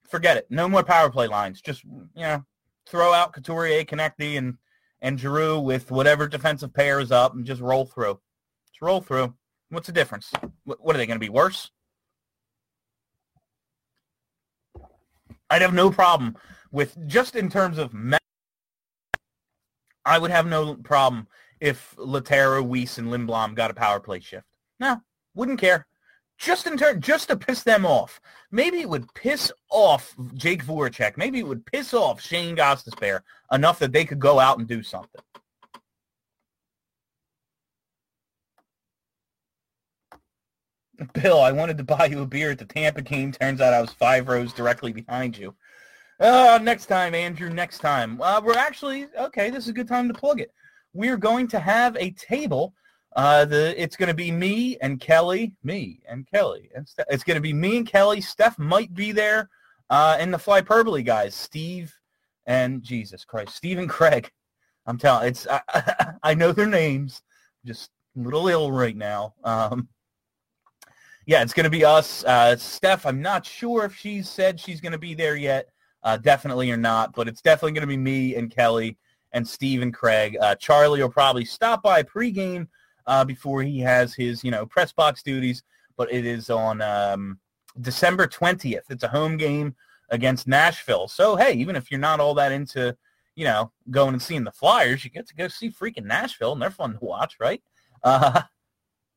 Forget 0.09 0.37
it. 0.37 0.47
No 0.49 0.67
more 0.67 0.83
power 0.83 1.09
play 1.09 1.27
lines. 1.27 1.61
Just 1.61 1.83
you 1.83 2.07
know, 2.15 2.45
throw 2.87 3.13
out 3.13 3.33
Couturier, 3.33 3.83
Konecny, 3.83 4.37
and 4.37 4.57
and 5.01 5.19
Giroux 5.19 5.59
with 5.59 5.91
whatever 5.91 6.27
defensive 6.27 6.73
pair 6.73 6.99
is 6.99 7.11
up, 7.11 7.35
and 7.35 7.45
just 7.45 7.61
roll 7.61 7.85
through. 7.85 8.19
Just 8.69 8.81
roll 8.81 9.01
through. 9.01 9.33
What's 9.69 9.87
the 9.87 9.93
difference? 9.93 10.31
What, 10.63 10.83
what 10.83 10.95
are 10.95 10.97
they 10.97 11.05
going 11.05 11.19
to 11.19 11.25
be 11.25 11.29
worse? 11.29 11.71
I'd 15.49 15.61
have 15.61 15.73
no 15.73 15.91
problem 15.91 16.35
with 16.71 16.97
just 17.07 17.35
in 17.35 17.49
terms 17.49 17.77
of 17.77 17.93
I 20.05 20.17
would 20.17 20.31
have 20.31 20.47
no 20.47 20.75
problem 20.75 21.27
if 21.59 21.95
Lehtera, 21.97 22.65
Weise, 22.65 22.97
and 22.97 23.07
Lindblom 23.09 23.55
got 23.55 23.71
a 23.71 23.73
power 23.73 23.99
play 23.99 24.19
shift. 24.19 24.45
No, 24.79 25.01
wouldn't 25.37 25.61
care. 25.61 25.87
Just 26.37 26.67
in 26.67 26.77
turn, 26.77 27.01
just 27.01 27.29
to 27.29 27.37
piss 27.37 27.63
them 27.63 27.85
off. 27.85 28.19
Maybe 28.51 28.81
it 28.81 28.89
would 28.89 29.11
piss 29.13 29.51
off 29.69 30.13
Jake 30.35 30.63
Voracek. 30.63 31.17
Maybe 31.17 31.39
it 31.39 31.47
would 31.47 31.65
piss 31.65 31.93
off 31.93 32.21
Shane 32.21 32.55
Gostisbehere 32.55 33.21
enough 33.51 33.79
that 33.79 33.91
they 33.91 34.05
could 34.05 34.19
go 34.19 34.39
out 34.39 34.59
and 34.59 34.67
do 34.67 34.83
something. 34.83 35.21
Bill, 41.13 41.39
I 41.39 41.51
wanted 41.51 41.77
to 41.77 41.83
buy 41.83 42.05
you 42.05 42.21
a 42.21 42.25
beer 42.25 42.51
at 42.51 42.59
the 42.59 42.65
Tampa 42.65 43.01
game. 43.01 43.31
Turns 43.31 43.61
out 43.61 43.73
I 43.73 43.81
was 43.81 43.93
five 43.93 44.27
rows 44.27 44.53
directly 44.53 44.91
behind 44.91 45.37
you. 45.37 45.55
Uh, 46.19 46.59
next 46.61 46.87
time, 46.87 47.13
Andrew, 47.13 47.49
next 47.49 47.79
time. 47.79 48.19
Uh, 48.21 48.41
we're 48.43 48.57
actually, 48.57 49.07
okay, 49.19 49.51
this 49.51 49.65
is 49.65 49.69
a 49.69 49.73
good 49.73 49.87
time 49.87 50.07
to 50.07 50.13
plug 50.13 50.41
it. 50.41 50.51
We're 50.93 51.17
going 51.17 51.47
to 51.49 51.59
have 51.59 51.95
a 51.97 52.11
table. 52.11 52.73
Uh, 53.15 53.45
the 53.45 53.81
It's 53.81 53.95
going 53.95 54.07
to 54.07 54.13
be 54.13 54.31
me 54.31 54.77
and 54.81 54.99
Kelly, 54.99 55.53
me 55.63 56.01
and 56.07 56.29
Kelly. 56.29 56.69
And 56.75 56.87
it's 57.09 57.23
going 57.23 57.35
to 57.35 57.41
be 57.41 57.53
me 57.53 57.77
and 57.77 57.87
Kelly. 57.87 58.21
Steph 58.21 58.59
might 58.59 58.93
be 58.93 59.11
there. 59.11 59.49
Uh, 59.89 60.17
and 60.19 60.33
the 60.33 60.37
Flyperbole 60.37 61.05
guys, 61.05 61.33
Steve 61.33 61.93
and 62.45 62.83
Jesus 62.83 63.23
Christ, 63.23 63.55
Steve 63.55 63.77
and 63.77 63.89
Craig. 63.89 64.31
I'm 64.85 64.97
telling 64.97 65.27
it's 65.27 65.47
I, 65.47 66.13
I 66.23 66.33
know 66.33 66.51
their 66.51 66.67
names. 66.67 67.21
Just 67.65 67.89
a 68.17 68.21
little 68.21 68.47
ill 68.47 68.71
right 68.71 68.95
now. 68.95 69.33
Um, 69.43 69.87
yeah, 71.25 71.41
it's 71.41 71.53
going 71.53 71.65
to 71.65 71.69
be 71.69 71.83
us. 71.83 72.23
Uh, 72.23 72.55
Steph, 72.55 73.05
I'm 73.05 73.21
not 73.21 73.45
sure 73.45 73.83
if 73.83 73.95
she's 73.95 74.29
said 74.29 74.59
she's 74.59 74.79
going 74.79 74.93
to 74.93 74.97
be 74.97 75.13
there 75.13 75.35
yet 75.35 75.67
uh, 76.03 76.15
definitely 76.15 76.71
or 76.71 76.77
not, 76.77 77.13
but 77.13 77.27
it's 77.27 77.41
definitely 77.41 77.73
going 77.73 77.81
to 77.81 77.87
be 77.87 77.97
me 77.97 78.35
and 78.35 78.49
Kelly 78.49 78.97
and 79.33 79.45
Steve 79.45 79.81
and 79.81 79.93
Craig. 79.93 80.37
Uh, 80.39 80.55
Charlie 80.55 81.01
will 81.01 81.09
probably 81.09 81.43
stop 81.43 81.83
by 81.83 82.01
pregame 82.01 82.67
uh, 83.07 83.23
before 83.25 83.63
he 83.63 83.79
has 83.79 84.13
his, 84.13 84.43
you 84.43 84.51
know, 84.51 84.65
press 84.65 84.91
box 84.91 85.23
duties, 85.23 85.63
but 85.95 86.11
it 86.13 86.25
is 86.25 86.49
on 86.49 86.81
um, 86.81 87.39
December 87.81 88.27
20th. 88.27 88.83
It's 88.89 89.03
a 89.03 89.07
home 89.07 89.37
game 89.37 89.75
against 90.09 90.47
Nashville. 90.47 91.07
So, 91.07 91.35
hey, 91.35 91.53
even 91.53 91.75
if 91.75 91.89
you're 91.89 91.99
not 91.99 92.19
all 92.19 92.33
that 92.35 92.51
into, 92.51 92.95
you 93.35 93.45
know, 93.45 93.71
going 93.89 94.13
and 94.13 94.21
seeing 94.21 94.43
the 94.43 94.51
Flyers, 94.51 95.03
you 95.03 95.09
get 95.09 95.27
to 95.27 95.35
go 95.35 95.47
see 95.47 95.69
freaking 95.69 96.05
Nashville, 96.05 96.53
and 96.53 96.61
they're 96.61 96.69
fun 96.69 96.93
to 96.93 96.99
watch, 97.03 97.37
right? 97.39 97.61
Uh, 98.03 98.41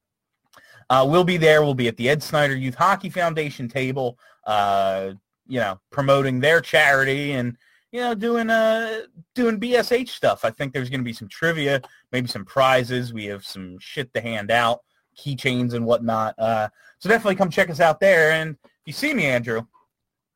uh, 0.90 1.06
we'll 1.08 1.24
be 1.24 1.36
there. 1.36 1.62
We'll 1.62 1.74
be 1.74 1.88
at 1.88 1.96
the 1.96 2.08
Ed 2.08 2.22
Snider 2.22 2.56
Youth 2.56 2.76
Hockey 2.76 3.10
Foundation 3.10 3.68
table. 3.68 4.18
Uh, 4.46 5.12
you 5.46 5.58
know, 5.58 5.80
promoting 5.90 6.38
their 6.38 6.60
charity 6.60 7.32
and, 7.32 7.56
you 7.92 8.00
know, 8.00 8.14
doing 8.14 8.50
uh 8.50 9.02
doing 9.34 9.60
BSH 9.60 10.08
stuff. 10.08 10.44
I 10.44 10.50
think 10.50 10.72
there's 10.72 10.90
going 10.90 11.00
to 11.00 11.04
be 11.04 11.12
some 11.12 11.28
trivia, 11.28 11.80
maybe 12.12 12.28
some 12.28 12.44
prizes. 12.44 13.12
We 13.12 13.26
have 13.26 13.44
some 13.44 13.78
shit 13.78 14.12
to 14.14 14.20
hand 14.20 14.50
out, 14.50 14.80
keychains 15.18 15.74
and 15.74 15.84
whatnot. 15.84 16.34
Uh, 16.38 16.68
so 16.98 17.08
definitely 17.08 17.36
come 17.36 17.50
check 17.50 17.70
us 17.70 17.80
out 17.80 18.00
there. 18.00 18.32
And 18.32 18.56
if 18.64 18.70
you 18.86 18.92
see 18.92 19.14
me, 19.14 19.26
Andrew, 19.26 19.62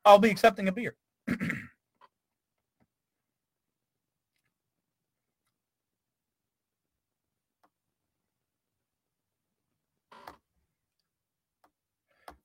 I'll 0.03 0.19
be 0.19 0.29
accepting 0.29 0.67
a 0.67 0.71
beer. 0.71 0.95
the 1.27 1.57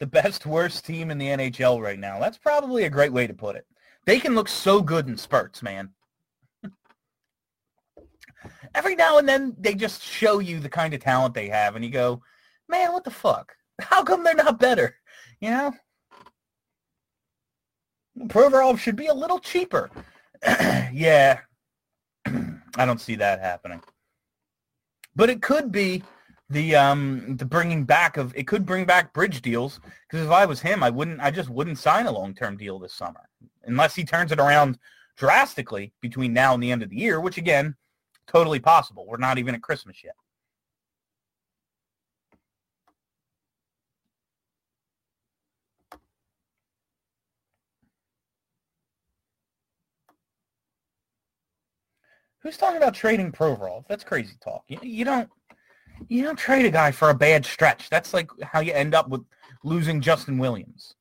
best 0.07 0.47
worst 0.47 0.87
team 0.87 1.11
in 1.11 1.19
the 1.19 1.27
NHL 1.27 1.81
right 1.81 1.99
now. 1.99 2.19
That's 2.19 2.39
probably 2.39 2.85
a 2.85 2.91
great 2.91 3.13
way 3.13 3.27
to 3.27 3.35
put 3.35 3.57
it. 3.57 3.67
They 4.11 4.19
can 4.19 4.35
look 4.35 4.49
so 4.49 4.83
good 4.83 5.07
in 5.07 5.17
spurts, 5.17 5.63
man. 5.63 5.91
Every 8.75 8.97
now 8.97 9.19
and 9.19 9.29
then 9.29 9.55
they 9.57 9.73
just 9.73 10.03
show 10.03 10.41
you 10.41 10.59
the 10.59 10.69
kind 10.69 10.93
of 10.93 11.01
talent 11.01 11.33
they 11.33 11.49
have 11.49 11.77
and 11.77 11.85
you 11.85 11.93
go, 11.93 12.21
"Man, 12.69 12.93
what 12.93 13.05
the 13.05 13.13
fuck? 13.13 13.55
How 13.81 14.03
come 14.03 14.25
they're 14.25 14.35
not 14.35 14.59
better?" 14.59 14.97
You 15.41 15.51
know? 15.51 15.75
Provorov 18.27 18.81
should 18.81 18.97
be 18.97 19.07
a 19.07 19.15
little 19.15 19.39
cheaper. 19.39 19.89
yeah. 20.45 21.39
I 22.27 22.85
don't 22.85 23.01
see 23.01 23.15
that 23.15 23.39
happening. 23.39 23.81
But 25.15 25.31
it 25.31 25.41
could 25.41 25.71
be 25.71 26.03
the 26.51 26.75
um 26.75 27.37
the 27.37 27.45
bringing 27.45 27.85
back 27.85 28.17
of 28.17 28.35
it 28.37 28.47
could 28.47 28.67
bring 28.67 28.85
back 28.85 29.13
bridge 29.15 29.41
deals 29.41 29.81
because 30.09 30.27
if 30.27 30.33
I 30.33 30.45
was 30.47 30.61
him, 30.61 30.83
I 30.83 30.91
wouldn't 30.91 31.21
I 31.21 31.31
just 31.31 31.49
wouldn't 31.49 31.79
sign 31.79 32.07
a 32.07 32.13
long 32.13 32.35
term 32.35 32.57
deal 32.57 32.79
this 32.79 32.93
summer 32.93 33.29
unless 33.65 33.95
he 33.95 34.05
turns 34.05 34.33
it 34.33 34.41
around 34.41 34.79
drastically 35.17 35.93
between 36.01 36.33
now 36.33 36.55
and 36.55 36.63
the 36.63 36.73
end 36.73 36.83
of 36.83 36.91
the 36.91 36.97
year, 36.97 37.21
which 37.21 37.39
again, 37.39 37.77
totally 38.27 38.59
possible. 38.59 39.07
We're 39.07 39.19
not 39.19 39.39
even 39.39 39.55
at 39.55 39.63
Christmas 39.63 40.03
yet. 40.03 40.15
Who's 52.43 52.57
talking 52.57 52.79
about 52.79 52.95
trading 52.95 53.33
Provorov? 53.33 53.85
That's 53.87 54.03
crazy 54.03 54.35
talk. 54.43 54.65
You, 54.67 54.79
you 54.83 55.05
don't 55.05 55.29
You 56.09 56.23
don't 56.23 56.39
trade 56.39 56.67
a 56.67 56.71
guy 56.71 56.91
for 56.91 57.11
a 57.11 57.15
bad 57.15 57.45
stretch. 57.45 57.91
That's 57.91 58.13
like 58.15 58.31
how 58.43 58.61
you 58.61 58.73
end 58.73 58.95
up 58.95 59.09
with 59.09 59.23
losing 59.63 60.01
Justin 60.01 60.39
Williams. 60.39 60.95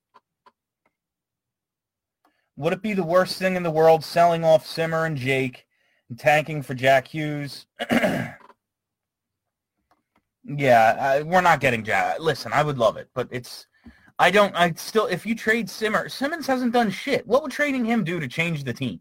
Would 2.58 2.74
it 2.74 2.82
be 2.82 2.94
the 2.94 3.04
worst 3.04 3.38
thing 3.38 3.56
in 3.56 3.64
the 3.64 3.72
world 3.72 4.04
selling 4.04 4.44
off 4.44 4.66
Simmer 4.66 5.06
and 5.06 5.16
Jake 5.16 5.66
and 6.10 6.20
tanking 6.20 6.62
for 6.62 6.74
Jack 6.74 7.08
Hughes? 7.08 7.66
yeah, 7.92 8.36
I, 11.00 11.22
we're 11.22 11.42
not 11.42 11.62
getting 11.62 11.84
Jack. 11.84 12.20
Listen, 12.20 12.52
I 12.52 12.64
would 12.64 12.78
love 12.78 12.98
it, 12.98 13.10
but 13.14 13.30
it's 13.32 13.66
I 14.20 14.32
don't. 14.32 14.54
I 14.54 14.74
still, 14.74 15.06
if 15.06 15.26
you 15.26 15.34
trade 15.34 15.70
Simmer, 15.70 16.10
Simmonds 16.10 16.46
hasn't 16.46 16.74
done 16.74 16.92
shit. 16.92 17.26
What 17.26 17.42
would 17.42 17.52
trading 17.54 17.86
him 17.86 18.04
do 18.04 18.20
to 18.20 18.28
change 18.28 18.66
the 18.66 18.74
team? 18.74 19.00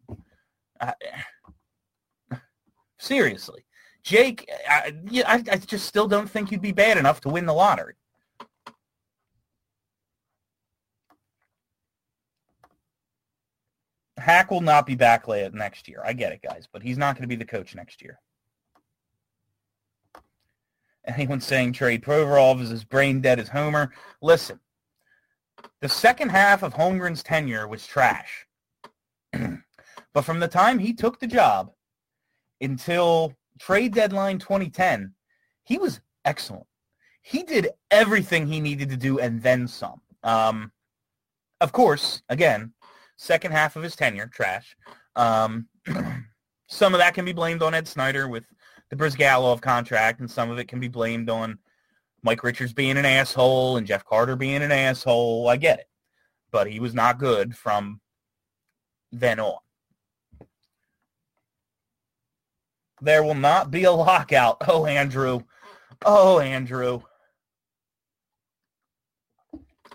Uh, 0.80 0.92
seriously, 2.98 3.64
Jake, 4.08 4.50
I, 4.66 4.94
I, 5.26 5.44
I 5.52 5.56
just 5.58 5.84
still 5.84 6.08
don't 6.08 6.30
think 6.30 6.50
you'd 6.50 6.62
be 6.62 6.72
bad 6.72 6.96
enough 6.96 7.20
to 7.20 7.28
win 7.28 7.44
the 7.44 7.52
lottery. 7.52 7.92
Hack 14.16 14.50
will 14.50 14.62
not 14.62 14.86
be 14.86 14.94
back 14.94 15.28
next 15.28 15.88
year. 15.88 16.00
I 16.02 16.14
get 16.14 16.32
it, 16.32 16.40
guys, 16.40 16.66
but 16.72 16.82
he's 16.82 16.96
not 16.96 17.16
going 17.16 17.24
to 17.24 17.28
be 17.28 17.36
the 17.36 17.44
coach 17.44 17.74
next 17.74 18.00
year. 18.00 18.18
Anyone 21.06 21.42
saying 21.42 21.74
trade 21.74 22.02
Provorov 22.02 22.62
is 22.62 22.72
as 22.72 22.84
brain 22.84 23.20
dead 23.20 23.38
as 23.38 23.48
Homer? 23.48 23.92
Listen, 24.22 24.58
the 25.82 25.88
second 25.90 26.30
half 26.30 26.62
of 26.62 26.72
Holmgren's 26.72 27.22
tenure 27.22 27.68
was 27.68 27.86
trash. 27.86 28.46
but 29.34 30.22
from 30.22 30.40
the 30.40 30.48
time 30.48 30.78
he 30.78 30.94
took 30.94 31.20
the 31.20 31.26
job 31.26 31.72
until 32.62 33.34
trade 33.58 33.94
deadline 33.94 34.38
2010, 34.38 35.14
he 35.64 35.78
was 35.78 36.00
excellent. 36.24 36.66
He 37.22 37.42
did 37.42 37.70
everything 37.90 38.46
he 38.46 38.60
needed 38.60 38.88
to 38.90 38.96
do 38.96 39.18
and 39.18 39.42
then 39.42 39.68
some. 39.68 40.00
Um, 40.22 40.72
of 41.60 41.72
course, 41.72 42.22
again, 42.28 42.72
second 43.16 43.52
half 43.52 43.76
of 43.76 43.82
his 43.82 43.96
tenure, 43.96 44.30
trash. 44.32 44.76
Um, 45.16 45.68
some 46.68 46.94
of 46.94 47.00
that 47.00 47.14
can 47.14 47.24
be 47.24 47.32
blamed 47.32 47.62
on 47.62 47.74
Ed 47.74 47.88
Snider 47.88 48.28
with 48.28 48.44
the 48.90 48.96
Bryzgalov 48.96 49.60
contract, 49.60 50.20
and 50.20 50.30
some 50.30 50.50
of 50.50 50.58
it 50.58 50.68
can 50.68 50.80
be 50.80 50.88
blamed 50.88 51.28
on 51.28 51.58
Mike 52.22 52.42
Richards 52.42 52.72
being 52.72 52.96
an 52.96 53.04
asshole 53.04 53.76
and 53.76 53.86
Jeff 53.86 54.04
Carter 54.04 54.36
being 54.36 54.62
an 54.62 54.72
asshole. 54.72 55.48
I 55.48 55.56
get 55.56 55.80
it. 55.80 55.88
But 56.50 56.70
he 56.70 56.80
was 56.80 56.94
not 56.94 57.18
good 57.18 57.54
from 57.54 58.00
then 59.12 59.40
on. 59.40 59.58
There 63.00 63.22
will 63.22 63.34
not 63.34 63.70
be 63.70 63.84
a 63.84 63.92
lockout. 63.92 64.58
Oh, 64.68 64.86
Andrew. 64.86 65.42
Oh, 66.04 66.40
Andrew. 66.40 67.02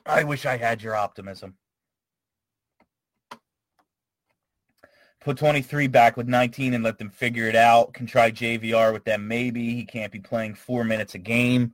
I 0.05 0.23
wish 0.23 0.45
I 0.45 0.57
had 0.57 0.81
your 0.81 0.95
optimism. 0.95 1.55
Put 5.21 5.37
23 5.37 5.87
back 5.87 6.17
with 6.17 6.27
19 6.27 6.73
and 6.73 6.83
let 6.83 6.97
them 6.97 7.09
figure 7.09 7.47
it 7.47 7.55
out. 7.55 7.93
Can 7.93 8.05
try 8.05 8.29
JVR 8.29 8.91
with 8.91 9.05
them 9.05 9.25
maybe. 9.27 9.73
He 9.73 9.85
can't 9.85 10.11
be 10.11 10.19
playing 10.19 10.55
four 10.55 10.83
minutes 10.83 11.15
a 11.15 11.19
game. 11.19 11.73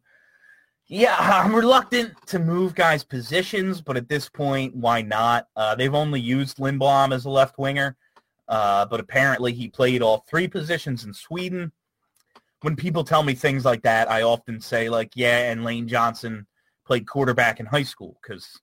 Yeah, 0.86 1.16
I'm 1.20 1.56
reluctant 1.56 2.14
to 2.28 2.40
move 2.40 2.74
guys' 2.74 3.04
positions, 3.04 3.80
but 3.82 3.98
at 3.98 4.10
this 4.10 4.28
point, 4.28 4.76
why 4.76 5.02
not? 5.04 5.48
Uh, 5.56 5.76
they've 5.76 5.94
only 5.94 6.20
used 6.20 6.58
Lindblom 6.58 7.14
as 7.14 7.26
a 7.26 7.30
left 7.30 7.60
winger, 7.60 7.96
uh, 8.50 8.86
but 8.86 9.00
apparently 9.00 9.54
he 9.54 9.70
played 9.70 10.02
all 10.02 10.26
three 10.28 10.48
positions 10.48 11.06
in 11.06 11.14
Sweden. 11.14 11.72
When 12.62 12.76
people 12.76 13.04
tell 13.04 13.24
me 13.24 13.36
things 13.36 13.64
like 13.64 13.84
that, 13.84 14.10
I 14.12 14.24
often 14.24 14.60
say, 14.60 14.90
like, 14.90 15.12
yeah, 15.16 15.52
and 15.52 15.64
Lane 15.64 15.88
Johnson 15.88 16.46
played 16.86 17.08
quarterback 17.08 17.60
in 17.60 17.68
high 17.68 17.84
school 17.84 18.18
because 18.22 18.60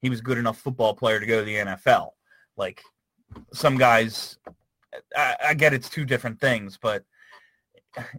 he 0.00 0.10
was 0.10 0.20
good 0.20 0.38
enough 0.38 0.58
football 0.58 0.94
player 0.94 1.18
to 1.18 1.26
go 1.26 1.40
to 1.40 1.44
the 1.44 1.56
NFL. 1.56 2.10
Like, 2.56 2.82
some 3.52 3.78
guys, 3.78 4.38
I, 5.16 5.36
I 5.46 5.54
get 5.54 5.72
it's 5.72 5.88
two 5.88 6.04
different 6.04 6.38
things, 6.38 6.78
but 6.80 7.04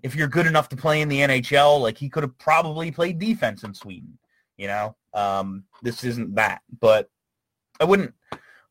if 0.01 0.15
you're 0.15 0.27
good 0.27 0.47
enough 0.47 0.67
to 0.69 0.75
play 0.75 1.01
in 1.01 1.09
the 1.09 1.19
NHL, 1.19 1.79
like 1.79 1.97
he 1.97 2.09
could 2.09 2.23
have 2.23 2.37
probably 2.39 2.91
played 2.91 3.19
defense 3.19 3.63
in 3.63 3.73
Sweden. 3.73 4.17
You 4.57 4.67
know, 4.67 4.95
um, 5.13 5.63
this 5.81 6.03
isn't 6.03 6.35
that, 6.35 6.61
but 6.79 7.09
I 7.79 7.85
wouldn't 7.85 8.13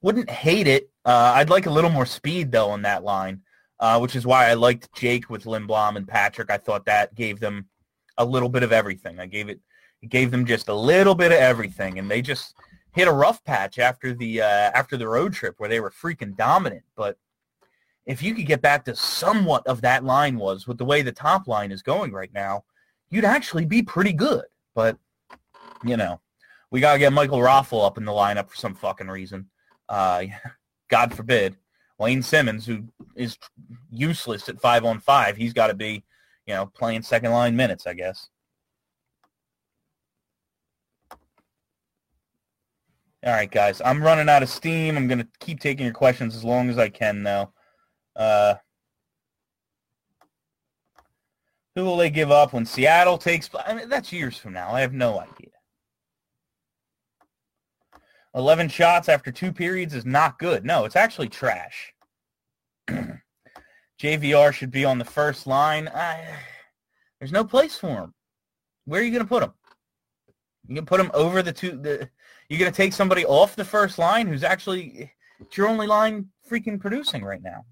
wouldn't 0.02 0.30
hate 0.30 0.66
it. 0.66 0.90
Uh, 1.04 1.32
I'd 1.34 1.50
like 1.50 1.66
a 1.66 1.70
little 1.70 1.90
more 1.90 2.06
speed 2.06 2.52
though 2.52 2.70
on 2.70 2.82
that 2.82 3.04
line, 3.04 3.42
uh, 3.80 3.98
which 3.98 4.14
is 4.14 4.26
why 4.26 4.48
I 4.48 4.54
liked 4.54 4.92
Jake 4.94 5.30
with 5.30 5.44
Lindblom 5.44 5.96
and 5.96 6.06
Patrick. 6.06 6.50
I 6.50 6.58
thought 6.58 6.84
that 6.86 7.14
gave 7.14 7.40
them 7.40 7.68
a 8.18 8.24
little 8.24 8.48
bit 8.48 8.62
of 8.62 8.72
everything. 8.72 9.18
I 9.18 9.26
gave 9.26 9.48
it, 9.48 9.60
it 10.02 10.10
gave 10.10 10.30
them 10.30 10.44
just 10.44 10.68
a 10.68 10.74
little 10.74 11.14
bit 11.14 11.32
of 11.32 11.38
everything, 11.38 11.98
and 11.98 12.10
they 12.10 12.22
just 12.22 12.54
hit 12.92 13.08
a 13.08 13.12
rough 13.12 13.42
patch 13.44 13.78
after 13.78 14.12
the 14.14 14.42
uh, 14.42 14.70
after 14.74 14.96
the 14.96 15.08
road 15.08 15.32
trip 15.32 15.54
where 15.58 15.68
they 15.68 15.80
were 15.80 15.90
freaking 15.90 16.36
dominant, 16.36 16.84
but 16.96 17.16
if 18.06 18.22
you 18.22 18.34
could 18.34 18.46
get 18.46 18.62
back 18.62 18.84
to 18.84 18.96
somewhat 18.96 19.66
of 19.66 19.80
that 19.82 20.04
line 20.04 20.36
was 20.36 20.66
with 20.66 20.78
the 20.78 20.84
way 20.84 21.02
the 21.02 21.12
top 21.12 21.46
line 21.46 21.70
is 21.70 21.82
going 21.82 22.12
right 22.12 22.32
now, 22.34 22.64
you'd 23.10 23.24
actually 23.24 23.64
be 23.64 23.82
pretty 23.82 24.12
good. 24.12 24.44
But, 24.74 24.98
you 25.84 25.96
know, 25.96 26.20
we 26.70 26.80
got 26.80 26.94
to 26.94 26.98
get 26.98 27.12
Michael 27.12 27.38
Raffl 27.38 27.86
up 27.86 27.98
in 27.98 28.04
the 28.04 28.12
lineup 28.12 28.48
for 28.48 28.56
some 28.56 28.74
fucking 28.74 29.08
reason. 29.08 29.48
Uh, 29.88 30.24
God 30.88 31.14
forbid. 31.14 31.56
Wayne 31.98 32.22
Simmonds, 32.22 32.66
who 32.66 32.84
is 33.14 33.38
useless 33.90 34.48
at 34.48 34.60
five 34.60 34.84
on 34.84 34.98
five, 34.98 35.36
he's 35.36 35.52
got 35.52 35.68
to 35.68 35.74
be, 35.74 36.02
you 36.46 36.54
know, 36.54 36.66
playing 36.66 37.02
second 37.02 37.30
line 37.30 37.54
minutes, 37.54 37.86
I 37.86 37.94
guess. 37.94 38.28
All 43.24 43.32
right, 43.32 43.50
guys. 43.50 43.80
I'm 43.84 44.02
running 44.02 44.28
out 44.28 44.42
of 44.42 44.48
steam. 44.48 44.96
I'm 44.96 45.06
going 45.06 45.20
to 45.20 45.28
keep 45.38 45.60
taking 45.60 45.84
your 45.84 45.94
questions 45.94 46.34
as 46.34 46.42
long 46.42 46.68
as 46.68 46.76
I 46.76 46.88
can, 46.88 47.22
though. 47.22 47.52
Uh, 48.16 48.54
who 51.76 51.84
will 51.84 51.96
they 51.96 52.10
give 52.10 52.32
up 52.32 52.52
when 52.52 52.66
Seattle 52.66 53.18
takes? 53.18 53.48
I 53.64 53.74
mean, 53.74 53.88
that's 53.88 54.12
years 54.12 54.36
from 54.36 54.54
now. 54.54 54.72
I 54.72 54.80
have 54.80 54.92
no 54.92 55.20
idea. 55.20 55.51
11 58.34 58.68
shots 58.68 59.08
after 59.08 59.30
two 59.30 59.52
periods 59.52 59.94
is 59.94 60.06
not 60.06 60.38
good. 60.38 60.64
No, 60.64 60.84
it's 60.84 60.96
actually 60.96 61.28
trash. 61.28 61.92
JVR 64.00 64.52
should 64.52 64.70
be 64.70 64.84
on 64.84 64.98
the 64.98 65.04
first 65.04 65.46
line. 65.46 65.88
I, 65.88 66.34
there's 67.18 67.32
no 67.32 67.44
place 67.44 67.76
for 67.76 67.88
him. 67.88 68.14
Where 68.84 69.00
are 69.00 69.04
you 69.04 69.10
going 69.10 69.22
to 69.22 69.28
put 69.28 69.42
him? 69.42 69.52
You 70.66 70.76
can 70.76 70.86
put 70.86 71.00
him 71.00 71.10
over 71.14 71.42
the 71.42 71.52
two. 71.52 71.76
The, 71.76 72.08
you're 72.48 72.58
going 72.58 72.72
to 72.72 72.76
take 72.76 72.92
somebody 72.92 73.24
off 73.24 73.56
the 73.56 73.64
first 73.64 73.98
line 73.98 74.26
who's 74.26 74.42
actually 74.42 75.12
it's 75.40 75.56
your 75.56 75.68
only 75.68 75.86
line 75.86 76.28
freaking 76.48 76.80
producing 76.80 77.24
right 77.24 77.42
now. 77.42 77.64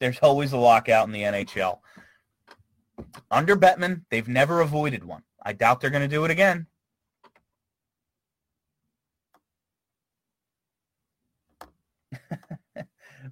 There's 0.00 0.18
always 0.18 0.52
a 0.52 0.58
lockout 0.58 1.06
in 1.06 1.12
the 1.12 1.22
NHL. 1.22 1.78
Under 3.30 3.56
Bettman, 3.56 4.02
they've 4.10 4.28
never 4.28 4.60
avoided 4.60 5.04
one. 5.04 5.22
I 5.42 5.52
doubt 5.52 5.80
they're 5.80 5.90
going 5.90 6.08
to 6.08 6.14
do 6.14 6.24
it 6.24 6.30
again. 6.30 6.66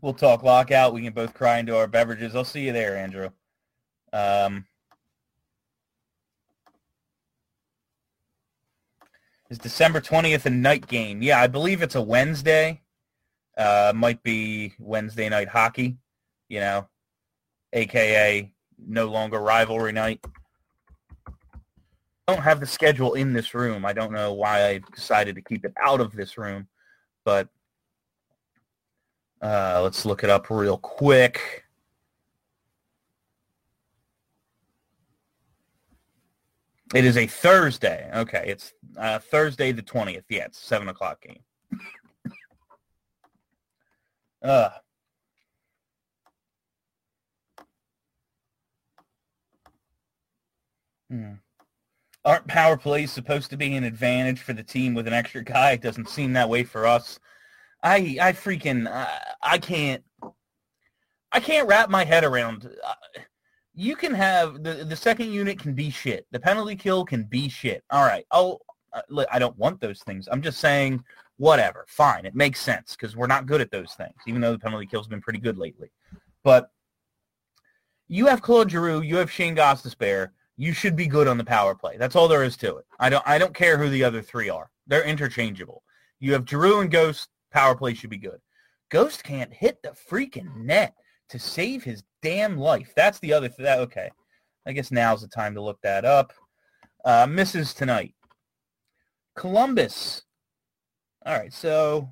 We'll 0.03 0.15
talk 0.15 0.43
lockout. 0.43 0.95
We 0.95 1.03
can 1.03 1.13
both 1.13 1.35
cry 1.35 1.59
into 1.59 1.77
our 1.77 1.87
beverages. 1.87 2.35
I'll 2.35 2.45
see 2.45 2.67
you 2.67 2.73
there, 2.73 2.97
Andrew. 2.97 3.31
Um, 4.13 4.67
is 9.51 9.59
December 9.59 10.01
20th 10.01 10.47
a 10.47 10.51
night 10.51 10.87
game? 10.87 11.23
Yeah, 11.23 11.41
I 11.41 11.47
believe 11.47 11.83
it's 11.83 11.95
a 11.95 12.03
Wednesday. 12.03 12.83
Uh, 13.57 13.93
might 13.95 14.23
be 14.23 14.75
Wednesday 14.79 15.29
night 15.29 15.49
hockey 15.49 15.97
you 16.49 16.61
know, 16.61 16.87
aka 17.73 18.51
no 18.79 19.07
longer 19.07 19.41
rivalry 19.41 19.93
night. 19.93 20.25
I 21.27 22.35
don't 22.35 22.43
have 22.43 22.61
the 22.61 22.67
schedule 22.67 23.15
in 23.15 23.33
this 23.33 23.55
room. 23.55 23.85
I 23.85 23.93
don't 23.93 24.13
know 24.13 24.33
why 24.33 24.67
I 24.67 24.81
decided 24.95 25.37
to 25.37 25.43
keep 25.43 25.65
it 25.65 25.73
out 25.81 26.01
of 26.01 26.13
this 26.13 26.37
room, 26.37 26.67
but 27.25 27.49
uh, 29.43 29.81
let's 29.83 30.05
look 30.05 30.25
it 30.25 30.31
up 30.31 30.51
real 30.51 30.79
quick. 30.79 31.65
It 36.95 37.05
is 37.05 37.17
a 37.17 37.27
Thursday. 37.27 38.09
Okay, 38.15 38.45
it's 38.47 38.73
uh, 38.97 39.19
Thursday 39.19 39.73
the 39.73 39.83
20th. 39.83 40.23
Yeah, 40.29 40.45
it's 40.45 40.59
7 40.59 40.89
o'clock 40.89 41.21
game. 41.21 41.41
uh, 44.43 44.71
Hmm. 51.11 51.35
Aren't 52.25 52.49
power 52.49 52.77
plays 52.77 53.13
supposed 53.13 53.51
to 53.51 53.57
be 53.57 53.77
an 53.77 53.85
advantage 53.85 54.41
for 54.41 54.53
the 54.53 54.63
team 54.63 54.95
with 54.95 55.07
an 55.07 55.13
extra 55.13 55.45
guy? 55.45 55.73
It 55.73 55.83
doesn't 55.83 56.09
seem 56.09 56.33
that 56.33 56.49
way 56.49 56.65
for 56.65 56.87
us. 56.87 57.21
I 57.83 58.17
I 58.21 58.33
freaking 58.33 58.89
I, 58.91 59.19
I 59.43 59.59
can't 59.59 60.03
I 61.33 61.41
can't 61.41 61.69
wrap 61.69 61.91
my 61.91 62.05
head 62.05 62.25
around. 62.25 62.71
Uh, 62.85 63.21
you 63.75 63.95
can 63.95 64.15
have 64.15 64.63
the 64.63 64.85
the 64.85 64.97
second 64.97 65.33
unit 65.33 65.59
can 65.59 65.75
be 65.75 65.91
shit. 65.91 66.27
The 66.31 66.41
penalty 66.41 66.77
kill 66.77 67.05
can 67.05 67.25
be 67.25 67.49
shit. 67.49 67.85
All 67.91 68.05
right. 68.05 68.25
Oh, 68.31 68.59
I 69.31 69.39
don't 69.39 69.59
want 69.59 69.81
those 69.81 70.01
things. 70.01 70.29
I'm 70.31 70.43
just 70.43 70.59
saying 70.59 71.05
whatever. 71.37 71.85
Fine. 71.89 72.25
It 72.25 72.35
makes 72.35 72.61
sense 72.61 72.97
because 72.97 73.15
we're 73.17 73.27
not 73.27 73.47
good 73.47 73.61
at 73.61 73.71
those 73.71 73.93
things, 73.93 74.15
even 74.27 74.41
though 74.41 74.53
the 74.53 74.59
penalty 74.59 74.87
kill's 74.87 75.09
been 75.09 75.21
pretty 75.21 75.39
good 75.39 75.59
lately. 75.59 75.91
But 76.43 76.71
you 78.09 78.27
have 78.27 78.43
Claude 78.43 78.71
Giroux, 78.71 79.03
you 79.03 79.17
have 79.17 79.31
Shane 79.31 79.57
Gostisbehere. 79.57 80.31
You 80.57 80.73
should 80.73 80.97
be 80.97 81.07
good 81.07 81.29
on 81.29 81.37
the 81.37 81.45
power 81.45 81.75
play. 81.75 81.99
That's 81.99 82.17
all 82.17 82.29
there 82.29 82.45
is 82.45 82.57
to 82.59 82.77
it. 82.79 82.87
I 82.99 83.11
don't 83.11 83.27
I 83.27 83.37
don't 83.37 83.55
care 83.55 83.77
who 83.77 83.91
the 83.91 84.05
other 84.05 84.23
three 84.23 84.49
are. 84.49 84.71
They're 84.87 85.05
interchangeable. 85.05 85.83
You 86.19 86.33
have 86.33 86.49
Giroux 86.49 86.81
and 86.81 86.91
Ghost. 86.91 87.29
Power 87.57 87.75
play 87.75 87.95
should 87.95 88.11
be 88.11 88.19
good. 88.19 88.39
Ghost 88.91 89.25
can't 89.25 89.51
hit 89.51 89.79
the 89.83 89.97
freaking 90.11 90.55
net 90.57 90.93
to 91.31 91.39
save 91.39 91.83
his 91.83 92.03
damn 92.21 92.59
life. 92.59 92.93
That's 92.95 93.19
the 93.21 93.33
other 93.33 93.49
thing. 93.49 93.65
Okay. 93.65 94.11
I 94.67 94.73
guess 94.73 94.91
now's 94.91 95.23
the 95.23 95.29
time 95.29 95.55
to 95.55 95.63
look 95.63 95.81
that 95.81 96.05
up. 96.05 96.35
Uh, 97.03 97.27
misses 97.27 97.73
tonight. 97.73 98.15
Columbus. 99.37 100.25
All 101.25 101.33
right, 101.33 101.51
so 101.51 102.11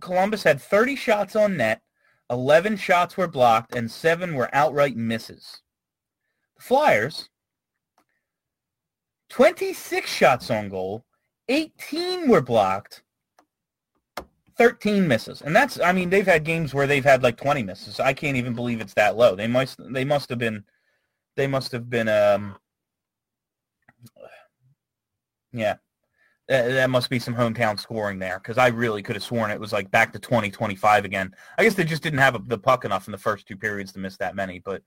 Columbus 0.00 0.44
had 0.44 0.62
30 0.62 0.96
shots 0.96 1.36
on 1.36 1.58
net, 1.58 1.82
11 2.30 2.78
shots 2.78 3.18
were 3.18 3.28
blocked, 3.28 3.74
and 3.74 3.90
7 3.90 4.34
were 4.34 4.48
outright 4.54 4.96
misses. 4.96 5.60
The 6.56 6.62
Flyers, 6.62 7.28
26 9.28 10.10
shots 10.10 10.50
on 10.50 10.70
goal, 10.70 11.04
18 11.50 12.30
were 12.30 12.40
blocked, 12.40 13.02
13 14.58 15.06
misses. 15.06 15.40
And 15.40 15.54
that's 15.54 15.80
I 15.80 15.92
mean 15.92 16.10
they've 16.10 16.26
had 16.26 16.44
games 16.44 16.74
where 16.74 16.86
they've 16.86 17.04
had 17.04 17.22
like 17.22 17.36
20 17.36 17.62
misses. 17.62 18.00
I 18.00 18.12
can't 18.12 18.36
even 18.36 18.54
believe 18.54 18.80
it's 18.80 18.94
that 18.94 19.16
low. 19.16 19.34
They 19.34 19.46
must 19.46 19.78
they 19.92 20.04
must 20.04 20.28
have 20.28 20.38
been 20.38 20.64
they 21.36 21.46
must 21.46 21.72
have 21.72 21.88
been 21.88 22.08
um 22.08 22.56
yeah. 25.52 25.76
That 26.48 26.88
must 26.88 27.10
be 27.10 27.18
some 27.18 27.34
hometown 27.34 27.78
scoring 27.78 28.18
there 28.18 28.38
because 28.38 28.56
I 28.56 28.68
really 28.68 29.02
could 29.02 29.16
have 29.16 29.22
sworn 29.22 29.50
it 29.50 29.60
was 29.60 29.72
like 29.72 29.90
back 29.90 30.14
to 30.14 30.18
20, 30.18 30.50
25 30.50 31.04
again. 31.04 31.34
I 31.58 31.62
guess 31.62 31.74
they 31.74 31.84
just 31.84 32.02
didn't 32.02 32.20
have 32.20 32.48
the 32.48 32.56
puck 32.56 32.86
enough 32.86 33.06
in 33.06 33.12
the 33.12 33.18
first 33.18 33.46
two 33.46 33.56
periods 33.56 33.92
to 33.92 33.98
miss 33.98 34.16
that 34.16 34.34
many. 34.34 34.58
But 34.58 34.82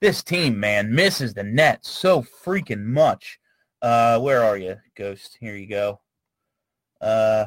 this 0.00 0.22
team, 0.22 0.58
man, 0.58 0.94
misses 0.94 1.34
the 1.34 1.42
net 1.42 1.84
so 1.84 2.22
freaking 2.22 2.84
much. 2.84 3.38
Uh, 3.82 4.20
where 4.20 4.42
are 4.42 4.56
you, 4.56 4.78
Ghost? 4.96 5.36
Here 5.38 5.54
you 5.54 5.68
go. 5.68 6.00
Uh, 6.98 7.44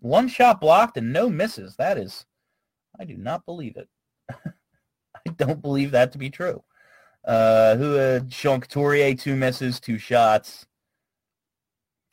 one 0.00 0.28
shot 0.28 0.60
blocked 0.60 0.96
and 0.96 1.12
no 1.12 1.28
misses. 1.28 1.76
That 1.76 1.98
is, 1.98 2.24
I 2.98 3.04
do 3.04 3.16
not 3.16 3.44
believe 3.44 3.76
it. 3.76 3.88
I 4.30 5.30
don't 5.36 5.62
believe 5.62 5.90
that 5.92 6.12
to 6.12 6.18
be 6.18 6.30
true. 6.30 6.62
Uh, 7.24 7.76
who 7.76 7.94
had 7.94 8.32
Sean 8.32 8.60
Couturier, 8.60 9.14
two 9.14 9.34
misses, 9.34 9.80
two 9.80 9.98
shots. 9.98 10.66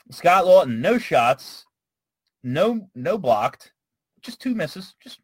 Scott 0.09 0.45
Laughton, 0.45 0.79
no 0.79 0.97
shots, 0.97 1.65
no 2.43 2.89
no 2.95 3.17
blocked, 3.17 3.71
just 4.21 4.41
two 4.41 4.55
misses. 4.55 4.95
Just 5.01 5.19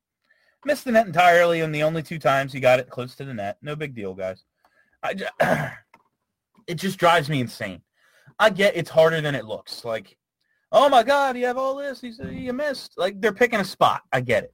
missed 0.66 0.86
the 0.86 0.92
net 0.92 1.08
entirely, 1.08 1.62
and 1.62 1.74
the 1.74 1.84
only 1.84 2.04
two 2.04 2.20
times 2.20 2.54
he 2.54 2.60
got 2.60 2.80
it 2.80 2.90
close 2.90 3.16
to 3.16 3.26
the 3.26 3.34
net. 3.34 3.58
No 3.62 3.76
big 3.76 3.96
deal, 3.96 4.14
guys. 4.14 4.44
I 5.02 5.16
just, 5.16 5.32
it 6.68 6.76
just 6.76 7.00
drives 7.00 7.30
me 7.30 7.42
insane. 7.42 7.82
I 8.38 8.52
get 8.52 8.76
it's 8.76 8.90
harder 8.90 9.22
than 9.22 9.36
it 9.36 9.46
looks. 9.46 9.84
Like 9.84 10.16
oh 10.72 10.90
my 10.90 11.04
God, 11.04 11.38
you 11.38 11.46
have 11.46 11.58
all 11.58 11.76
this. 11.76 12.02
He 12.02 12.14
uh, 12.22 12.28
you 12.28 12.54
missed. 12.54 12.94
Like 12.98 13.20
they're 13.22 13.34
picking 13.34 13.60
a 13.60 13.66
spot. 13.66 14.02
I 14.12 14.22
get 14.22 14.44
it. 14.44 14.54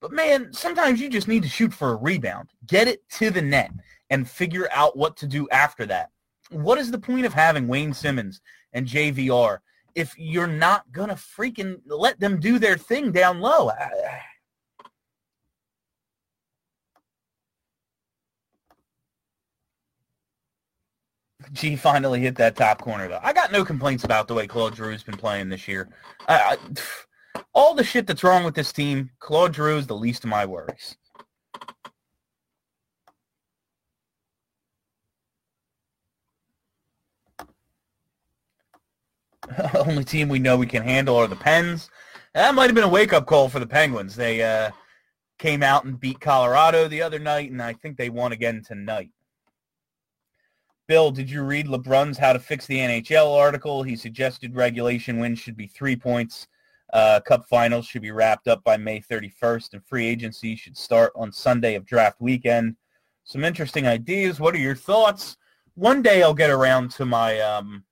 But 0.00 0.12
man, 0.12 0.52
sometimes 0.52 1.00
you 1.00 1.08
just 1.08 1.28
need 1.28 1.42
to 1.44 1.48
shoot 1.48 1.72
for 1.72 1.90
a 1.90 1.96
rebound. 1.96 2.48
Get 2.66 2.88
it 2.88 3.08
to 3.10 3.30
the 3.30 3.42
net 3.42 3.70
and 4.10 4.28
figure 4.28 4.68
out 4.72 4.96
what 4.96 5.16
to 5.18 5.26
do 5.26 5.48
after 5.50 5.86
that. 5.86 6.10
What 6.50 6.78
is 6.78 6.90
the 6.90 6.98
point 6.98 7.24
of 7.24 7.32
having 7.32 7.68
Wayne 7.68 7.94
Simmonds 7.94 8.40
and 8.72 8.86
JVR 8.86 9.58
if 9.94 10.14
you're 10.18 10.46
not 10.46 10.90
going 10.90 11.08
to 11.08 11.14
freaking 11.14 11.80
let 11.86 12.18
them 12.18 12.40
do 12.40 12.58
their 12.58 12.76
thing 12.76 13.12
down 13.12 13.40
low? 13.40 13.70
G 21.52 21.76
finally 21.76 22.20
hit 22.20 22.36
that 22.36 22.56
top 22.56 22.80
corner 22.80 23.08
though. 23.08 23.20
I 23.22 23.32
got 23.32 23.52
no 23.52 23.64
complaints 23.64 24.04
about 24.04 24.26
the 24.26 24.34
way 24.34 24.46
Claude 24.46 24.74
Giroux's 24.74 25.02
been 25.02 25.16
playing 25.16 25.48
this 25.50 25.68
year. 25.68 25.88
I, 26.26 26.56
I, 26.56 27.40
all 27.54 27.74
the 27.74 27.84
shit 27.84 28.06
that's 28.06 28.24
wrong 28.24 28.44
with 28.44 28.54
this 28.54 28.72
team, 28.72 29.10
Claude 29.18 29.54
Giroux 29.54 29.78
is 29.78 29.86
the 29.86 29.94
least 29.94 30.24
of 30.24 30.30
my 30.30 30.46
worries. 30.46 30.96
Only 39.74 40.04
team 40.04 40.28
we 40.28 40.38
know 40.38 40.56
we 40.56 40.66
can 40.66 40.82
handle 40.82 41.16
are 41.16 41.26
the 41.26 41.36
Pens. 41.36 41.90
That 42.34 42.54
might 42.54 42.66
have 42.66 42.74
been 42.74 42.84
a 42.84 42.88
wake-up 42.88 43.26
call 43.26 43.48
for 43.48 43.58
the 43.58 43.66
Penguins. 43.66 44.16
They 44.16 44.42
uh, 44.42 44.70
came 45.38 45.62
out 45.62 45.84
and 45.84 46.00
beat 46.00 46.20
Colorado 46.20 46.88
the 46.88 47.02
other 47.02 47.18
night, 47.18 47.50
and 47.50 47.60
I 47.60 47.74
think 47.74 47.96
they 47.96 48.08
won 48.08 48.32
again 48.32 48.62
tonight. 48.66 49.10
Bill, 50.92 51.10
did 51.10 51.30
you 51.30 51.42
read 51.42 51.68
LeBrun's 51.68 52.18
How 52.18 52.34
to 52.34 52.38
Fix 52.38 52.66
the 52.66 52.76
NHL 52.76 53.34
article? 53.34 53.82
He 53.82 53.96
suggested 53.96 54.54
regulation 54.54 55.18
wins 55.18 55.38
should 55.38 55.56
be 55.56 55.66
three 55.66 55.96
points. 55.96 56.48
Uh, 56.92 57.18
cup 57.20 57.48
finals 57.48 57.86
should 57.86 58.02
be 58.02 58.10
wrapped 58.10 58.46
up 58.46 58.62
by 58.62 58.76
May 58.76 59.00
31st, 59.00 59.72
and 59.72 59.86
free 59.86 60.04
agency 60.06 60.54
should 60.54 60.76
start 60.76 61.10
on 61.16 61.32
Sunday 61.32 61.76
of 61.76 61.86
draft 61.86 62.20
weekend. 62.20 62.76
Some 63.24 63.42
interesting 63.42 63.86
ideas. 63.86 64.38
What 64.38 64.54
are 64.54 64.58
your 64.58 64.74
thoughts? 64.74 65.38
One 65.76 66.02
day 66.02 66.22
I'll 66.22 66.34
get 66.34 66.50
around 66.50 66.90
to 66.90 67.06
my 67.06 67.40
um, 67.40 67.84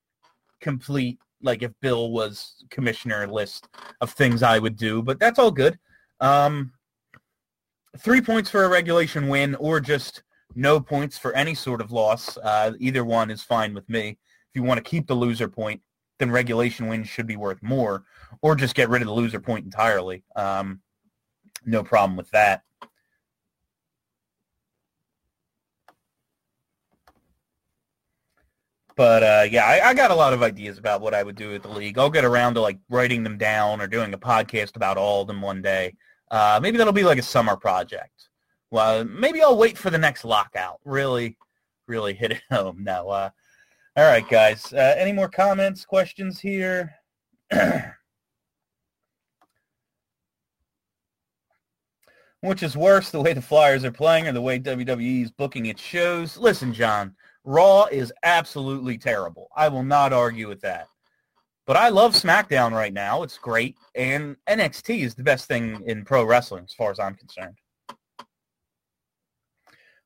complete, 0.61 1.21
like 1.41 1.63
if 1.63 1.73
Bill 1.81 2.11
was 2.11 2.67
commissioner 2.69 3.27
list 3.27 3.67
of 4.03 4.11
things 4.11 4.43
I 4.43 4.59
would 4.59 4.77
do, 4.77 5.01
but 5.03 5.19
that's 5.19 5.39
all 5.39 5.51
good. 5.51 5.79
Um, 6.21 6.71
three 7.97 8.21
points 8.21 8.51
for 8.51 8.65
a 8.65 8.69
regulation 8.69 9.31
win 9.31 9.55
or 9.55 9.81
just 9.81 10.23
no 10.55 10.81
points 10.81 11.19
for 11.19 11.33
any 11.35 11.55
sort 11.55 11.81
of 11.81 11.93
loss. 11.93 12.37
Uh, 12.37 12.73
either 12.79 13.05
one 13.05 13.31
is 13.31 13.43
fine 13.43 13.75
with 13.75 13.89
me. 13.89 14.11
If 14.11 14.55
you 14.55 14.63
want 14.63 14.79
to 14.79 14.89
keep 14.89 15.07
the 15.07 15.15
loser 15.15 15.49
point, 15.49 15.81
then 16.19 16.31
regulation 16.31 16.89
wins 16.89 17.09
should 17.09 17.27
be 17.27 17.37
worth 17.37 17.63
more, 17.63 18.05
or 18.43 18.55
just 18.55 18.75
get 18.75 18.89
rid 18.89 19.03
of 19.03 19.09
the 19.09 19.15
loser 19.15 19.41
point 19.41 19.65
entirely. 19.65 20.23
Um, 20.37 20.81
no 21.65 21.83
problem 21.83 22.17
with 22.17 22.31
that. 22.31 22.63
But 28.97 29.23
uh, 29.23 29.47
yeah, 29.51 29.65
I, 29.65 29.89
I, 29.89 29.95
got 29.95 30.11
a 30.11 30.15
lot 30.15 30.35
of 30.35 30.43
ideas 30.43 30.77
about 30.77 31.01
what 31.01 31.15
I 31.15 31.23
would 31.23 31.37
do 31.37 31.53
with 31.53 31.63
the 31.63 31.69
league. 31.69 31.97
I'll 31.97 32.11
get 32.11 32.25
around 32.25 32.55
to 32.55 32.61
like 32.61 32.79
writing 32.91 33.23
them 33.23 33.39
down 33.39 33.81
or 33.81 33.87
doing 33.87 34.13
a 34.13 34.19
podcast 34.19 34.77
about 34.77 34.99
all 34.99 35.23
of 35.23 35.27
them 35.27 35.41
one 35.41 35.63
day. 35.63 35.95
Uh, 36.31 36.61
maybe 36.63 36.77
that'll 36.77 36.93
be 36.93 37.03
like 37.03 37.19
a 37.19 37.23
summer 37.23 37.57
project 37.57 38.30
well, 38.71 39.05
maybe 39.05 39.43
I'll 39.43 39.57
wait 39.57 39.77
for 39.77 39.91
the 39.91 39.99
next 39.99 40.25
lockout. 40.25 40.81
Really, 40.85 41.37
really 41.87 42.15
hit 42.15 42.33
it 42.33 42.43
home. 42.51 42.85
now. 42.85 43.09
Uh, 43.09 43.31
all 43.97 44.05
right, 44.05 44.29
guys. 44.29 44.73
Uh, 44.73 44.95
any 44.97 45.13
more 45.13 45.29
comments, 45.29 45.85
questions 45.85 46.41
here? 46.41 46.95
Which 52.43 52.63
is 52.63 52.77
worse, 52.77 53.11
the 53.11 53.21
way 53.21 53.35
the 53.35 53.43
Flyers 53.43 53.85
are 53.85 53.91
playing 53.91 54.27
or 54.27 54.33
the 54.33 54.41
way 54.41 54.59
WWE 54.59 55.25
is 55.25 55.31
booking 55.31 55.67
its 55.67 55.83
shows? 55.83 56.39
Listen, 56.39 56.73
John, 56.73 57.15
Raw 57.45 57.85
is 57.87 58.13
absolutely 58.23 58.97
terrible. 58.97 59.49
I 59.55 59.69
will 59.69 59.83
not 59.83 60.15
argue 60.15 60.49
with 60.49 60.63
that. 60.63 60.87
But 61.67 61.77
I 61.77 61.91
love 61.91 62.15
SmackDown 62.15 62.73
right 62.73 62.93
now. 62.95 63.23
It's 63.23 63.37
great. 63.37 63.77
And 63.95 64.37
NXT 64.49 65.01
is 65.01 65.15
the 65.15 65.23
best 65.23 65.47
thing 65.49 65.83
in 65.87 66.05
pro 66.05 66.25
wrestling 66.25 66.65
as 66.65 66.73
far 66.73 66.91
as 66.91 66.99
I'm 66.99 67.15
concerned. 67.15 67.59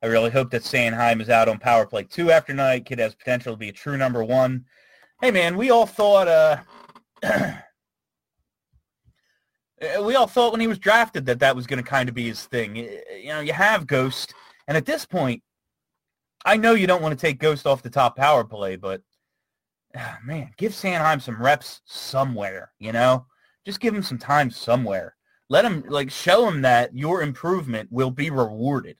I 0.04 0.06
really 0.08 0.30
hope 0.30 0.50
that 0.50 0.64
Sanheim 0.64 1.22
is 1.22 1.30
out 1.30 1.48
on 1.48 1.58
power 1.58 1.86
play 1.86 2.02
two 2.02 2.30
after 2.30 2.52
night. 2.52 2.84
Kid 2.84 2.98
has 2.98 3.14
potential 3.14 3.54
to 3.54 3.56
be 3.56 3.70
a 3.70 3.72
true 3.72 3.96
number 3.96 4.22
one. 4.22 4.66
Hey 5.22 5.30
man, 5.30 5.56
we 5.56 5.70
all 5.70 5.86
thought 5.86 6.28
uh 6.28 6.58
we 10.02 10.14
all 10.14 10.26
thought 10.26 10.52
when 10.52 10.60
he 10.60 10.66
was 10.66 10.78
drafted 10.78 11.24
that 11.24 11.38
that 11.38 11.56
was 11.56 11.66
going 11.66 11.82
to 11.82 11.88
kind 11.88 12.10
of 12.10 12.14
be 12.14 12.26
his 12.28 12.44
thing. 12.44 12.76
You 12.76 13.28
know, 13.28 13.40
you 13.40 13.54
have 13.54 13.86
Ghost, 13.86 14.34
and 14.68 14.76
at 14.76 14.84
this 14.84 15.06
point, 15.06 15.42
I 16.44 16.58
know 16.58 16.74
you 16.74 16.86
don't 16.86 17.00
want 17.00 17.18
to 17.18 17.26
take 17.26 17.38
Ghost 17.38 17.66
off 17.66 17.82
the 17.82 17.88
top 17.88 18.14
power 18.14 18.44
play, 18.44 18.76
but 18.76 19.00
ah, 19.96 20.18
man, 20.22 20.50
give 20.58 20.72
Sanheim 20.72 21.22
some 21.22 21.42
reps 21.42 21.80
somewhere. 21.86 22.72
You 22.78 22.92
know, 22.92 23.24
just 23.64 23.80
give 23.80 23.94
him 23.94 24.02
some 24.02 24.18
time 24.18 24.50
somewhere. 24.50 25.16
Let 25.48 25.64
him 25.64 25.82
like 25.88 26.10
show 26.10 26.46
him 26.46 26.60
that 26.60 26.94
your 26.94 27.22
improvement 27.22 27.90
will 27.90 28.10
be 28.10 28.28
rewarded. 28.28 28.98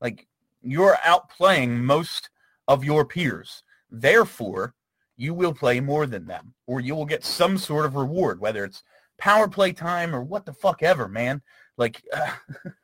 Like 0.00 0.26
you're 0.62 0.96
outplaying 1.04 1.80
most 1.80 2.30
of 2.66 2.84
your 2.84 3.04
peers. 3.04 3.62
Therefore, 3.90 4.74
you 5.16 5.34
will 5.34 5.54
play 5.54 5.80
more 5.80 6.06
than 6.06 6.26
them, 6.26 6.54
or 6.66 6.80
you 6.80 6.94
will 6.94 7.06
get 7.06 7.24
some 7.24 7.58
sort 7.58 7.86
of 7.86 7.96
reward, 7.96 8.40
whether 8.40 8.64
it's 8.64 8.82
power 9.18 9.48
play 9.48 9.72
time 9.72 10.14
or 10.14 10.22
what 10.22 10.46
the 10.46 10.52
fuck 10.52 10.82
ever, 10.82 11.08
man. 11.08 11.42
Like, 11.76 12.02
uh, 12.12 12.30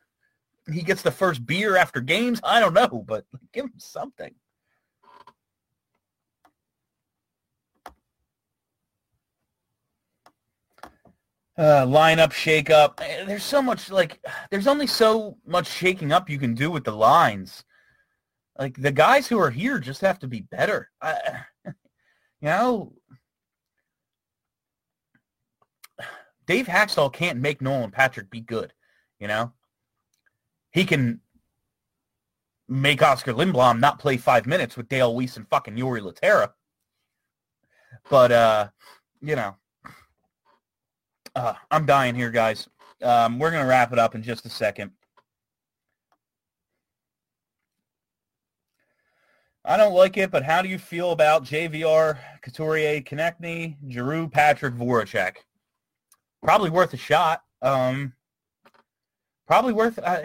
he 0.73 0.83
gets 0.83 1.03
the 1.03 1.11
first 1.11 1.47
beer 1.47 1.77
after 1.77 2.01
games. 2.01 2.41
I 2.43 2.61
don't 2.61 2.75
know, 2.75 3.05
but 3.07 3.25
give 3.53 3.67
him 3.67 3.73
something. 3.79 4.35
Uh, 11.57 11.87
lineup 11.87 12.33
shake 12.33 12.69
up. 12.69 13.01
Eh, 13.03 13.25
there's 13.25 13.45
so 13.45 13.63
much 13.63 13.91
like 13.91 14.19
there's 14.51 14.67
only 14.67 14.89
so 14.89 15.39
much 15.47 15.69
shaking 15.69 16.11
up 16.11 16.29
you 16.29 16.39
can 16.39 16.55
do 16.55 16.71
with 16.71 16.83
the 16.85 16.93
lines. 16.93 17.65
Like 18.59 18.81
the 18.81 18.91
guys 18.91 19.29
who 19.29 19.39
are 19.39 19.51
here 19.51 19.79
just 19.79 20.01
have 20.01 20.19
to 20.21 20.29
be 20.29 20.41
better. 20.41 20.91
I, 21.01 21.17
you 21.67 21.73
know, 22.43 22.93
Dave 26.47 26.67
Hakstol 26.67 27.13
can't 27.13 27.39
make 27.39 27.61
Nolan 27.61 27.93
Patrick 27.93 28.31
be 28.31 28.41
good. 28.41 28.73
You 29.21 29.29
know, 29.29 29.53
he 30.73 30.85
can 30.85 31.21
make 32.69 33.01
Oscar 33.01 33.33
Lindblom 33.33 33.79
not 33.79 34.01
play 34.01 34.17
five 34.17 34.47
minutes 34.47 34.77
with 34.77 34.89
Dale 34.89 35.15
Weise 35.15 35.37
and 35.37 35.49
fucking 35.49 35.77
Jori 35.77 36.01
Lehtera. 36.01 36.51
But 38.11 38.33
uh, 38.33 38.69
you 39.21 39.37
know, 39.37 39.55
uh, 41.35 41.55
I'm 41.71 41.87
dying 41.87 42.15
here, 42.15 42.31
guys. 42.31 42.69
Um, 43.03 43.39
we're 43.39 43.51
gonna 43.51 43.67
wrap 43.67 43.93
it 43.93 43.99
up 43.99 44.15
in 44.15 44.23
just 44.23 44.47
a 44.47 44.51
second. 44.51 44.91
I 49.65 49.77
don't 49.79 49.95
like 49.95 50.19
it, 50.19 50.31
but 50.31 50.43
how 50.43 50.61
do 50.61 50.69
you 50.69 50.79
feel 50.79 51.13
about 51.13 51.45
JVR, 51.45 52.19
Couturier, 52.43 53.01
Konecny, 53.01 53.77
Giroux, 53.89 54.29
Patrick, 54.29 54.75
Voracek? 54.75 55.37
Probably 56.43 56.69
worth 56.69 56.93
a 56.93 56.99
shot. 56.99 57.43
Um, 57.63 58.13
probably 59.47 59.73
worth. 59.73 59.99
Uh, 59.99 60.25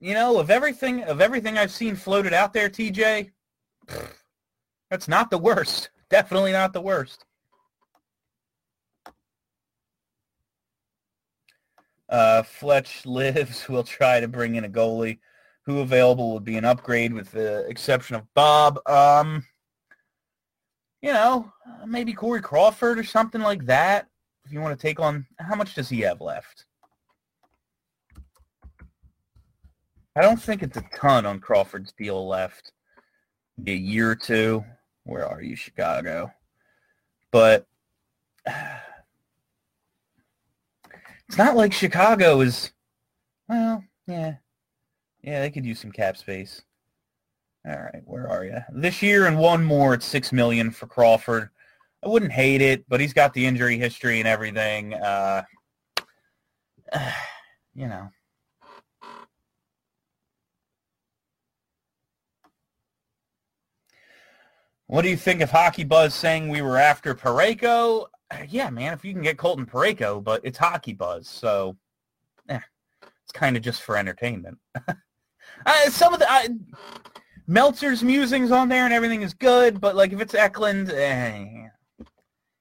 you 0.00 0.14
know, 0.14 0.38
of 0.38 0.50
everything 0.50 1.02
of 1.04 1.20
everything 1.20 1.58
I've 1.58 1.70
seen 1.70 1.94
floated 1.94 2.32
out 2.32 2.54
there, 2.54 2.70
TJ, 2.70 3.30
that's 4.90 5.08
not 5.08 5.30
the 5.30 5.38
worst. 5.38 5.90
Definitely 6.10 6.52
not 6.52 6.72
the 6.72 6.80
worst. 6.80 7.26
Uh, 12.10 12.42
Fletch 12.42 13.06
lives. 13.06 13.66
We'll 13.68 13.84
try 13.84 14.20
to 14.20 14.28
bring 14.28 14.56
in 14.56 14.64
a 14.64 14.68
goalie. 14.68 15.18
Who 15.66 15.80
available 15.80 16.32
would 16.34 16.44
be 16.44 16.56
an 16.56 16.64
upgrade 16.64 17.12
with 17.12 17.30
the 17.30 17.66
exception 17.68 18.16
of 18.16 18.26
Bob. 18.34 18.80
Um, 18.88 19.44
you 21.02 21.12
know, 21.12 21.52
maybe 21.86 22.12
Corey 22.12 22.40
Crawford 22.40 22.98
or 22.98 23.04
something 23.04 23.40
like 23.40 23.66
that. 23.66 24.08
If 24.44 24.52
you 24.52 24.60
want 24.60 24.78
to 24.78 24.82
take 24.86 24.98
on, 24.98 25.26
how 25.38 25.54
much 25.54 25.74
does 25.74 25.88
he 25.88 26.00
have 26.00 26.20
left? 26.20 26.64
I 30.16 30.22
don't 30.22 30.40
think 30.40 30.62
it's 30.62 30.76
a 30.76 30.84
ton 30.94 31.24
on 31.24 31.38
Crawford's 31.38 31.92
deal 31.92 32.26
left. 32.26 32.72
A 33.66 33.72
year 33.72 34.10
or 34.10 34.16
two. 34.16 34.64
Where 35.04 35.26
are 35.26 35.42
you, 35.42 35.56
Chicago? 35.56 36.32
But 37.30 37.66
it's 41.28 41.38
not 41.38 41.56
like 41.56 41.72
Chicago 41.72 42.40
is. 42.40 42.72
Well, 43.48 43.84
yeah, 44.06 44.34
yeah, 45.22 45.40
they 45.40 45.50
could 45.50 45.66
use 45.66 45.80
some 45.80 45.92
cap 45.92 46.16
space. 46.16 46.62
All 47.66 47.72
right, 47.72 48.02
where 48.04 48.28
are 48.28 48.44
you? 48.44 48.58
This 48.72 49.02
year 49.02 49.26
and 49.26 49.38
one 49.38 49.64
more, 49.64 49.94
it's 49.94 50.06
six 50.06 50.32
million 50.32 50.70
for 50.70 50.86
Crawford. 50.86 51.50
I 52.02 52.08
wouldn't 52.08 52.32
hate 52.32 52.62
it, 52.62 52.84
but 52.88 53.00
he's 53.00 53.12
got 53.12 53.34
the 53.34 53.44
injury 53.44 53.76
history 53.76 54.18
and 54.18 54.28
everything. 54.28 54.94
Uh, 54.94 55.42
you 57.74 57.86
know. 57.86 58.10
What 64.86 65.02
do 65.02 65.08
you 65.08 65.16
think 65.16 65.40
of 65.40 65.52
Hockey 65.52 65.84
Buzz 65.84 66.14
saying 66.14 66.48
we 66.48 66.62
were 66.62 66.76
after 66.76 67.14
Parayko? 67.14 68.06
Yeah, 68.48 68.70
man, 68.70 68.92
if 68.92 69.04
you 69.04 69.12
can 69.12 69.22
get 69.22 69.38
Colton 69.38 69.66
Parayko, 69.66 70.22
but 70.22 70.40
it's 70.44 70.58
Hockey 70.58 70.92
Buzz, 70.92 71.28
so 71.28 71.76
eh, 72.48 72.60
it's 73.02 73.32
kind 73.32 73.56
of 73.56 73.62
just 73.62 73.82
for 73.82 73.96
entertainment. 73.96 74.58
uh, 75.66 75.90
some 75.90 76.14
of 76.14 76.20
the 76.20 76.30
uh, 76.30 76.48
Meltzer's 77.46 78.04
musings 78.04 78.52
on 78.52 78.68
there 78.68 78.84
and 78.84 78.94
everything 78.94 79.22
is 79.22 79.34
good, 79.34 79.80
but 79.80 79.96
like 79.96 80.12
if 80.12 80.20
it's 80.20 80.34
Eklund, 80.34 80.90
eh, 80.92 81.66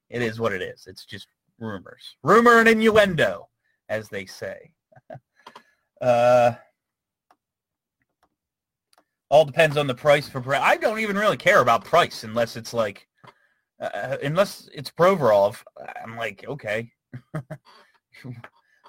it 0.10 0.22
is 0.22 0.40
what 0.40 0.54
it 0.54 0.62
is. 0.62 0.88
It's 0.88 1.06
just 1.06 1.28
rumors, 1.60 2.16
rumor 2.24 2.60
and 2.60 2.68
innuendo, 2.68 3.48
as 3.90 4.10
they 4.10 4.26
say. 4.26 4.72
uh, 6.02 6.54
all 9.30 9.46
depends 9.46 9.78
on 9.78 9.86
the 9.86 9.94
price 9.94 10.28
for. 10.28 10.44
I 10.56 10.78
don't 10.78 11.00
even 11.00 11.18
really 11.18 11.38
care 11.38 11.62
about 11.62 11.86
price 11.86 12.24
unless 12.24 12.56
it's 12.56 12.74
like, 12.74 13.08
uh, 13.80 14.18
unless 14.24 14.70
it's 14.74 14.92
Provorov. 14.92 15.64
I'm 16.04 16.18
like, 16.18 16.46
okay. 16.48 16.92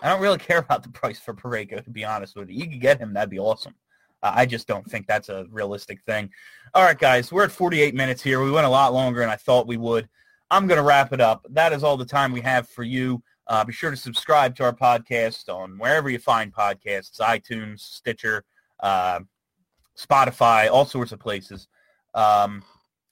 I 0.03 0.09
don't 0.09 0.21
really 0.21 0.39
care 0.39 0.59
about 0.59 0.83
the 0.83 0.89
price 0.89 1.19
for 1.19 1.35
Parayko, 1.35 1.85
to 1.85 1.91
be 1.91 2.05
honest 2.05 2.37
with 2.37 2.49
you. 2.49 2.65
You 2.65 2.71
could 2.71 2.81
get 2.81 2.99
him, 2.99 3.13
that'd 3.13 3.31
be 3.31 3.39
awesome. 3.39 3.75
Uh, 4.23 4.33
I 4.35 4.47
just 4.47 4.67
don't 4.67 4.89
think 4.89 5.07
that's 5.07 5.29
a 5.29 5.47
realistic 5.51 6.03
thing. 6.03 6.31
All 6.75 6.83
right, 6.83 6.99
guys, 6.99 7.33
we're 7.33 7.45
at 7.45 7.53
48 7.53 7.95
minutes 7.95 8.23
here. 8.23 8.43
We 8.43 8.51
went 8.51 8.67
a 8.67 8.71
lot 8.71 8.93
longer 8.93 9.21
than 9.21 9.29
I 9.29 9.37
thought 9.37 9.67
we 9.67 9.77
would. 9.77 10.09
I'm 10.51 10.67
going 10.67 10.79
to 10.79 10.85
wrap 10.85 11.13
it 11.13 11.21
up. 11.21 11.47
That 11.51 11.73
is 11.73 11.85
all 11.85 11.97
the 11.97 12.05
time 12.05 12.33
we 12.33 12.41
have 12.41 12.69
for 12.69 12.83
you. 12.83 13.23
Uh, 13.47 13.65
be 13.65 13.73
sure 13.73 13.91
to 13.91 13.97
subscribe 13.97 14.55
to 14.57 14.65
our 14.65 14.73
podcast 14.73 15.49
on 15.49 15.79
wherever 15.79 16.11
you 16.11 16.19
find 16.19 16.53
podcasts, 16.53 17.21
iTunes, 17.21 17.81
Stitcher, 17.81 18.45
uh, 18.81 19.21
Spotify, 19.97 20.71
all 20.71 20.85
sorts 20.85 21.13
of 21.13 21.21
places. 21.21 21.69
Um, 22.15 22.63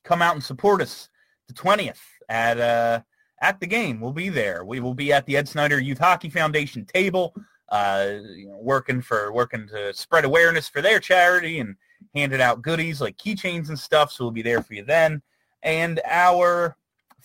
come 0.04 0.22
out 0.22 0.34
and 0.34 0.42
support 0.42 0.80
us 0.80 1.08
the 1.48 1.54
20th 1.54 1.98
at 2.28 2.60
uh, 2.60 3.00
at 3.40 3.60
the 3.60 3.66
game. 3.66 4.00
We'll 4.00 4.12
be 4.12 4.28
there. 4.28 4.64
We 4.64 4.80
will 4.80 4.94
be 4.94 5.12
at 5.12 5.26
the 5.26 5.36
Ed 5.36 5.48
Snider 5.48 5.80
Youth 5.80 5.98
Hockey 5.98 6.30
Foundation 6.30 6.84
table, 6.84 7.34
uh, 7.70 8.08
you 8.34 8.48
know, 8.48 8.58
working 8.60 9.00
for 9.00 9.32
working 9.32 9.66
to 9.68 9.92
spread 9.94 10.24
awareness 10.24 10.68
for 10.68 10.80
their 10.80 11.00
charity 11.00 11.60
and 11.60 11.76
handing 12.14 12.40
out 12.40 12.62
goodies 12.62 13.00
like 13.00 13.16
keychains 13.16 13.68
and 13.68 13.78
stuff. 13.78 14.12
So 14.12 14.24
we'll 14.24 14.32
be 14.32 14.42
there 14.42 14.62
for 14.62 14.74
you 14.74 14.84
then. 14.84 15.22
And 15.62 16.00
our 16.06 16.76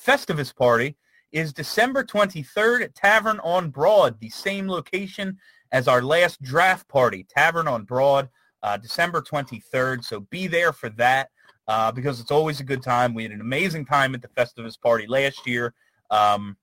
Festivus 0.01 0.55
party 0.55 0.97
is 1.32 1.53
December 1.53 2.03
23rd 2.03 2.84
at 2.84 2.95
Tavern 2.95 3.39
on 3.43 3.69
Broad, 3.69 4.19
the 4.19 4.30
same 4.30 4.67
location 4.67 5.38
as 5.71 5.88
our 5.88 6.01
last 6.01 6.41
draft 6.41 6.88
party, 6.88 7.26
Tavern 7.30 7.67
on 7.67 7.84
Broad 7.84 8.30
uh, 8.63 8.78
December 8.78 9.21
23rd. 9.21 10.03
So 10.03 10.21
be 10.21 10.47
there 10.47 10.74
for 10.74 10.89
that 10.89 11.30
uh, 11.68 11.91
because 11.91 12.20
it's 12.20 12.32
always 12.32 12.59
a 12.59 12.64
good 12.64 12.84
time. 12.84 13.14
We 13.14 13.24
had 13.24 13.32
an 13.32 13.41
amazing 13.41 13.86
time 13.86 14.14
at 14.16 14.22
the 14.22 14.28
Festivus 14.30 14.80
party 14.80 15.07
last 15.07 15.47
year. 15.47 15.74
Um, 16.11 16.57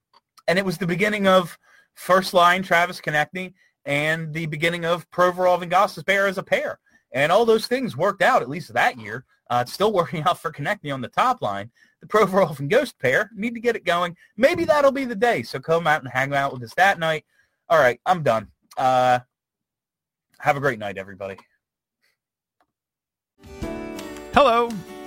and 0.48 0.58
it 0.58 0.64
was 0.64 0.78
the 0.78 0.86
beginning 0.86 1.26
of 1.26 1.58
first 1.94 2.34
line 2.34 2.62
Travis 2.62 3.00
Konecny 3.00 3.54
and 3.84 4.32
the 4.32 4.46
beginning 4.46 4.84
of 4.84 5.10
Provorov 5.10 5.62
and 5.62 5.72
Gostisbehere 5.72 6.28
as 6.28 6.38
a 6.38 6.42
pair. 6.42 6.78
And 7.12 7.32
all 7.32 7.44
those 7.44 7.66
things 7.66 7.96
worked 7.96 8.22
out, 8.22 8.42
at 8.42 8.48
least 8.48 8.72
that 8.72 8.98
year. 8.98 9.24
Uh, 9.48 9.62
it's 9.62 9.72
still 9.72 9.92
working 10.00 10.22
out 10.22 10.40
for 10.40 10.52
Konecny 10.52 10.92
on 10.92 11.00
the 11.00 11.08
top 11.08 11.42
line. 11.42 11.70
The 12.00 12.06
Provorov 12.06 12.60
and 12.60 12.70
Ghost 12.70 12.98
pair 12.98 13.30
need 13.34 13.54
to 13.54 13.60
get 13.60 13.76
it 13.76 13.84
going. 13.84 14.16
Maybe 14.36 14.64
that'll 14.64 14.92
be 14.92 15.04
the 15.04 15.14
day. 15.14 15.42
So 15.42 15.58
come 15.58 15.86
out 15.86 16.02
and 16.02 16.10
hang 16.10 16.32
out 16.32 16.52
with 16.52 16.62
us 16.62 16.74
that 16.74 16.98
night. 16.98 17.24
All 17.68 17.78
right, 17.78 18.00
I'm 18.06 18.22
done. 18.22 18.48
Uh, 18.76 19.20
have 20.38 20.56
a 20.56 20.60
great 20.60 20.78
night, 20.78 20.96
everybody. 20.96 21.36
Hello, 24.32 24.70